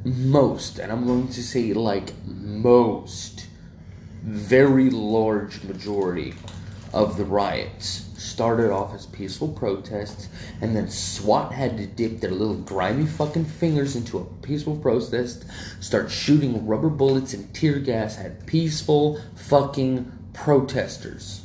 Most, 0.04 0.78
and 0.80 0.90
I'm 0.90 1.06
going 1.06 1.28
to 1.28 1.42
say 1.42 1.72
like 1.72 2.12
most, 2.26 3.46
very 4.24 4.90
large 4.90 5.62
majority 5.62 6.34
of 6.92 7.16
the 7.16 7.24
riots 7.24 8.08
started 8.18 8.72
off 8.72 8.94
as 8.94 9.06
peaceful 9.06 9.48
protests, 9.48 10.28
and 10.60 10.74
then 10.74 10.88
SWAT 10.88 11.52
had 11.52 11.76
to 11.76 11.86
dip 11.86 12.20
their 12.20 12.30
little 12.30 12.56
grimy 12.56 13.06
fucking 13.06 13.44
fingers 13.44 13.94
into 13.94 14.18
a 14.18 14.24
peaceful 14.42 14.76
protest, 14.76 15.44
start 15.80 16.10
shooting 16.10 16.66
rubber 16.66 16.88
bullets 16.88 17.34
and 17.34 17.52
tear 17.54 17.78
gas 17.78 18.18
at 18.18 18.46
peaceful 18.46 19.20
fucking 19.36 20.10
protesters. 20.32 21.42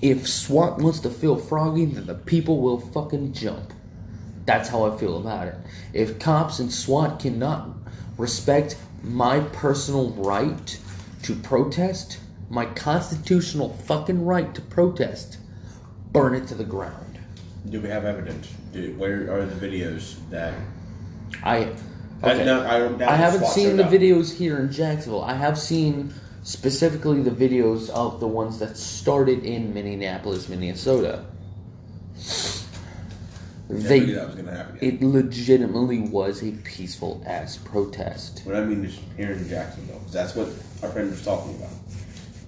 If 0.00 0.26
SWAT 0.26 0.78
wants 0.78 1.00
to 1.00 1.10
feel 1.10 1.36
froggy, 1.36 1.84
then 1.84 2.06
the 2.06 2.14
people 2.14 2.60
will 2.60 2.80
fucking 2.80 3.34
jump. 3.34 3.74
That's 4.46 4.68
how 4.68 4.84
I 4.84 4.96
feel 4.96 5.18
about 5.18 5.48
it. 5.48 5.54
If 5.92 6.18
cops 6.18 6.58
and 6.58 6.72
SWAT 6.72 7.20
cannot 7.20 7.68
respect 8.16 8.76
my 9.02 9.40
personal 9.40 10.10
right 10.10 10.78
to 11.22 11.34
protest, 11.34 12.18
my 12.48 12.66
constitutional 12.66 13.70
fucking 13.70 14.24
right 14.24 14.54
to 14.54 14.60
protest, 14.60 15.38
burn 16.12 16.34
it 16.34 16.48
to 16.48 16.54
the 16.54 16.64
ground. 16.64 17.18
Do 17.68 17.80
we 17.80 17.88
have 17.88 18.04
evidence? 18.04 18.52
Do, 18.72 18.92
where 18.94 19.32
are 19.32 19.44
the 19.44 19.66
videos 19.66 20.16
that? 20.30 20.54
I 21.42 21.68
I- 22.22 22.32
okay. 22.32 22.44
no, 22.44 22.62
I 22.62 23.12
I 23.12 23.14
haven't 23.16 23.46
seen 23.46 23.76
the 23.76 23.84
videos 23.84 24.34
here 24.36 24.58
in 24.58 24.72
Jacksonville. 24.72 25.22
I 25.22 25.34
have 25.34 25.58
seen 25.58 26.12
specifically 26.42 27.22
the 27.22 27.30
videos 27.30 27.88
of 27.90 28.20
the 28.20 28.26
ones 28.26 28.58
that 28.58 28.76
started 28.76 29.44
in 29.44 29.72
Minneapolis, 29.72 30.48
Minnesota. 30.48 31.24
They, 33.70 34.00
They 34.00 34.06
knew 34.06 34.14
that 34.16 34.26
was 34.26 34.34
going 34.34 34.46
to 34.48 34.54
happen. 34.56 34.78
it 34.80 35.00
legitimately 35.00 36.00
was 36.00 36.42
a 36.42 36.50
peaceful 36.64 37.22
ass 37.24 37.56
protest. 37.56 38.42
What 38.44 38.56
I 38.56 38.64
mean 38.64 38.84
is 38.84 38.98
here 39.16 39.30
in 39.32 39.48
Jacksonville, 39.48 40.00
That's 40.10 40.34
what 40.34 40.48
our 40.82 40.88
friend 40.90 41.10
was 41.10 41.24
talking 41.24 41.54
about. 41.56 41.70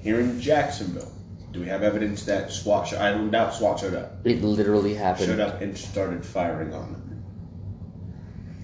Here 0.03 0.19
in 0.19 0.41
Jacksonville, 0.41 1.13
do 1.53 1.61
we 1.61 1.67
have 1.67 1.83
evidence 1.85 2.25
that 2.25 2.51
SWAT? 2.51 2.89
Sh- 2.89 2.95
I 2.95 3.13
don't 3.13 3.31
doubt 3.31 3.55
SWAT 3.55 3.79
showed 3.79 3.95
up. 3.95 4.15
It 4.25 4.43
literally 4.43 4.95
happened. 4.95 5.27
Showed 5.27 5.41
up 5.41 5.61
and 5.61 5.79
started 5.79 6.27
firing 6.27 6.75
on 6.75 6.93
them. 6.93 7.25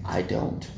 I 0.03 0.21
don't. 0.21 0.69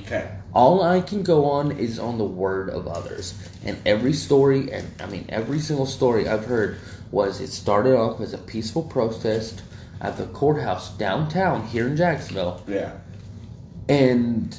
Okay. 0.00 0.28
All 0.52 0.82
I 0.82 1.00
can 1.00 1.22
go 1.22 1.44
on 1.44 1.70
is 1.72 1.98
on 1.98 2.18
the 2.18 2.24
word 2.24 2.70
of 2.70 2.88
others. 2.88 3.34
And 3.64 3.78
every 3.86 4.14
story, 4.14 4.72
and 4.72 4.88
I 5.00 5.06
mean 5.06 5.26
every 5.28 5.60
single 5.60 5.86
story 5.86 6.26
I've 6.28 6.46
heard 6.46 6.78
was 7.12 7.40
it 7.40 7.48
started 7.48 7.94
off 7.96 8.20
as 8.20 8.32
a 8.32 8.38
peaceful 8.38 8.82
protest 8.82 9.62
at 10.00 10.16
the 10.16 10.26
courthouse 10.26 10.90
downtown 10.96 11.66
here 11.66 11.86
in 11.86 11.96
Jacksonville, 11.96 12.62
Yeah. 12.66 12.92
and 13.88 14.58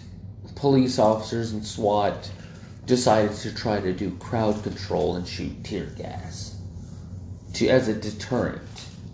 police 0.56 0.98
officers 1.00 1.52
and 1.52 1.66
SWAT 1.66 2.32
decided 2.86 3.34
to 3.38 3.54
try 3.54 3.80
to 3.80 3.94
do 3.94 4.12
crowd 4.18 4.64
control 4.64 5.16
and 5.16 5.28
shoot 5.28 5.64
tear 5.64 5.86
gas 5.98 6.56
to 7.54 7.68
as 7.68 7.88
a 7.88 7.94
deterrent. 7.94 8.62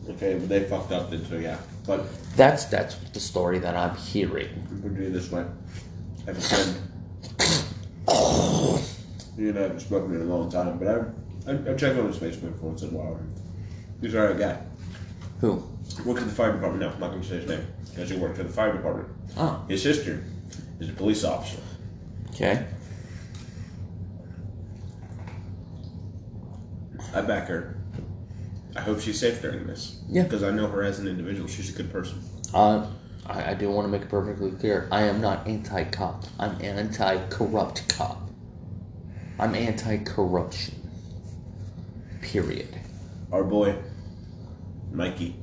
Okay, 0.09 0.35
but 0.35 0.49
they 0.49 0.63
fucked 0.65 0.91
up 0.91 1.09
then, 1.09 1.25
so 1.25 1.35
yeah. 1.37 1.57
But 1.85 2.05
That's 2.35 2.65
that's 2.65 2.95
the 2.95 3.19
story 3.19 3.59
that 3.59 3.75
I'm 3.75 3.95
hearing. 3.95 4.49
we'll 4.81 4.93
do 4.93 5.01
it 5.03 5.09
this 5.13 5.31
way. 5.31 5.45
I 6.21 6.31
have 6.31 6.37
a 6.37 6.41
friend. 6.41 6.75
You 9.37 9.49
and 9.49 9.57
I 9.57 9.61
haven't 9.63 9.79
spoken 9.79 10.13
in 10.15 10.21
a 10.21 10.25
long 10.25 10.51
time, 10.51 10.77
but 10.77 10.87
I, 10.87 11.51
I, 11.51 11.71
I 11.71 11.75
check 11.75 11.97
on 11.97 12.05
his 12.07 12.17
Facebook 12.17 12.57
once 12.61 12.83
in 12.83 12.89
a 12.89 12.91
while. 12.97 13.19
He's 14.01 14.13
alright 14.15 14.37
guy. 14.37 14.59
Who? 15.41 15.63
Works 16.05 16.21
at 16.21 16.27
the 16.27 16.33
fire 16.33 16.53
department 16.53 16.81
now. 16.81 16.91
I'm 16.93 16.99
not 16.99 17.09
going 17.11 17.21
to 17.21 17.27
say 17.27 17.35
his 17.37 17.47
name 17.49 17.65
because 17.89 18.09
he 18.09 18.17
works 18.17 18.39
at 18.39 18.47
the 18.47 18.53
fire 18.53 18.73
department. 18.73 19.09
Oh, 19.37 19.63
His 19.67 19.81
sister 19.83 20.23
is 20.79 20.89
a 20.89 20.93
police 20.93 21.23
officer. 21.23 21.59
okay. 22.31 22.65
I 27.13 27.21
back 27.21 27.47
her. 27.47 27.77
I 28.75 28.81
hope 28.81 28.99
she's 28.99 29.19
safe 29.19 29.41
during 29.41 29.67
this. 29.67 30.01
Yeah. 30.09 30.23
Because 30.23 30.41
I 30.41 30.49
know 30.49 30.67
her 30.67 30.81
as 30.83 30.97
an 30.99 31.07
individual. 31.07 31.47
She's 31.47 31.69
a 31.69 31.77
good 31.77 31.91
person. 31.91 32.19
Uh, 32.53 32.87
I, 33.27 33.51
I 33.51 33.53
do 33.53 33.69
want 33.69 33.85
to 33.85 33.91
make 33.91 34.01
it 34.01 34.09
perfectly 34.09 34.49
clear. 34.51 34.87
I 34.91 35.03
am 35.03 35.21
not 35.21 35.47
anti-cop. 35.47 36.23
I'm 36.39 36.59
anti-corrupt 36.61 37.95
cop. 37.95 38.19
I'm 39.39 39.53
anti-corruption. 39.53 40.79
Period. 42.21 42.79
Our 43.31 43.43
boy, 43.43 43.75
Mikey, 44.91 45.35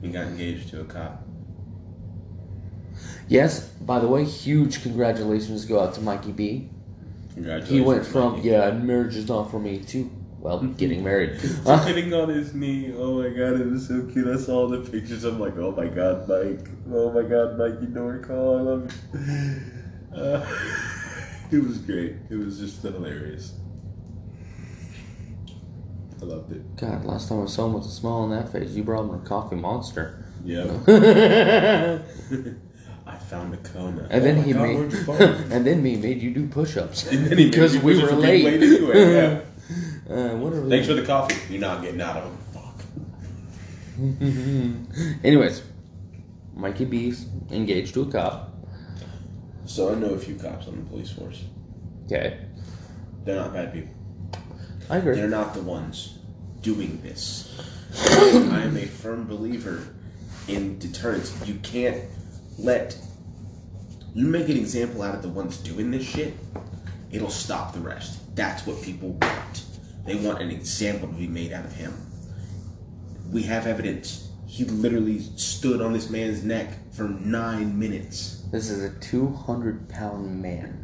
he 0.00 0.08
got 0.08 0.26
engaged 0.26 0.68
to 0.70 0.80
a 0.80 0.84
cop. 0.84 1.22
Yes, 3.28 3.68
by 3.80 4.00
the 4.00 4.06
way, 4.06 4.24
huge 4.24 4.82
congratulations 4.82 5.64
go 5.64 5.80
out 5.80 5.94
to 5.94 6.00
Mikey 6.00 6.32
B. 6.32 6.68
Congratulations. 7.34 7.70
He 7.70 7.80
went 7.80 8.06
from, 8.06 8.34
Mikey. 8.34 8.48
yeah, 8.48 8.70
marriage 8.70 9.16
is 9.16 9.28
not 9.28 9.50
for 9.50 9.58
me, 9.58 9.80
to, 9.80 10.10
well, 10.38 10.58
getting 10.78 11.02
married. 11.02 11.40
Sitting 11.40 12.12
on 12.14 12.28
his 12.28 12.54
knee. 12.54 12.92
Oh 12.96 13.22
my 13.22 13.30
god, 13.30 13.60
it 13.60 13.66
was 13.66 13.88
so 13.88 14.06
cute. 14.06 14.28
I 14.28 14.36
saw 14.40 14.60
all 14.60 14.68
the 14.68 14.80
pictures. 14.88 15.24
I'm 15.24 15.40
like, 15.40 15.56
oh 15.56 15.72
my 15.72 15.86
god, 15.86 16.28
Mike. 16.28 16.68
Oh 16.92 17.10
my 17.12 17.22
god, 17.22 17.58
Mikey 17.58 17.86
Norcall. 17.86 18.58
I 18.58 18.62
love 18.62 18.94
you. 19.14 19.60
Uh, 20.14 20.46
it 21.50 21.58
was 21.58 21.78
great. 21.78 22.14
It 22.30 22.36
was 22.36 22.60
just 22.60 22.80
hilarious. 22.82 23.52
I 26.24 26.34
loved 26.34 26.52
it. 26.52 26.76
God, 26.76 27.04
last 27.04 27.28
time 27.28 27.42
I 27.42 27.46
saw 27.46 27.66
him 27.66 27.74
with 27.74 27.84
a 27.84 27.88
smile 27.88 28.14
on 28.14 28.30
that 28.30 28.50
face, 28.50 28.70
you 28.70 28.82
brought 28.82 29.04
him 29.04 29.10
a 29.14 29.18
coffee 29.18 29.56
monster. 29.56 30.24
Yeah. 30.44 30.64
I 33.06 33.16
found 33.18 33.52
a 33.54 33.58
coma. 33.58 34.08
then 34.10 34.38
oh 34.38 34.42
he 34.42 34.52
God, 34.52 34.62
made, 34.62 34.76
where'd 34.78 34.92
you 34.92 34.98
find 35.04 35.20
it? 35.22 35.52
and 35.52 35.66
then 35.66 35.82
me 35.82 35.96
made 35.96 36.22
you 36.22 36.30
do 36.32 36.46
push-ups 36.48 37.06
And 37.08 37.26
then 37.26 37.36
because 37.36 37.76
we 37.78 38.00
were 38.00 38.08
and 38.10 38.20
late. 38.20 38.44
late 38.44 38.62
anyway, 38.62 39.14
yeah. 39.14 39.40
Uh, 40.14 40.36
what 40.36 40.52
are 40.52 40.60
we? 40.62 40.70
Thanks 40.70 40.86
for 40.86 40.94
the 40.94 41.02
coffee. 41.04 41.36
You're 41.52 41.60
not 41.60 41.82
getting 41.82 42.00
out 42.00 42.16
of 42.16 42.24
them. 42.24 42.38
Fuck. 42.52 42.80
Anyways, 45.24 45.62
Mikey 46.54 46.84
B's 46.86 47.26
engaged 47.50 47.94
to 47.94 48.02
a 48.02 48.06
cop. 48.10 48.50
So 49.66 49.92
I 49.92 49.94
know 49.96 50.10
a 50.10 50.18
few 50.18 50.34
cops 50.36 50.66
on 50.66 50.76
the 50.76 50.82
police 50.90 51.10
force. 51.10 51.42
Okay, 52.06 52.38
They're 53.24 53.36
not 53.36 53.52
bad 53.54 53.72
people. 53.72 53.90
I 54.90 54.98
agree. 54.98 55.16
They're 55.16 55.28
not 55.28 55.54
the 55.54 55.62
ones 55.62 56.18
doing 56.60 57.00
this. 57.02 57.60
I 57.96 58.62
am 58.62 58.76
a 58.76 58.86
firm 58.86 59.26
believer 59.26 59.86
in 60.48 60.78
deterrence. 60.78 61.34
You 61.46 61.54
can't 61.56 62.02
let 62.58 62.98
you 64.14 64.26
make 64.26 64.48
an 64.48 64.56
example 64.56 65.02
out 65.02 65.16
of 65.16 65.22
the 65.22 65.28
ones 65.28 65.56
doing 65.58 65.90
this 65.90 66.04
shit, 66.04 66.34
it'll 67.10 67.30
stop 67.30 67.72
the 67.72 67.80
rest. 67.80 68.34
That's 68.36 68.64
what 68.66 68.80
people 68.82 69.10
want. 69.10 69.64
They 70.06 70.14
want 70.14 70.40
an 70.40 70.50
example 70.50 71.08
to 71.08 71.14
be 71.14 71.26
made 71.26 71.52
out 71.52 71.64
of 71.64 71.72
him. 71.72 71.92
We 73.32 73.42
have 73.42 73.66
evidence. 73.66 74.30
He 74.46 74.64
literally 74.64 75.18
stood 75.18 75.80
on 75.80 75.92
this 75.92 76.10
man's 76.10 76.44
neck 76.44 76.68
for 76.92 77.08
nine 77.08 77.76
minutes. 77.76 78.44
This 78.52 78.70
is 78.70 78.84
a 78.84 79.00
200 79.00 79.88
pound 79.88 80.40
man. 80.40 80.83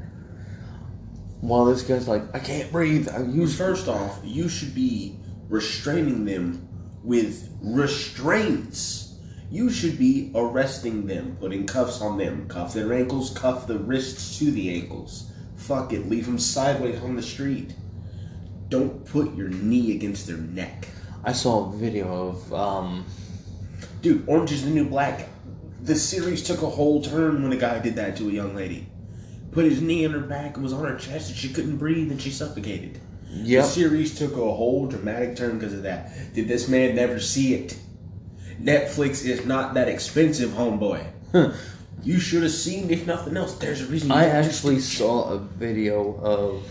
While 1.40 1.64
this 1.66 1.82
guy's 1.82 2.06
like, 2.06 2.22
I 2.34 2.38
can't 2.38 2.70
breathe. 2.70 3.08
I 3.08 3.22
use 3.22 3.56
First 3.56 3.88
off, 3.88 4.20
you 4.22 4.48
should 4.48 4.74
be 4.74 5.16
restraining 5.48 6.24
them 6.24 6.68
with 7.02 7.50
restraints. 7.62 9.16
You 9.50 9.70
should 9.70 9.98
be 9.98 10.30
arresting 10.34 11.06
them, 11.06 11.36
putting 11.40 11.66
cuffs 11.66 12.00
on 12.00 12.18
them, 12.18 12.46
cuff 12.46 12.72
their 12.72 12.92
ankles, 12.92 13.30
cuff 13.30 13.66
the 13.66 13.78
wrists 13.78 14.38
to 14.38 14.50
the 14.50 14.72
ankles. 14.74 15.30
Fuck 15.56 15.92
it, 15.92 16.08
leave 16.08 16.26
them 16.26 16.38
sideways 16.38 17.00
on 17.02 17.16
the 17.16 17.22
street. 17.22 17.74
Don't 18.68 19.04
put 19.04 19.34
your 19.34 19.48
knee 19.48 19.96
against 19.96 20.26
their 20.26 20.36
neck. 20.36 20.88
I 21.24 21.32
saw 21.32 21.68
a 21.68 21.76
video 21.76 22.28
of 22.28 22.54
um 22.54 23.04
Dude, 24.02 24.26
Orange 24.26 24.52
is 24.52 24.64
the 24.64 24.70
New 24.70 24.88
Black. 24.88 25.28
The 25.82 25.94
series 25.94 26.42
took 26.42 26.62
a 26.62 26.70
whole 26.70 27.02
turn 27.02 27.42
when 27.42 27.52
a 27.52 27.56
guy 27.56 27.78
did 27.80 27.96
that 27.96 28.16
to 28.16 28.28
a 28.28 28.32
young 28.32 28.54
lady. 28.54 28.89
Put 29.52 29.64
his 29.64 29.80
knee 29.82 30.04
in 30.04 30.12
her 30.12 30.20
back 30.20 30.54
and 30.54 30.62
was 30.62 30.72
on 30.72 30.84
her 30.86 30.96
chest 30.96 31.28
and 31.30 31.36
she 31.36 31.48
couldn't 31.52 31.76
breathe 31.76 32.10
and 32.10 32.20
she 32.20 32.30
suffocated. 32.30 33.00
Yep. 33.32 33.64
The 33.64 33.68
series 33.68 34.18
took 34.18 34.32
a 34.32 34.36
whole 34.36 34.86
dramatic 34.86 35.36
turn 35.36 35.58
because 35.58 35.72
of 35.74 35.82
that. 35.84 36.12
Did 36.34 36.48
this 36.48 36.68
man 36.68 36.94
never 36.96 37.18
see 37.20 37.54
it? 37.54 37.76
Netflix 38.60 39.24
is 39.24 39.44
not 39.46 39.74
that 39.74 39.88
expensive, 39.88 40.50
homeboy. 40.50 41.04
You 42.02 42.18
should 42.18 42.42
have 42.42 42.52
seen, 42.52 42.90
if 42.90 43.06
nothing 43.06 43.36
else, 43.36 43.54
there's 43.56 43.82
a 43.82 43.86
reason. 43.86 44.08
you 44.08 44.14
I 44.14 44.26
don't 44.26 44.42
just- 44.44 44.56
actually 44.58 44.80
saw 44.80 45.30
a 45.32 45.38
video 45.38 46.14
of 46.22 46.64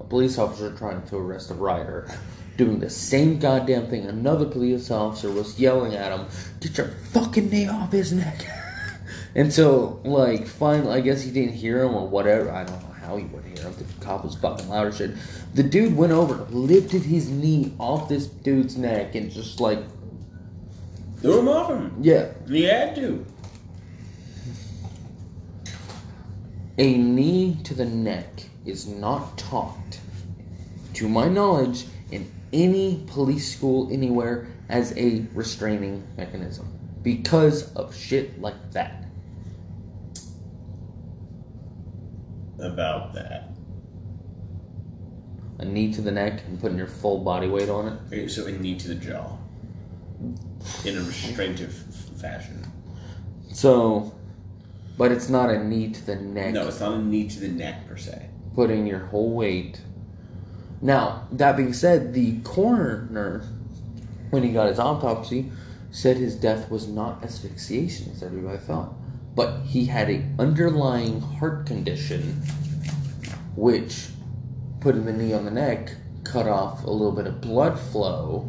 a 0.00 0.04
police 0.04 0.38
officer 0.38 0.72
trying 0.76 1.02
to 1.08 1.16
arrest 1.16 1.50
a 1.50 1.54
rioter 1.54 2.08
doing 2.56 2.78
the 2.80 2.88
same 2.88 3.38
goddamn 3.38 3.86
thing. 3.88 4.06
Another 4.06 4.46
police 4.46 4.90
officer 4.90 5.30
was 5.30 5.58
yelling 5.58 5.94
at 5.94 6.12
him, 6.12 6.26
Get 6.60 6.78
your 6.78 6.88
fucking 7.12 7.50
knee 7.50 7.68
off 7.68 7.92
his 7.92 8.12
neck. 8.12 8.46
And 9.36 9.52
so, 9.52 10.00
like, 10.02 10.46
finally, 10.46 10.94
I 10.94 11.00
guess 11.00 11.22
he 11.22 11.30
didn't 11.30 11.52
hear 11.52 11.84
him 11.84 11.94
or 11.94 12.08
whatever. 12.08 12.50
I 12.50 12.64
don't 12.64 12.80
know 12.80 12.94
how 13.02 13.18
he 13.18 13.24
would 13.26 13.44
hear 13.44 13.64
him. 13.64 13.74
The 13.76 13.84
cop 14.04 14.24
was 14.24 14.34
fucking 14.34 14.66
loud 14.66 14.86
as 14.86 14.96
shit. 14.96 15.10
The 15.52 15.62
dude 15.62 15.94
went 15.94 16.12
over, 16.12 16.36
lifted 16.50 17.02
his 17.02 17.28
knee 17.28 17.74
off 17.78 18.08
this 18.08 18.26
dude's 18.26 18.78
neck, 18.78 19.14
and 19.14 19.30
just 19.30 19.60
like, 19.60 19.78
threw 21.20 21.40
him 21.40 21.48
off 21.48 21.70
him. 21.70 21.94
yeah, 22.00 22.32
He 22.48 22.62
had 22.64 22.94
to. 22.96 23.26
A 26.78 26.96
knee 26.96 27.58
to 27.64 27.74
the 27.74 27.84
neck 27.84 28.28
is 28.64 28.86
not 28.86 29.36
taught, 29.36 30.00
to 30.94 31.10
my 31.10 31.28
knowledge, 31.28 31.84
in 32.10 32.30
any 32.54 33.04
police 33.06 33.54
school 33.54 33.88
anywhere 33.92 34.48
as 34.70 34.96
a 34.96 35.26
restraining 35.34 36.02
mechanism 36.16 36.72
because 37.02 37.72
of 37.74 37.94
shit 37.94 38.40
like 38.40 38.72
that. 38.72 39.05
About 42.58 43.12
that. 43.14 43.50
A 45.58 45.64
knee 45.64 45.92
to 45.92 46.00
the 46.00 46.10
neck 46.10 46.42
and 46.46 46.60
putting 46.60 46.78
your 46.78 46.86
full 46.86 47.18
body 47.18 47.48
weight 47.48 47.68
on 47.68 47.88
it. 47.88 47.98
Okay, 48.06 48.28
so 48.28 48.46
a 48.46 48.52
knee 48.52 48.76
to 48.78 48.88
the 48.88 48.94
jaw. 48.94 49.36
In 50.84 50.96
a 50.96 51.00
restraintive 51.00 51.72
fashion. 52.18 52.64
So, 53.52 54.14
but 54.98 55.12
it's 55.12 55.28
not 55.28 55.50
a 55.50 55.62
knee 55.62 55.90
to 55.92 56.06
the 56.06 56.16
neck. 56.16 56.54
No, 56.54 56.68
it's 56.68 56.80
not 56.80 56.94
a 56.94 56.98
knee 56.98 57.28
to 57.28 57.40
the 57.40 57.48
neck 57.48 57.86
per 57.88 57.96
se. 57.96 58.28
putting 58.56 58.86
your 58.86 59.00
whole 59.00 59.30
weight. 59.30 59.80
Now, 60.80 61.28
that 61.32 61.56
being 61.56 61.74
said, 61.74 62.14
the 62.14 62.40
coroner, 62.40 63.46
when 64.30 64.42
he 64.42 64.52
got 64.52 64.68
his 64.68 64.78
autopsy, 64.78 65.52
said 65.90 66.16
his 66.16 66.34
death 66.34 66.70
was 66.70 66.88
not 66.88 67.22
asphyxiation 67.22 68.10
as 68.12 68.22
everybody 68.22 68.58
thought, 68.58 68.94
but 69.36 69.60
he 69.60 69.84
had 69.84 70.08
a 70.10 70.24
underlying 70.38 71.20
heart 71.20 71.66
condition, 71.66 72.42
which, 73.54 74.08
putting 74.80 75.04
the 75.04 75.12
knee 75.12 75.34
on 75.34 75.44
the 75.44 75.50
neck, 75.50 75.94
cut 76.24 76.48
off 76.48 76.82
a 76.84 76.90
little 76.90 77.12
bit 77.12 77.26
of 77.26 77.40
blood 77.42 77.78
flow, 77.78 78.48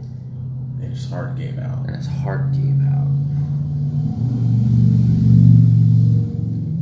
And 0.81 0.93
his 0.93 1.09
heart 1.09 1.35
gave 1.35 1.59
out. 1.59 1.85
and 1.87 1.95
his 1.95 2.07
heart 2.07 2.53
gave 2.53 2.79
out. 2.81 3.07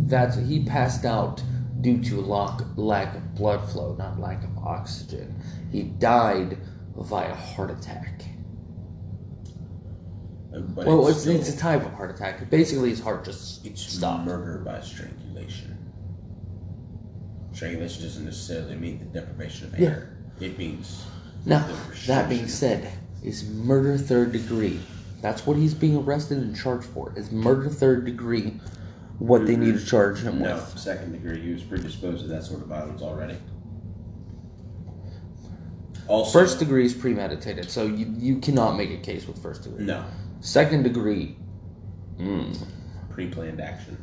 That's 0.07 0.37
he 0.37 0.63
passed 0.63 1.03
out 1.03 1.41
due 1.81 2.01
to 2.03 2.21
lack 2.21 2.61
lack 2.75 3.15
of 3.15 3.35
blood 3.35 3.67
flow, 3.71 3.95
not 3.97 4.19
lack 4.19 4.43
of 4.43 4.57
oxygen. 4.59 5.33
He 5.71 5.83
died 5.83 6.59
via 6.95 7.33
heart 7.33 7.71
attack. 7.71 8.14
But 10.55 10.85
well, 10.85 11.07
it's, 11.09 11.25
it's, 11.25 11.49
a 11.49 11.57
type 11.57 11.85
of 11.85 11.91
heart 11.93 12.11
attack. 12.11 12.49
Basically, 12.49 12.89
his 12.89 12.99
heart 13.01 13.25
just 13.25 13.65
it's 13.65 13.81
stopped. 13.81 14.25
murder 14.25 14.59
by 14.59 14.79
strangulation. 14.79 15.77
Strangulation 17.51 18.03
doesn't 18.03 18.25
necessarily 18.25 18.75
mean 18.75 18.99
the 18.99 19.19
deprivation 19.19 19.67
of 19.67 19.79
Yeah. 19.79 19.87
air. 19.89 20.17
It 20.39 20.57
means 20.57 21.03
Now, 21.45 21.67
that 22.07 22.29
being 22.29 22.47
said, 22.47 22.89
is 23.23 23.49
murder 23.49 23.97
third 23.97 24.31
degree. 24.31 24.79
That's 25.21 25.45
what 25.45 25.57
he's 25.57 25.73
being 25.73 25.97
arrested 25.97 26.37
and 26.37 26.55
charged 26.55 26.85
for. 26.85 27.13
Is 27.17 27.31
murder 27.31 27.69
third 27.69 28.05
degree 28.05 28.59
what 29.19 29.45
they 29.45 29.55
need 29.55 29.77
to 29.79 29.85
charge 29.85 30.19
him 30.21 30.39
No, 30.39 30.55
with? 30.55 30.77
second 30.77 31.13
degree. 31.13 31.41
He 31.41 31.51
was 31.53 31.63
predisposed 31.63 32.21
to 32.23 32.27
that 32.29 32.43
sort 32.43 32.61
of 32.61 32.67
violence 32.67 33.01
already. 33.01 33.37
Also, 36.07 36.39
First 36.39 36.59
degree 36.59 36.85
is 36.85 36.93
premeditated, 36.93 37.69
so 37.69 37.85
you, 37.87 38.13
you 38.19 38.37
cannot 38.37 38.77
make 38.77 38.91
a 38.91 38.97
case 38.97 39.27
with 39.27 39.41
first 39.41 39.63
degree. 39.63 39.85
no, 39.85 40.03
Second 40.41 40.83
degree, 40.83 41.38
mm, 42.17 42.67
pre-planned 43.09 43.59
action. 43.59 43.97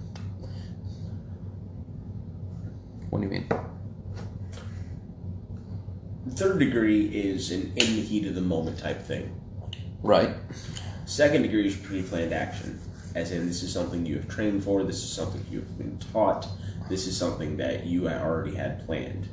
what 3.13 3.21
do 3.21 3.27
you 3.27 3.31
mean? 3.31 3.49
Third 6.31 6.59
degree 6.59 7.09
is 7.09 7.51
an 7.51 7.73
in 7.77 7.97
the 7.97 8.01
heat 8.01 8.27
of 8.27 8.35
the 8.35 8.41
moment 8.41 8.79
type 8.79 9.03
thing. 9.03 9.39
Right. 10.03 10.35
Second 11.05 11.43
degree 11.43 11.67
is 11.67 11.77
pre-planned 11.77 12.33
action, 12.33 12.81
as 13.15 13.31
in 13.33 13.47
this 13.47 13.63
is 13.63 13.71
something 13.71 14.07
you 14.07 14.15
have 14.15 14.29
trained 14.29 14.65
for. 14.65 14.83
This 14.83 15.05
is 15.05 15.13
something 15.13 15.45
you 15.51 15.59
have 15.59 15.77
been 15.77 15.99
taught. 15.99 16.49
This 16.89 17.07
is 17.07 17.15
something 17.15 17.59
that 17.59 17.85
you 17.85 18.09
already 18.09 18.55
had 18.55 18.87
planned. 18.87 19.29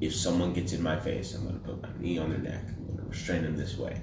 If 0.00 0.14
someone 0.14 0.54
gets 0.54 0.72
in 0.72 0.82
my 0.82 0.98
face, 0.98 1.34
I'm 1.34 1.42
going 1.42 1.60
to 1.60 1.66
put 1.66 1.82
my 1.82 1.90
knee 1.98 2.16
on 2.16 2.30
their 2.30 2.38
neck. 2.38 2.62
I'm 2.68 2.86
going 2.86 2.98
to 3.00 3.04
restrain 3.04 3.42
them 3.42 3.58
this 3.58 3.76
way. 3.76 4.00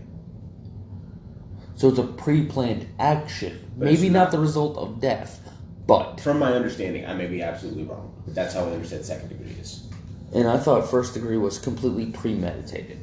So 1.77 1.89
it's 1.89 1.99
a 1.99 2.03
pre-planned 2.03 2.87
action. 2.99 3.71
But 3.77 3.85
Maybe 3.85 4.09
not 4.09 4.31
the 4.31 4.39
result 4.39 4.77
of 4.77 4.99
death, 4.99 5.39
but 5.85 6.19
From 6.19 6.39
my 6.39 6.51
understanding, 6.51 7.05
I 7.05 7.13
may 7.13 7.27
be 7.27 7.41
absolutely 7.41 7.83
wrong, 7.83 8.13
but 8.25 8.35
that's 8.35 8.53
how 8.55 8.65
I 8.65 8.71
understand 8.71 9.05
second 9.05 9.29
degree 9.29 9.51
is. 9.51 9.87
and 10.33 10.47
I 10.47 10.57
thought 10.57 10.89
first 10.89 11.13
degree 11.13 11.37
was 11.37 11.59
completely 11.59 12.07
premeditated. 12.07 12.99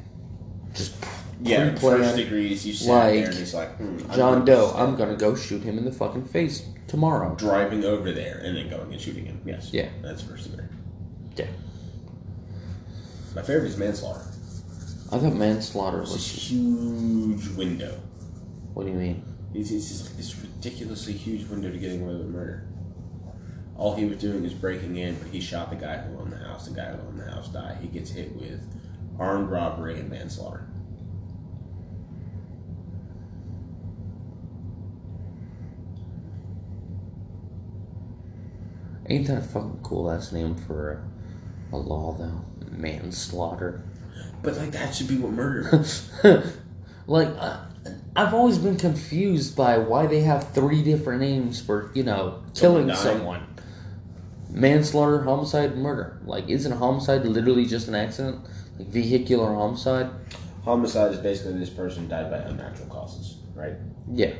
just 0.73 0.93
Yeah, 1.41 1.73
first 1.75 2.17
degrees. 2.17 2.65
You 2.67 2.73
sit 2.73 2.89
like, 2.89 3.13
there 3.13 3.25
and 3.27 3.33
he's 3.33 3.53
like, 3.53 3.75
hmm, 3.77 3.97
I'm 4.09 4.15
John 4.15 4.45
Doe. 4.45 4.73
I'm 4.75 4.95
gonna 4.97 5.15
go 5.15 5.35
shoot 5.35 5.63
him 5.63 5.77
in 5.77 5.85
the 5.85 5.91
fucking 5.91 6.25
face 6.25 6.67
tomorrow. 6.87 7.33
driving 7.35 7.85
over 7.85 8.11
there 8.11 8.41
and 8.43 8.57
then 8.57 8.69
going 8.69 8.91
and 8.91 9.01
shooting 9.01 9.25
him. 9.25 9.41
Yes. 9.45 9.71
Yeah. 9.73 9.89
That's 10.01 10.21
first 10.21 10.51
degree. 10.51 10.67
Yeah. 11.37 11.47
My 13.33 13.41
favorite 13.41 13.69
is 13.69 13.77
manslaughter. 13.77 14.21
I 15.11 15.17
thought 15.17 15.33
manslaughter 15.33 15.99
was 15.99 16.11
was. 16.11 16.25
huge 16.25 17.47
window. 17.49 17.99
What 18.75 18.85
do 18.85 18.91
you 18.91 18.97
mean? 18.97 19.23
It's, 19.53 19.71
it's 19.71 19.87
just 19.87 20.17
this 20.17 20.37
ridiculously 20.37 21.13
huge 21.13 21.47
window 21.47 21.71
to 21.71 21.77
getting 21.77 22.01
away 22.01 22.13
with 22.13 22.27
murder. 22.27 22.67
All 23.77 23.95
he 23.95 24.03
was 24.03 24.17
doing 24.17 24.43
is 24.43 24.53
breaking 24.53 24.97
in, 24.97 25.15
but 25.15 25.29
he 25.29 25.39
shot 25.39 25.69
the 25.69 25.77
guy 25.77 25.97
who 25.97 26.19
owned 26.19 26.33
the 26.33 26.37
house. 26.37 26.67
The 26.67 26.75
guy 26.75 26.91
who 26.91 27.07
owned 27.07 27.17
the 27.17 27.23
house 27.23 27.47
died. 27.47 27.77
He 27.81 27.87
gets 27.87 28.11
hit 28.11 28.35
with 28.35 28.61
armed 29.17 29.49
robbery 29.49 29.97
and 29.97 30.09
manslaughter. 30.09 30.67
Ain't 39.07 39.27
that 39.27 39.37
a 39.37 39.41
fucking 39.41 39.79
cool 39.83 40.11
ass 40.11 40.33
name 40.33 40.53
for 40.53 41.07
a, 41.71 41.75
a 41.75 41.77
law 41.77 42.13
though? 42.17 42.43
Manslaughter. 42.71 43.85
But 44.43 44.57
like 44.57 44.71
that 44.71 44.93
should 44.93 45.07
be 45.07 45.17
what 45.17 45.31
murder 45.31 45.69
is. 45.79 46.11
like 47.07 47.29
I, 47.37 47.67
I've 48.15 48.33
always 48.33 48.57
been 48.57 48.77
confused 48.77 49.57
by 49.57 49.77
why 49.77 50.07
they 50.07 50.21
have 50.21 50.53
three 50.53 50.81
different 50.81 51.21
names 51.21 51.61
for 51.61 51.91
you 51.93 52.03
know 52.03 52.43
killing 52.53 52.87
dying? 52.87 52.99
someone. 52.99 53.47
Manslaughter, 54.49 55.21
homicide, 55.23 55.75
murder. 55.75 56.21
Like, 56.23 56.47
isn't 56.47 56.71
homicide 56.71 57.25
literally 57.25 57.65
just 57.65 57.89
an 57.89 57.95
accident? 57.95 58.45
Like 58.79 58.87
vehicular 58.87 59.53
homicide? 59.53 60.09
Homicide 60.63 61.11
is 61.11 61.19
basically 61.19 61.59
this 61.59 61.69
person 61.69 62.07
died 62.07 62.31
by 62.31 62.37
unnatural 62.37 62.87
causes, 62.87 63.39
right? 63.53 63.73
Yeah. 64.13 64.33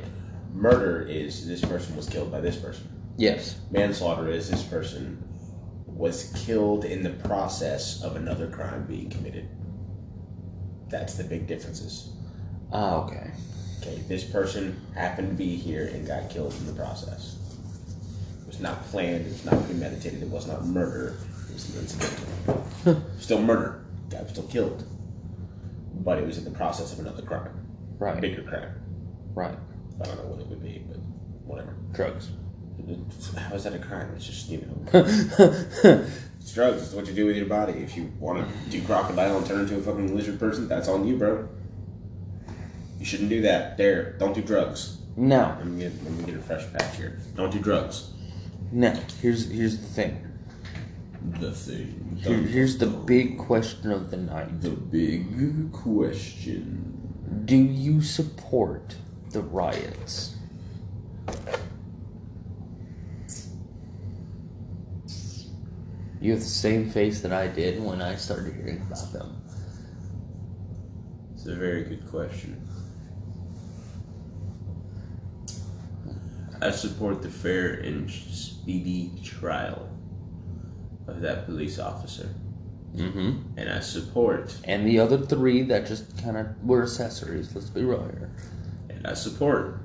Murder 0.54 1.02
is 1.02 1.46
this 1.46 1.60
person 1.60 1.94
was 1.96 2.08
killed 2.08 2.32
by 2.32 2.40
this 2.40 2.56
person. 2.56 2.88
Yes. 3.18 3.58
Manslaughter 3.70 4.28
is 4.28 4.50
this 4.50 4.62
person 4.62 5.22
was 5.86 6.32
killed 6.46 6.84
in 6.86 7.02
the 7.02 7.10
process 7.10 8.02
of 8.02 8.16
another 8.16 8.48
crime 8.48 8.86
being 8.86 9.10
committed. 9.10 9.48
That's 10.88 11.14
the 11.14 11.24
big 11.24 11.46
differences. 11.46 12.10
Ah, 12.72 12.96
okay. 13.04 13.32
Okay, 13.86 14.02
this 14.08 14.24
person 14.24 14.80
happened 14.94 15.28
to 15.28 15.34
be 15.34 15.56
here 15.56 15.86
and 15.92 16.06
got 16.06 16.28
killed 16.28 16.54
in 16.54 16.66
the 16.66 16.72
process. 16.72 17.36
It 18.40 18.46
was 18.48 18.60
not 18.60 18.84
planned, 18.86 19.26
it 19.26 19.28
was 19.28 19.44
not 19.44 19.64
premeditated, 19.64 20.22
it 20.22 20.28
was 20.28 20.46
not 20.46 20.64
murder, 20.64 21.16
it 21.48 21.52
was 21.52 21.74
an 21.74 21.82
incident. 21.82 23.04
still 23.20 23.40
murder. 23.40 23.84
Guy 24.10 24.22
was 24.22 24.30
still 24.30 24.44
killed. 24.44 24.84
But 25.94 26.18
it 26.18 26.26
was 26.26 26.38
in 26.38 26.44
the 26.44 26.50
process 26.50 26.92
of 26.92 27.00
another 27.00 27.22
crime. 27.22 27.50
Right. 27.98 28.20
Bigger 28.20 28.42
crime. 28.42 28.70
Right. 29.34 29.56
I 30.00 30.04
don't 30.04 30.16
know 30.16 30.30
what 30.30 30.40
it 30.40 30.46
would 30.48 30.62
be, 30.62 30.84
but 30.88 30.98
whatever. 31.44 31.74
Drugs. 31.92 32.30
How 33.36 33.54
is 33.54 33.64
that 33.64 33.74
a 33.74 33.78
crime? 33.78 34.12
It's 34.16 34.26
just, 34.26 34.48
you 34.48 34.58
know, 34.58 34.84
it's 36.40 36.52
drugs. 36.52 36.82
It's 36.82 36.92
what 36.92 37.06
you 37.06 37.14
do 37.14 37.26
with 37.26 37.36
your 37.36 37.46
body. 37.46 37.72
If 37.74 37.96
you 37.96 38.12
want 38.18 38.46
to 38.46 38.70
do 38.70 38.82
crocodile 38.82 39.38
and 39.38 39.46
turn 39.46 39.60
into 39.60 39.76
a 39.78 39.80
fucking 39.80 40.14
lizard 40.14 40.38
person, 40.38 40.68
that's 40.68 40.88
on 40.88 41.06
you, 41.06 41.16
bro. 41.16 41.48
You 42.98 43.04
shouldn't 43.04 43.28
do 43.28 43.42
that. 43.42 43.76
There, 43.76 44.12
don't 44.18 44.34
do 44.34 44.42
drugs. 44.42 44.98
No. 45.16 45.54
Let 45.58 45.66
me 45.66 45.80
get 45.82 46.04
let 46.04 46.12
me 46.12 46.24
get 46.24 46.34
a 46.34 46.42
fresh 46.42 46.64
patch 46.72 46.96
here. 46.96 47.18
Don't 47.34 47.50
do 47.50 47.58
drugs. 47.58 48.10
now, 48.72 48.98
here's 49.20 49.50
here's 49.50 49.78
the 49.78 49.86
thing. 49.86 50.22
The 51.40 51.52
thing. 51.52 52.18
Here, 52.22 52.36
here's 52.36 52.78
the 52.78 52.86
big 52.86 53.38
question 53.38 53.90
of 53.90 54.10
the 54.10 54.16
night. 54.18 54.60
the 54.60 54.70
big 54.70 55.72
question. 55.72 56.92
Do 57.44 57.56
you 57.56 58.00
support 58.02 58.94
the 59.30 59.40
riots? 59.40 60.36
You 66.20 66.32
have 66.32 66.40
the 66.40 66.46
same 66.46 66.90
face 66.90 67.20
that 67.20 67.32
I 67.32 67.46
did 67.46 67.82
when 67.82 68.00
I 68.00 68.16
started 68.16 68.54
hearing 68.54 68.82
about 68.82 69.12
them. 69.12 69.42
It's 71.34 71.46
a 71.46 71.54
very 71.54 71.84
good 71.84 72.08
question. 72.10 72.65
I 76.60 76.70
support 76.70 77.22
the 77.22 77.30
fair 77.30 77.74
and 77.74 78.10
speedy 78.10 79.12
trial 79.22 79.88
of 81.06 81.20
that 81.20 81.46
police 81.46 81.78
officer. 81.78 82.28
Mm-hmm. 82.94 83.58
And 83.58 83.68
I 83.68 83.80
support 83.80 84.58
And 84.64 84.86
the 84.86 84.98
other 85.00 85.18
three 85.18 85.62
that 85.62 85.86
just 85.86 86.16
kind 86.22 86.36
of 86.36 86.46
were 86.64 86.82
accessories. 86.82 87.54
Let's 87.54 87.68
be 87.68 87.84
real 87.84 88.02
here. 88.02 88.30
and 88.88 89.06
I 89.06 89.14
support 89.14 89.80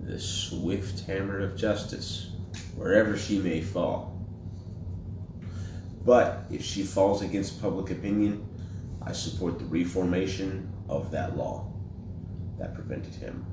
the 0.00 0.18
swift 0.18 1.00
hammer 1.06 1.40
of 1.40 1.56
justice 1.56 2.30
wherever 2.76 3.16
she 3.16 3.38
may 3.38 3.60
fall. 3.60 4.16
But 6.04 6.44
if 6.50 6.64
she 6.64 6.84
falls 6.84 7.20
against 7.22 7.60
public 7.60 7.90
opinion, 7.90 8.46
I 9.02 9.12
support 9.12 9.58
the 9.58 9.64
reformation 9.66 10.72
of 10.88 11.10
that 11.10 11.36
law 11.36 11.66
that 12.58 12.74
prevented 12.74 13.14
him 13.14 13.44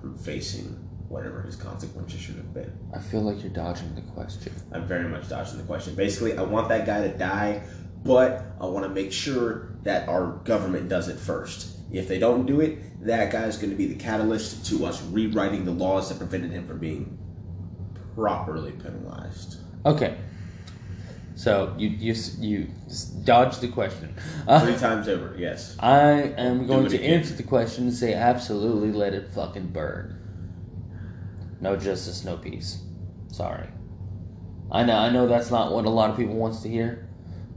from 0.00 0.16
facing 0.16 0.76
whatever 1.12 1.42
his 1.42 1.56
consequences 1.56 2.18
should 2.18 2.36
have 2.36 2.54
been. 2.54 2.72
I 2.94 2.98
feel 2.98 3.20
like 3.20 3.42
you're 3.42 3.52
dodging 3.52 3.94
the 3.94 4.00
question. 4.00 4.52
I'm 4.72 4.86
very 4.86 5.08
much 5.08 5.28
dodging 5.28 5.58
the 5.58 5.64
question. 5.64 5.94
Basically, 5.94 6.36
I 6.36 6.42
want 6.42 6.70
that 6.70 6.86
guy 6.86 7.02
to 7.06 7.16
die, 7.16 7.62
but 8.02 8.46
I 8.58 8.64
want 8.64 8.84
to 8.86 8.88
make 8.88 9.12
sure 9.12 9.68
that 9.82 10.08
our 10.08 10.38
government 10.44 10.88
does 10.88 11.08
it 11.08 11.18
first. 11.18 11.76
If 11.92 12.08
they 12.08 12.18
don't 12.18 12.46
do 12.46 12.60
it, 12.60 13.04
that 13.04 13.30
guy 13.30 13.44
is 13.44 13.58
going 13.58 13.68
to 13.70 13.76
be 13.76 13.86
the 13.86 13.94
catalyst 13.94 14.64
to 14.70 14.86
us 14.86 15.02
rewriting 15.02 15.66
the 15.66 15.72
laws 15.72 16.08
that 16.08 16.16
prevented 16.16 16.50
him 16.50 16.66
from 16.66 16.78
being 16.78 17.18
properly 18.14 18.72
penalized. 18.72 19.58
Okay. 19.84 20.16
So 21.34 21.74
you 21.76 21.88
you 21.88 22.14
you 22.38 22.68
dodged 23.24 23.60
the 23.60 23.68
question. 23.68 24.14
Uh, 24.46 24.60
Three 24.64 24.76
times 24.76 25.08
over, 25.08 25.34
yes. 25.38 25.76
I 25.78 26.32
am 26.38 26.66
going 26.66 26.88
to 26.88 26.96
again. 26.96 27.20
answer 27.20 27.34
the 27.34 27.42
question 27.42 27.84
and 27.84 27.92
say 27.94 28.14
absolutely 28.14 28.92
let 28.92 29.12
it 29.12 29.28
fucking 29.28 29.68
burn. 29.68 30.21
No 31.62 31.76
justice, 31.76 32.24
no 32.24 32.36
peace. 32.36 32.82
Sorry. 33.28 33.68
I 34.70 34.82
know 34.82 34.96
I 34.96 35.10
know 35.10 35.28
that's 35.28 35.50
not 35.50 35.72
what 35.72 35.84
a 35.84 35.90
lot 35.90 36.10
of 36.10 36.16
people 36.16 36.34
wants 36.34 36.60
to 36.62 36.68
hear. 36.68 37.08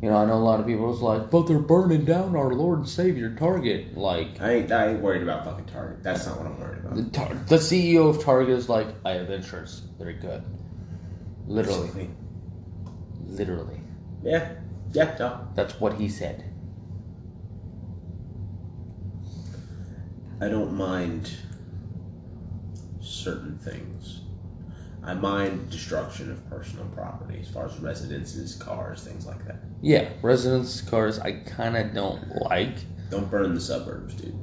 You 0.02 0.12
know, 0.12 0.18
I 0.18 0.26
know 0.26 0.36
a 0.36 0.46
lot 0.46 0.60
of 0.60 0.68
people 0.68 0.86
was 0.86 1.02
like, 1.02 1.32
but 1.32 1.48
they're 1.48 1.58
burning 1.58 2.06
down 2.06 2.36
our 2.36 2.54
Lord 2.54 2.80
and 2.80 2.88
Savior 2.88 3.34
Target. 3.34 3.98
Like 3.98 4.40
I 4.40 4.52
ain't, 4.54 4.72
I 4.72 4.90
ain't 4.90 5.02
worried 5.02 5.24
about 5.24 5.44
fucking 5.44 5.66
Target. 5.66 6.04
That's 6.04 6.28
not 6.28 6.38
what 6.38 6.46
I'm 6.46 6.60
worried 6.60 6.84
the, 6.84 7.02
about. 7.02 7.14
tar- 7.14 7.44
the 7.48 7.56
CEO 7.56 8.08
of 8.08 8.24
Target 8.24 8.56
is 8.56 8.70
like, 8.70 8.88
I 9.04 9.12
have 9.12 9.32
insurance. 9.32 9.82
Very 9.98 10.14
good. 10.14 10.44
Literally. 11.48 11.88
Basically. 11.88 12.10
Literally. 13.26 13.82
Yeah, 14.22 14.52
yeah, 14.94 15.16
no. 15.20 15.48
That's 15.56 15.80
what 15.80 15.96
he 15.96 16.10
said. 16.10 16.44
I 20.40 20.48
don't 20.48 20.74
mind 20.74 21.32
certain 23.06 23.58
things. 23.60 24.22
I 25.04 25.14
mind 25.14 25.70
destruction 25.70 26.32
of 26.32 26.50
personal 26.50 26.86
property 26.88 27.40
as 27.40 27.48
far 27.48 27.68
as 27.68 27.78
residences, 27.80 28.56
cars, 28.56 29.04
things 29.04 29.26
like 29.28 29.46
that. 29.46 29.58
Yeah, 29.82 30.10
residence 30.24 30.82
cars 30.82 31.20
I 31.20 31.34
kind 31.34 31.78
of 31.78 31.94
don't 31.94 32.28
like. 32.42 32.74
Don't 33.12 33.30
burn 33.30 33.54
the 33.54 33.62
suburbs, 33.62 34.16
dude. 34.16 34.34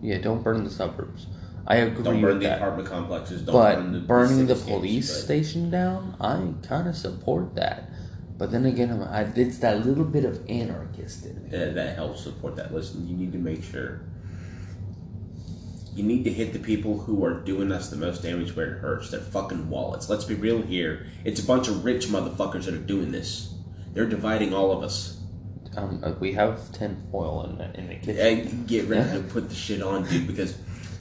Yeah, 0.00 0.18
don't 0.18 0.42
burn 0.42 0.62
the 0.62 0.70
suburbs. 0.70 1.26
I 1.66 1.76
agree 1.76 2.02
Don't 2.04 2.20
burn 2.20 2.38
the 2.38 2.46
that. 2.46 2.58
apartment 2.58 2.88
complexes. 2.88 3.42
Don't 3.42 3.54
but 3.54 3.76
burn 3.76 3.92
the 3.92 4.00
burning 4.00 4.46
the 4.46 4.54
police 4.54 5.12
but- 5.12 5.20
station 5.24 5.70
down, 5.70 6.16
I 6.20 6.52
kind 6.66 6.88
of 6.88 6.96
support 6.96 7.54
that. 7.56 7.88
But 8.38 8.50
then 8.50 8.66
again, 8.66 8.90
I'm- 8.90 9.02
I, 9.02 9.22
it's 9.40 9.58
that 9.58 9.84
little 9.86 10.04
bit 10.04 10.24
of 10.24 10.40
anarchist 10.48 11.26
in 11.26 11.36
me. 11.44 11.50
Yeah, 11.52 11.66
that 11.70 11.96
helps 11.96 12.22
support 12.22 12.56
that. 12.56 12.72
Listen, 12.74 13.06
you 13.08 13.16
need 13.16 13.32
to 13.32 13.38
make 13.38 13.62
sure. 13.62 14.00
You 15.94 16.02
need 16.02 16.24
to 16.24 16.32
hit 16.32 16.52
the 16.52 16.58
people 16.58 16.98
who 16.98 17.24
are 17.24 17.34
doing 17.34 17.70
us 17.70 17.90
the 17.90 17.96
most 17.96 18.22
damage 18.22 18.56
where 18.56 18.74
it 18.74 18.78
hurts. 18.78 19.10
Their 19.10 19.20
fucking 19.20 19.68
wallets. 19.68 20.08
Let's 20.08 20.24
be 20.24 20.34
real 20.34 20.62
here. 20.62 21.06
It's 21.24 21.42
a 21.42 21.46
bunch 21.46 21.68
of 21.68 21.84
rich 21.84 22.06
motherfuckers 22.06 22.64
that 22.64 22.74
are 22.74 22.78
doing 22.78 23.12
this. 23.12 23.54
They're 23.92 24.06
dividing 24.06 24.54
all 24.54 24.72
of 24.72 24.82
us. 24.82 25.18
Um, 25.76 26.00
uh, 26.02 26.12
we 26.18 26.32
have 26.32 26.70
tin 26.72 27.02
foil 27.10 27.44
in 27.44 27.58
the, 27.58 27.78
in 27.78 27.88
the 27.88 27.94
kitchen. 27.96 28.18
And 28.18 28.66
get 28.66 28.86
ready 28.88 29.18
to 29.18 29.22
put 29.28 29.48
the 29.48 29.54
shit 29.54 29.82
on, 29.82 30.06
dude, 30.06 30.26
because 30.26 30.56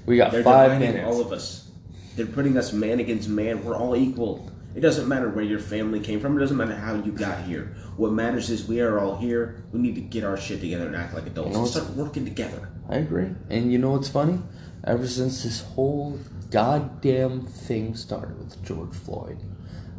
we 0.06 0.18
got 0.18 0.32
they're 0.32 0.44
five 0.44 0.72
dividing 0.72 0.96
minutes. 0.96 1.16
all 1.16 1.22
of 1.22 1.32
us. 1.32 1.72
They're 2.16 2.26
putting 2.26 2.58
us 2.58 2.74
man 2.74 3.00
against 3.00 3.30
man. 3.30 3.64
We're 3.64 3.78
all 3.78 3.96
equal. 3.96 4.50
It 4.74 4.80
doesn't 4.80 5.08
matter 5.08 5.30
where 5.30 5.44
your 5.44 5.60
family 5.60 6.00
came 6.00 6.20
from. 6.20 6.38
It 6.38 6.40
doesn't 6.40 6.56
matter 6.56 6.76
how 6.76 6.96
you 6.96 7.12
got 7.12 7.44
here. 7.44 7.76
What 7.98 8.14
matters 8.14 8.50
is 8.50 8.68
we 8.68 8.80
are 8.80 9.00
all 9.00 9.18
here. 9.18 9.64
We 9.72 9.80
need 9.80 9.96
to 9.96 10.02
get 10.02 10.24
our 10.24 10.38
shit 10.38 10.62
together 10.62 10.88
and 10.88 10.96
act 10.96 11.14
like 11.14 11.28
adults 11.28 11.50
You 11.50 11.54
know 11.56 11.62
and 11.64 11.70
start 11.70 11.90
working 11.92 12.26
together. 12.26 12.70
I 12.90 12.98
agree. 12.98 13.30
And 13.50 13.72
you 13.72 13.78
know 13.78 13.92
what's 13.92 14.10
funny? 14.10 14.40
Ever 14.86 15.08
since 15.08 15.44
this 15.44 15.62
whole 15.62 16.20
goddamn 16.50 17.46
thing 17.46 17.96
started 17.96 18.40
with 18.40 18.64
George 18.64 18.96
Floyd, 18.96 19.40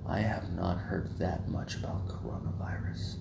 I 0.06 0.20
have 0.20 0.52
not 0.54 0.78
heard 0.78 1.18
that 1.18 1.48
much 1.48 1.76
about 1.76 2.08
coronavirus. 2.08 3.16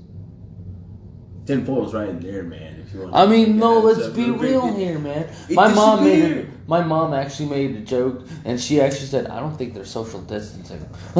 Ten 1.51 1.65
poles 1.65 1.93
right 1.93 2.07
in 2.07 2.21
there, 2.21 2.43
man. 2.43 2.79
If 2.79 2.93
you 2.93 3.01
want. 3.01 3.13
I 3.13 3.25
mean, 3.25 3.57
no, 3.57 3.79
let's 3.79 4.07
be 4.07 4.29
real 4.29 4.73
here, 4.73 4.97
man. 4.97 5.27
It 5.49 5.55
My 5.55 5.67
mom 5.67 6.05
made 6.05 6.23
it. 6.23 6.47
My 6.65 6.81
mom 6.81 7.13
actually 7.13 7.49
made 7.49 7.75
a 7.75 7.81
joke, 7.81 8.25
and 8.45 8.57
she 8.57 8.79
actually 8.79 9.07
said, 9.07 9.27
"I 9.27 9.41
don't 9.41 9.57
think 9.57 9.73
they're 9.73 9.83
social 9.83 10.21
distancing." 10.21 10.79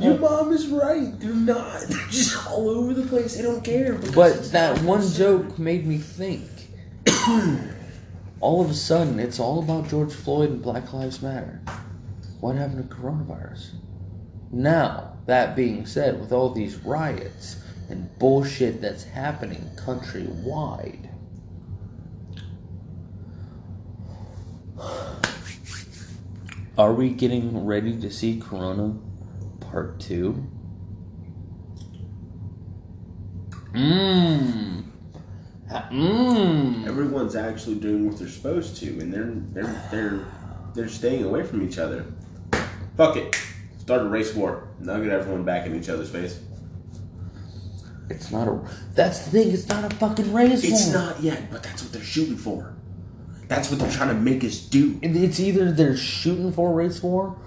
Your 0.00 0.18
mom 0.18 0.52
is 0.52 0.66
right. 0.66 1.12
They're 1.20 1.32
not. 1.34 1.82
They're 1.88 2.06
just 2.08 2.48
all 2.48 2.68
over 2.68 2.94
the 2.94 3.06
place. 3.06 3.36
They 3.36 3.42
don't 3.42 3.62
care. 3.62 3.94
But 4.12 4.50
that 4.50 4.82
one 4.82 5.02
concerned. 5.02 5.50
joke 5.50 5.58
made 5.60 5.86
me 5.86 5.98
think. 5.98 6.50
all 8.40 8.60
of 8.60 8.70
a 8.70 8.74
sudden, 8.74 9.20
it's 9.20 9.38
all 9.38 9.60
about 9.60 9.88
George 9.88 10.12
Floyd 10.12 10.50
and 10.50 10.60
Black 10.60 10.92
Lives 10.92 11.22
Matter. 11.22 11.60
What 12.40 12.56
happened 12.56 12.90
to 12.90 12.96
coronavirus? 12.96 13.74
Now, 14.50 15.12
that 15.26 15.54
being 15.54 15.86
said, 15.86 16.18
with 16.18 16.32
all 16.32 16.50
these 16.50 16.74
riots 16.78 17.58
and 17.88 18.18
bullshit 18.18 18.80
that's 18.80 19.04
happening 19.04 19.70
countrywide, 19.76 21.08
are 26.78 26.92
we 26.92 27.10
getting 27.10 27.64
ready 27.64 27.98
to 28.00 28.10
see 28.10 28.40
Corona 28.40 28.96
Part 29.60 30.00
2? 30.00 30.46
Mmm. 33.72 34.84
Mmm. 35.68 36.86
Everyone's 36.86 37.36
actually 37.36 37.76
doing 37.76 38.08
what 38.08 38.18
they're 38.18 38.28
supposed 38.28 38.76
to, 38.78 38.86
and 39.00 39.12
they're 39.12 39.32
they're 39.52 39.82
they're 39.90 40.26
they're 40.74 40.88
staying 40.88 41.24
away 41.24 41.42
from 41.42 41.62
each 41.62 41.78
other. 41.78 42.06
Fuck 42.96 43.16
it. 43.16 43.36
Start 43.78 44.02
a 44.02 44.08
race 44.08 44.34
war. 44.34 44.68
Now 44.80 44.98
get 44.98 45.10
everyone 45.10 45.44
back 45.44 45.66
in 45.66 45.74
each 45.74 45.88
other's 45.88 46.10
face. 46.10 46.40
It's 48.08 48.30
not 48.30 48.48
a. 48.48 48.60
That's 48.94 49.24
the 49.24 49.30
thing. 49.30 49.50
It's 49.52 49.68
not 49.68 49.90
a 49.92 49.94
fucking 49.96 50.32
race 50.32 50.62
war. 50.62 50.72
It's 50.72 50.86
war. 50.86 50.94
not 50.94 51.20
yet, 51.22 51.50
but 51.50 51.62
that's 51.62 51.82
what 51.82 51.92
they're 51.92 52.02
shooting 52.02 52.36
for. 52.36 52.74
That's 53.48 53.70
what 53.70 53.78
they're 53.80 53.90
trying 53.90 54.08
to 54.08 54.14
make 54.14 54.42
us 54.44 54.58
do. 54.58 54.98
And 55.02 55.16
It's 55.16 55.38
either 55.40 55.70
they're 55.72 55.96
shooting 55.96 56.52
for 56.52 56.70
a 56.70 56.74
race 56.74 57.02
war, 57.02 57.38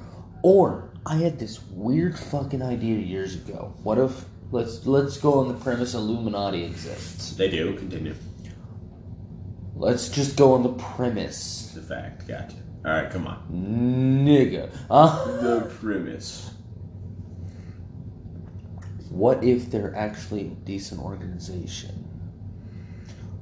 or 0.44 0.92
I 1.06 1.16
had 1.18 1.40
this 1.40 1.62
weird 1.72 2.18
fucking 2.18 2.62
idea 2.62 2.98
years 3.00 3.36
ago. 3.36 3.74
What 3.84 3.98
if 3.98 4.26
let's 4.52 4.86
let's 4.86 5.18
go 5.18 5.40
on 5.40 5.48
the 5.48 5.54
premise 5.56 5.94
Illuminati 5.94 6.64
exists. 6.64 7.36
They 7.36 7.50
do. 7.50 7.76
Continue. 7.78 8.16
Let's 9.76 10.10
just 10.10 10.36
go 10.36 10.54
on 10.54 10.64
the 10.64 10.74
premise, 10.74 11.68
It's 11.70 11.78
a 11.78 11.82
fact. 11.82 12.28
Gotcha. 12.28 12.58
All 12.86 12.92
right, 12.92 13.10
come 13.10 13.28
on. 13.28 13.44
nigga. 14.26 14.70
Uh, 14.90 15.26
The 15.42 15.62
premise. 15.80 16.52
What 19.10 19.44
if 19.44 19.72
they're 19.72 19.96
actually 19.96 20.42
a 20.42 20.50
decent 20.50 21.02
organization? 21.02 22.06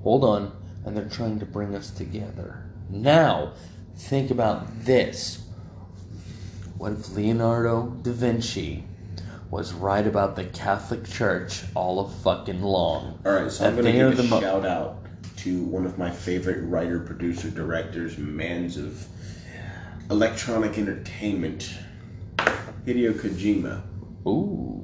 Hold 0.03 0.23
on, 0.23 0.51
and 0.85 0.95
they're 0.95 1.09
trying 1.09 1.39
to 1.39 1.45
bring 1.45 1.75
us 1.75 1.91
together. 1.91 2.63
Now, 2.89 3.53
think 3.95 4.31
about 4.31 4.83
this. 4.85 5.43
What 6.77 6.93
if 6.93 7.09
Leonardo 7.09 7.87
da 8.01 8.11
Vinci 8.11 8.83
was 9.49 9.73
right 9.73 10.05
about 10.05 10.35
the 10.35 10.45
Catholic 10.45 11.05
Church 11.05 11.63
all 11.75 11.99
of 11.99 12.13
fucking 12.21 12.61
long? 12.61 13.19
All 13.25 13.33
right, 13.33 13.51
so 13.51 13.67
I'm 13.67 13.75
gonna 13.75 13.91
give 13.91 14.19
a 14.19 14.23
mo- 14.23 14.39
shout 14.39 14.65
out 14.65 15.03
to 15.37 15.63
one 15.63 15.85
of 15.85 15.97
my 15.97 16.09
favorite 16.09 16.63
writer, 16.63 16.99
producer, 16.99 17.49
directors, 17.49 18.17
mans 18.17 18.77
of 18.77 19.05
electronic 20.09 20.77
entertainment, 20.77 21.73
Hideo 22.37 23.13
Kojima. 23.13 23.81
Ooh. 24.27 24.76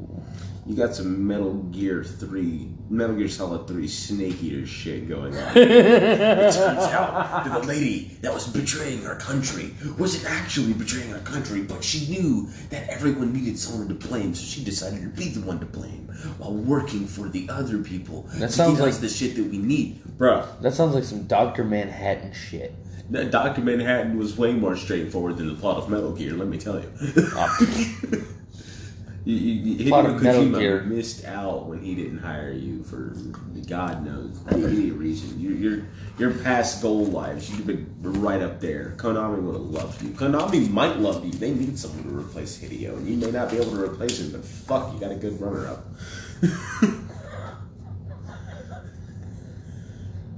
You 0.66 0.76
got 0.78 0.96
some 0.96 1.28
Metal 1.28 1.54
Gear 1.54 2.06
Three, 2.06 2.70
Metal 2.90 3.16
Gear 3.18 3.28
Solid 3.28 3.68
Three 3.68 3.88
Snake 3.88 4.42
Eater 4.42 4.66
shit 4.66 5.10
going 5.10 5.36
on. 5.36 5.52
it 5.58 6.54
turns 6.54 6.58
out 6.58 7.44
that 7.44 7.62
the 7.62 7.68
lady 7.68 8.18
that 8.22 8.34
was 8.34 8.48
betraying 8.48 9.06
our 9.06 9.16
country 9.16 9.74
wasn't 10.00 10.26
actually 10.32 10.72
betraying 10.72 11.14
our 11.14 11.20
country, 11.20 11.64
but 11.64 11.84
she 11.84 12.08
knew 12.10 12.48
that 12.70 12.88
everyone 12.88 13.34
needed 13.34 13.60
someone 13.60 13.90
to 13.90 13.94
blame, 13.94 14.34
so 14.34 14.46
she 14.46 14.64
decided 14.64 15.02
to 15.02 15.10
be 15.10 15.28
the 15.30 15.42
one 15.46 15.60
to 15.60 15.66
blame 15.66 16.08
while 16.38 16.54
working 16.54 17.08
for 17.08 17.28
the 17.28 17.50
other 17.50 17.80
people. 17.80 18.22
That 18.36 18.48
to 18.48 18.54
sounds 18.54 18.80
get 18.80 18.88
us 18.88 18.94
like- 18.96 19.02
the 19.02 19.10
shit 19.10 19.36
that 19.36 19.44
we 19.44 19.58
need, 19.58 20.02
bro. 20.18 20.48
That 20.62 20.74
sounds 20.74 20.96
like 20.96 21.04
some 21.04 21.24
Dr. 21.24 21.66
Manhattan 21.66 22.32
shit. 22.32 22.74
That 23.10 23.32
Doctor 23.32 23.60
Manhattan 23.62 24.18
was 24.18 24.38
way 24.38 24.54
more 24.54 24.78
straightforward 24.78 25.36
than 25.38 25.48
the 25.50 25.56
plot 25.56 25.78
of 25.78 25.90
Metal 25.90 26.14
Gear. 26.14 26.34
Let 26.36 26.48
me 26.48 26.58
tell 26.58 26.80
you. 26.80 26.90
Ah. 27.36 27.60
You, 29.26 29.36
you, 29.36 29.54
you, 29.76 29.92
Hideo 29.92 30.20
Kojima 30.20 30.60
Gear. 30.60 30.82
missed 30.84 31.24
out 31.24 31.68
when 31.68 31.82
he 31.82 31.96
didn't 31.96 32.18
hire 32.18 32.52
you 32.52 32.84
for 32.84 33.16
God 33.68 34.06
knows 34.06 34.38
any 34.52 34.92
reason. 34.92 35.40
You, 35.40 35.52
your 35.52 35.86
your 36.20 36.44
past 36.44 36.82
goal 36.82 37.06
lives, 37.06 37.50
you've 37.50 37.66
been 37.66 37.88
right 38.02 38.42
up 38.42 38.60
there. 38.60 38.94
Konami 38.98 39.42
would 39.42 39.56
have 39.56 39.64
loved 39.64 40.02
you. 40.02 40.10
Konami 40.10 40.70
might 40.70 40.98
love 40.98 41.24
you. 41.24 41.32
They 41.32 41.52
need 41.52 41.80
someone 41.80 42.04
to 42.04 42.18
replace 42.18 42.58
Hideo, 42.60 42.98
and 42.98 43.08
you 43.08 43.16
may 43.16 43.32
not 43.32 43.50
be 43.50 43.58
able 43.58 43.72
to 43.72 43.84
replace 43.84 44.20
him. 44.20 44.32
But 44.32 44.44
fuck, 44.44 44.94
you 44.94 45.00
got 45.00 45.12
a 45.12 45.16
good 45.16 45.40
runner 45.40 45.68
up. 45.68 45.86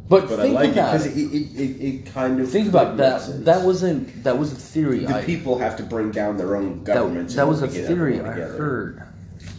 But, 0.08 0.30
But 0.30 0.40
I 0.40 0.44
think 0.44 0.56
like 0.56 0.70
it 0.70 0.72
about 0.74 0.92
because 0.94 1.06
it. 1.08 1.18
it, 1.18 1.34
it, 1.34 1.60
it, 1.60 1.86
it 1.86 2.06
kind 2.14 2.40
of 2.40 2.50
Think 2.52 2.68
about 2.70 2.98
that. 2.98 3.22
sense. 3.22 3.46
That 3.46 3.64
wasn't 3.66 4.24
that 4.24 4.38
was 4.38 4.52
a 4.52 4.56
theory. 4.56 5.00
the 5.06 5.16
I, 5.16 5.24
people 5.24 5.58
have 5.58 5.78
to 5.78 5.84
bring 5.84 6.12
down 6.12 6.38
their 6.38 6.56
own 6.56 6.84
governments. 6.84 7.34
that 7.36 7.44
in 7.44 7.48
was 7.48 7.62
a 7.62 7.66
order 7.66 7.74
to 7.74 7.80
get 7.82 7.88
theory 7.88 8.22
I 8.22 8.32
heard 8.34 9.02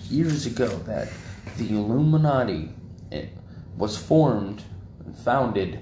years 0.08 0.46
ago 0.46 0.68
that 0.86 1.08
the 1.58 1.70
Illuminati 1.70 2.70
eh, 3.10 3.26
was 3.76 3.96
formed 3.96 4.62
and 5.04 5.16
founded 5.18 5.80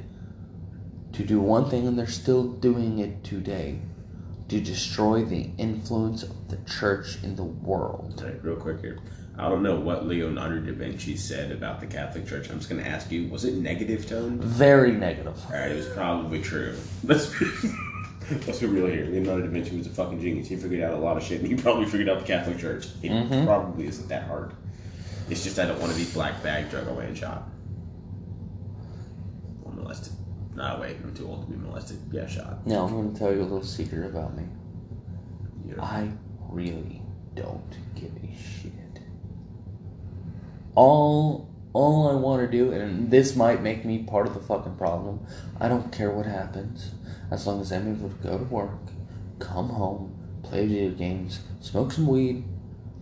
to 1.13 1.25
do 1.25 1.41
one 1.41 1.69
thing, 1.71 1.87
and 1.87 1.99
they're 1.99 2.07
still 2.07 2.45
doing 2.45 2.99
it 3.01 3.23
today 3.23 3.79
to 4.49 4.61
destroy 4.61 5.25
the 5.25 5.51
influence 5.59 6.23
of 6.23 6.49
the 6.49 6.57
church 6.69 7.23
in 7.23 7.37
the 7.37 7.45
world. 7.45 8.23
Right, 8.25 8.43
real 8.43 8.57
quick 8.57 8.81
here. 8.81 8.99
I 9.37 9.49
don't 9.49 9.63
know 9.65 9.75
what 9.81 10.07
Leonardo 10.07 10.61
da 10.61 10.73
Vinci 10.73 11.17
said 11.17 11.51
about 11.51 11.81
the 11.81 11.87
Catholic 11.87 12.27
Church. 12.27 12.49
I'm 12.51 12.59
just 12.59 12.71
going 12.71 12.83
to 12.83 12.89
ask 12.89 13.11
you: 13.11 13.29
Was 13.29 13.45
it 13.45 13.55
negative 13.55 14.07
tone? 14.09 14.39
Very 14.41 14.93
negative. 14.93 15.37
All 15.47 15.53
right, 15.59 15.73
it 15.73 15.77
was 15.77 15.89
probably 15.89 16.41
true. 16.41 16.77
Let's 17.05 17.27
be, 17.39 17.47
let's 18.47 18.61
be 18.61 18.67
real 18.67 18.87
here. 18.87 19.05
Leonardo 19.07 19.43
da 19.47 19.51
Vinci 19.53 19.77
was 19.77 19.87
a 19.87 19.91
fucking 19.91 20.21
genius. 20.21 20.49
He 20.49 20.57
figured 20.57 20.83
out 20.83 20.95
a 20.95 20.99
lot 20.99 21.17
of 21.17 21.23
shit, 21.25 21.41
and 21.41 21.49
he 21.49 21.57
probably 21.57 21.85
figured 21.87 22.09
out 22.09 22.21
the 22.21 22.25
Catholic 22.27 22.59
Church. 22.59 22.87
It 23.03 23.11
Mhm. 23.11 23.45
probably 23.45 23.87
isn't 23.87 24.09
that 24.09 24.27
hard. 24.29 24.53
It's 25.29 25.43
just 25.45 25.59
I 25.59 25.67
don't 25.67 25.81
want 25.81 25.93
to 25.93 25.99
be 25.99 26.05
black 26.13 26.43
bag, 26.43 26.71
drug 26.71 26.87
away, 26.89 27.07
and 27.07 27.17
shot. 27.19 27.49
Or 29.65 29.73
molested. 29.73 30.13
Nah, 30.55 30.81
wait, 30.81 30.97
I'm 31.03 31.13
too 31.15 31.27
old 31.27 31.45
to 31.47 31.53
be 31.53 31.59
molested. 31.59 31.99
Yeah, 32.13 32.27
shot. 32.27 32.65
Now 32.67 32.85
I'm 32.87 32.93
going 32.93 33.13
to 33.13 33.19
tell 33.19 33.33
you 33.35 33.41
a 33.41 33.43
little 33.43 33.63
secret 33.65 34.07
about 34.07 34.37
me. 34.37 34.45
Yeah. 35.69 35.83
I 35.83 36.09
really 36.49 37.03
don't 37.35 37.77
give 37.97 38.13
a 38.23 38.37
shit. 38.37 38.73
All 40.75 41.51
all 41.73 42.09
I 42.09 42.15
want 42.15 42.41
to 42.41 42.49
do, 42.49 42.73
and 42.73 43.11
this 43.11 43.35
might 43.35 43.61
make 43.61 43.85
me 43.85 44.05
part 44.05 44.29
of 44.29 44.35
the 44.35 44.41
fucking 44.41 44.77
problem. 44.77 45.27
I 45.61 45.69
don't 45.69 45.93
care 45.93 46.11
what 46.11 46.25
happens, 46.25 46.93
as 47.33 47.47
long 47.47 47.61
as 47.61 47.73
I'm 47.73 47.93
able 47.93 48.09
to 48.09 48.15
go 48.23 48.39
to 48.39 48.45
work, 48.45 48.79
come 49.41 49.71
home, 49.71 50.17
play 50.45 50.67
video 50.67 50.91
games, 50.91 51.41
smoke 51.61 51.91
some 51.91 52.07
weed, 52.07 52.45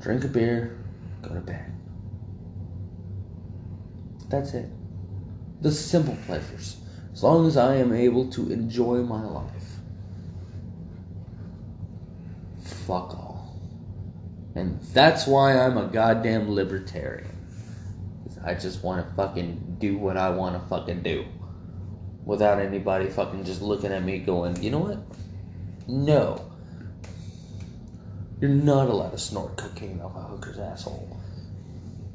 drink 0.00 0.24
a 0.24 0.28
beer, 0.28 0.78
go 1.20 1.34
to 1.34 1.40
bed. 1.40 1.70
That's 4.30 4.54
it. 4.54 4.70
The 5.60 5.70
simple 5.70 6.16
pleasures. 6.24 6.78
As 7.12 7.22
long 7.22 7.46
as 7.46 7.58
I 7.58 7.76
am 7.76 7.92
able 7.92 8.30
to 8.30 8.50
enjoy 8.50 9.02
my 9.02 9.22
life. 9.22 9.76
Fuck 12.86 13.14
all. 13.14 13.54
And 14.54 14.80
that's 14.94 15.26
why 15.26 15.58
I'm 15.58 15.76
a 15.76 15.88
goddamn 15.88 16.50
libertarian. 16.50 17.31
I 18.44 18.54
just 18.54 18.82
want 18.82 19.06
to 19.06 19.14
fucking 19.14 19.76
do 19.78 19.96
what 19.96 20.16
I 20.16 20.30
want 20.30 20.60
to 20.60 20.68
fucking 20.68 21.02
do. 21.02 21.24
Without 22.24 22.60
anybody 22.60 23.08
fucking 23.08 23.44
just 23.44 23.62
looking 23.62 23.92
at 23.92 24.02
me 24.02 24.18
going, 24.18 24.62
you 24.62 24.70
know 24.70 24.78
what? 24.78 24.98
No. 25.88 26.50
You're 28.40 28.50
not 28.50 28.88
allowed 28.88 29.10
to 29.10 29.18
snort 29.18 29.56
cocaine 29.56 30.00
off 30.00 30.16
a 30.16 30.20
hooker's 30.20 30.58
asshole. 30.58 31.16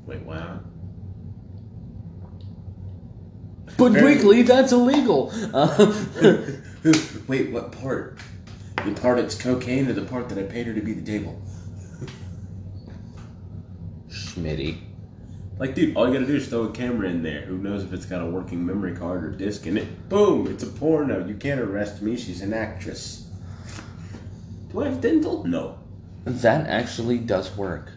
Wait, 0.05 0.21
wow. 0.21 0.59
But 3.77 3.91
quickly, 3.91 4.41
that's 4.41 4.71
illegal. 4.71 5.31
Uh, 5.53 5.93
Wait, 7.27 7.51
what 7.51 7.71
part? 7.71 8.17
The 8.85 8.91
part 8.93 9.19
it's 9.19 9.35
cocaine 9.35 9.87
or 9.87 9.93
the 9.93 10.03
part 10.03 10.29
that 10.29 10.37
I 10.37 10.43
paid 10.43 10.67
her 10.67 10.73
to 10.73 10.81
be 10.81 10.93
the 10.93 11.01
table? 11.01 11.41
Schmitty. 14.09 14.86
Like, 15.59 15.73
dude, 15.73 15.95
all 15.95 16.07
you 16.07 16.13
gotta 16.13 16.27
do 16.27 16.35
is 16.35 16.47
throw 16.47 16.65
a 16.65 16.71
camera 16.71 17.09
in 17.09 17.23
there. 17.23 17.41
Who 17.41 17.57
knows 17.57 17.83
if 17.83 17.91
it's 17.91 18.05
got 18.05 18.21
a 18.21 18.25
working 18.25 18.63
memory 18.65 18.95
card 18.95 19.23
or 19.23 19.31
disc 19.31 19.65
in 19.65 19.77
it? 19.77 20.07
Boom! 20.09 20.47
It's 20.47 20.63
a 20.63 20.67
porno. 20.67 21.25
You 21.25 21.35
can't 21.35 21.59
arrest 21.59 22.01
me. 22.01 22.15
She's 22.15 22.41
an 22.41 22.53
actress. 22.53 23.27
Do 24.71 24.81
I 24.81 24.89
have 24.89 25.01
dental? 25.01 25.43
No. 25.45 25.79
That 26.25 26.67
actually 26.67 27.17
does 27.17 27.55
work. 27.57 27.91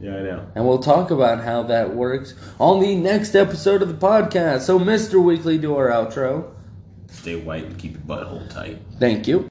Yeah, 0.00 0.16
I 0.16 0.22
know. 0.22 0.46
And 0.54 0.66
we'll 0.66 0.80
talk 0.80 1.10
about 1.10 1.42
how 1.42 1.62
that 1.64 1.94
works 1.94 2.34
on 2.60 2.80
the 2.80 2.94
next 2.94 3.34
episode 3.34 3.80
of 3.80 3.88
the 3.88 4.06
podcast. 4.06 4.62
So, 4.62 4.78
Mr. 4.78 5.22
Weekly, 5.22 5.56
do 5.56 5.74
our 5.76 5.88
outro. 5.88 6.50
Stay 7.10 7.36
white 7.36 7.64
and 7.64 7.78
keep 7.78 7.92
your 7.92 8.02
butthole 8.02 8.48
tight. 8.50 8.78
Thank 8.98 9.26
you. 9.26 9.44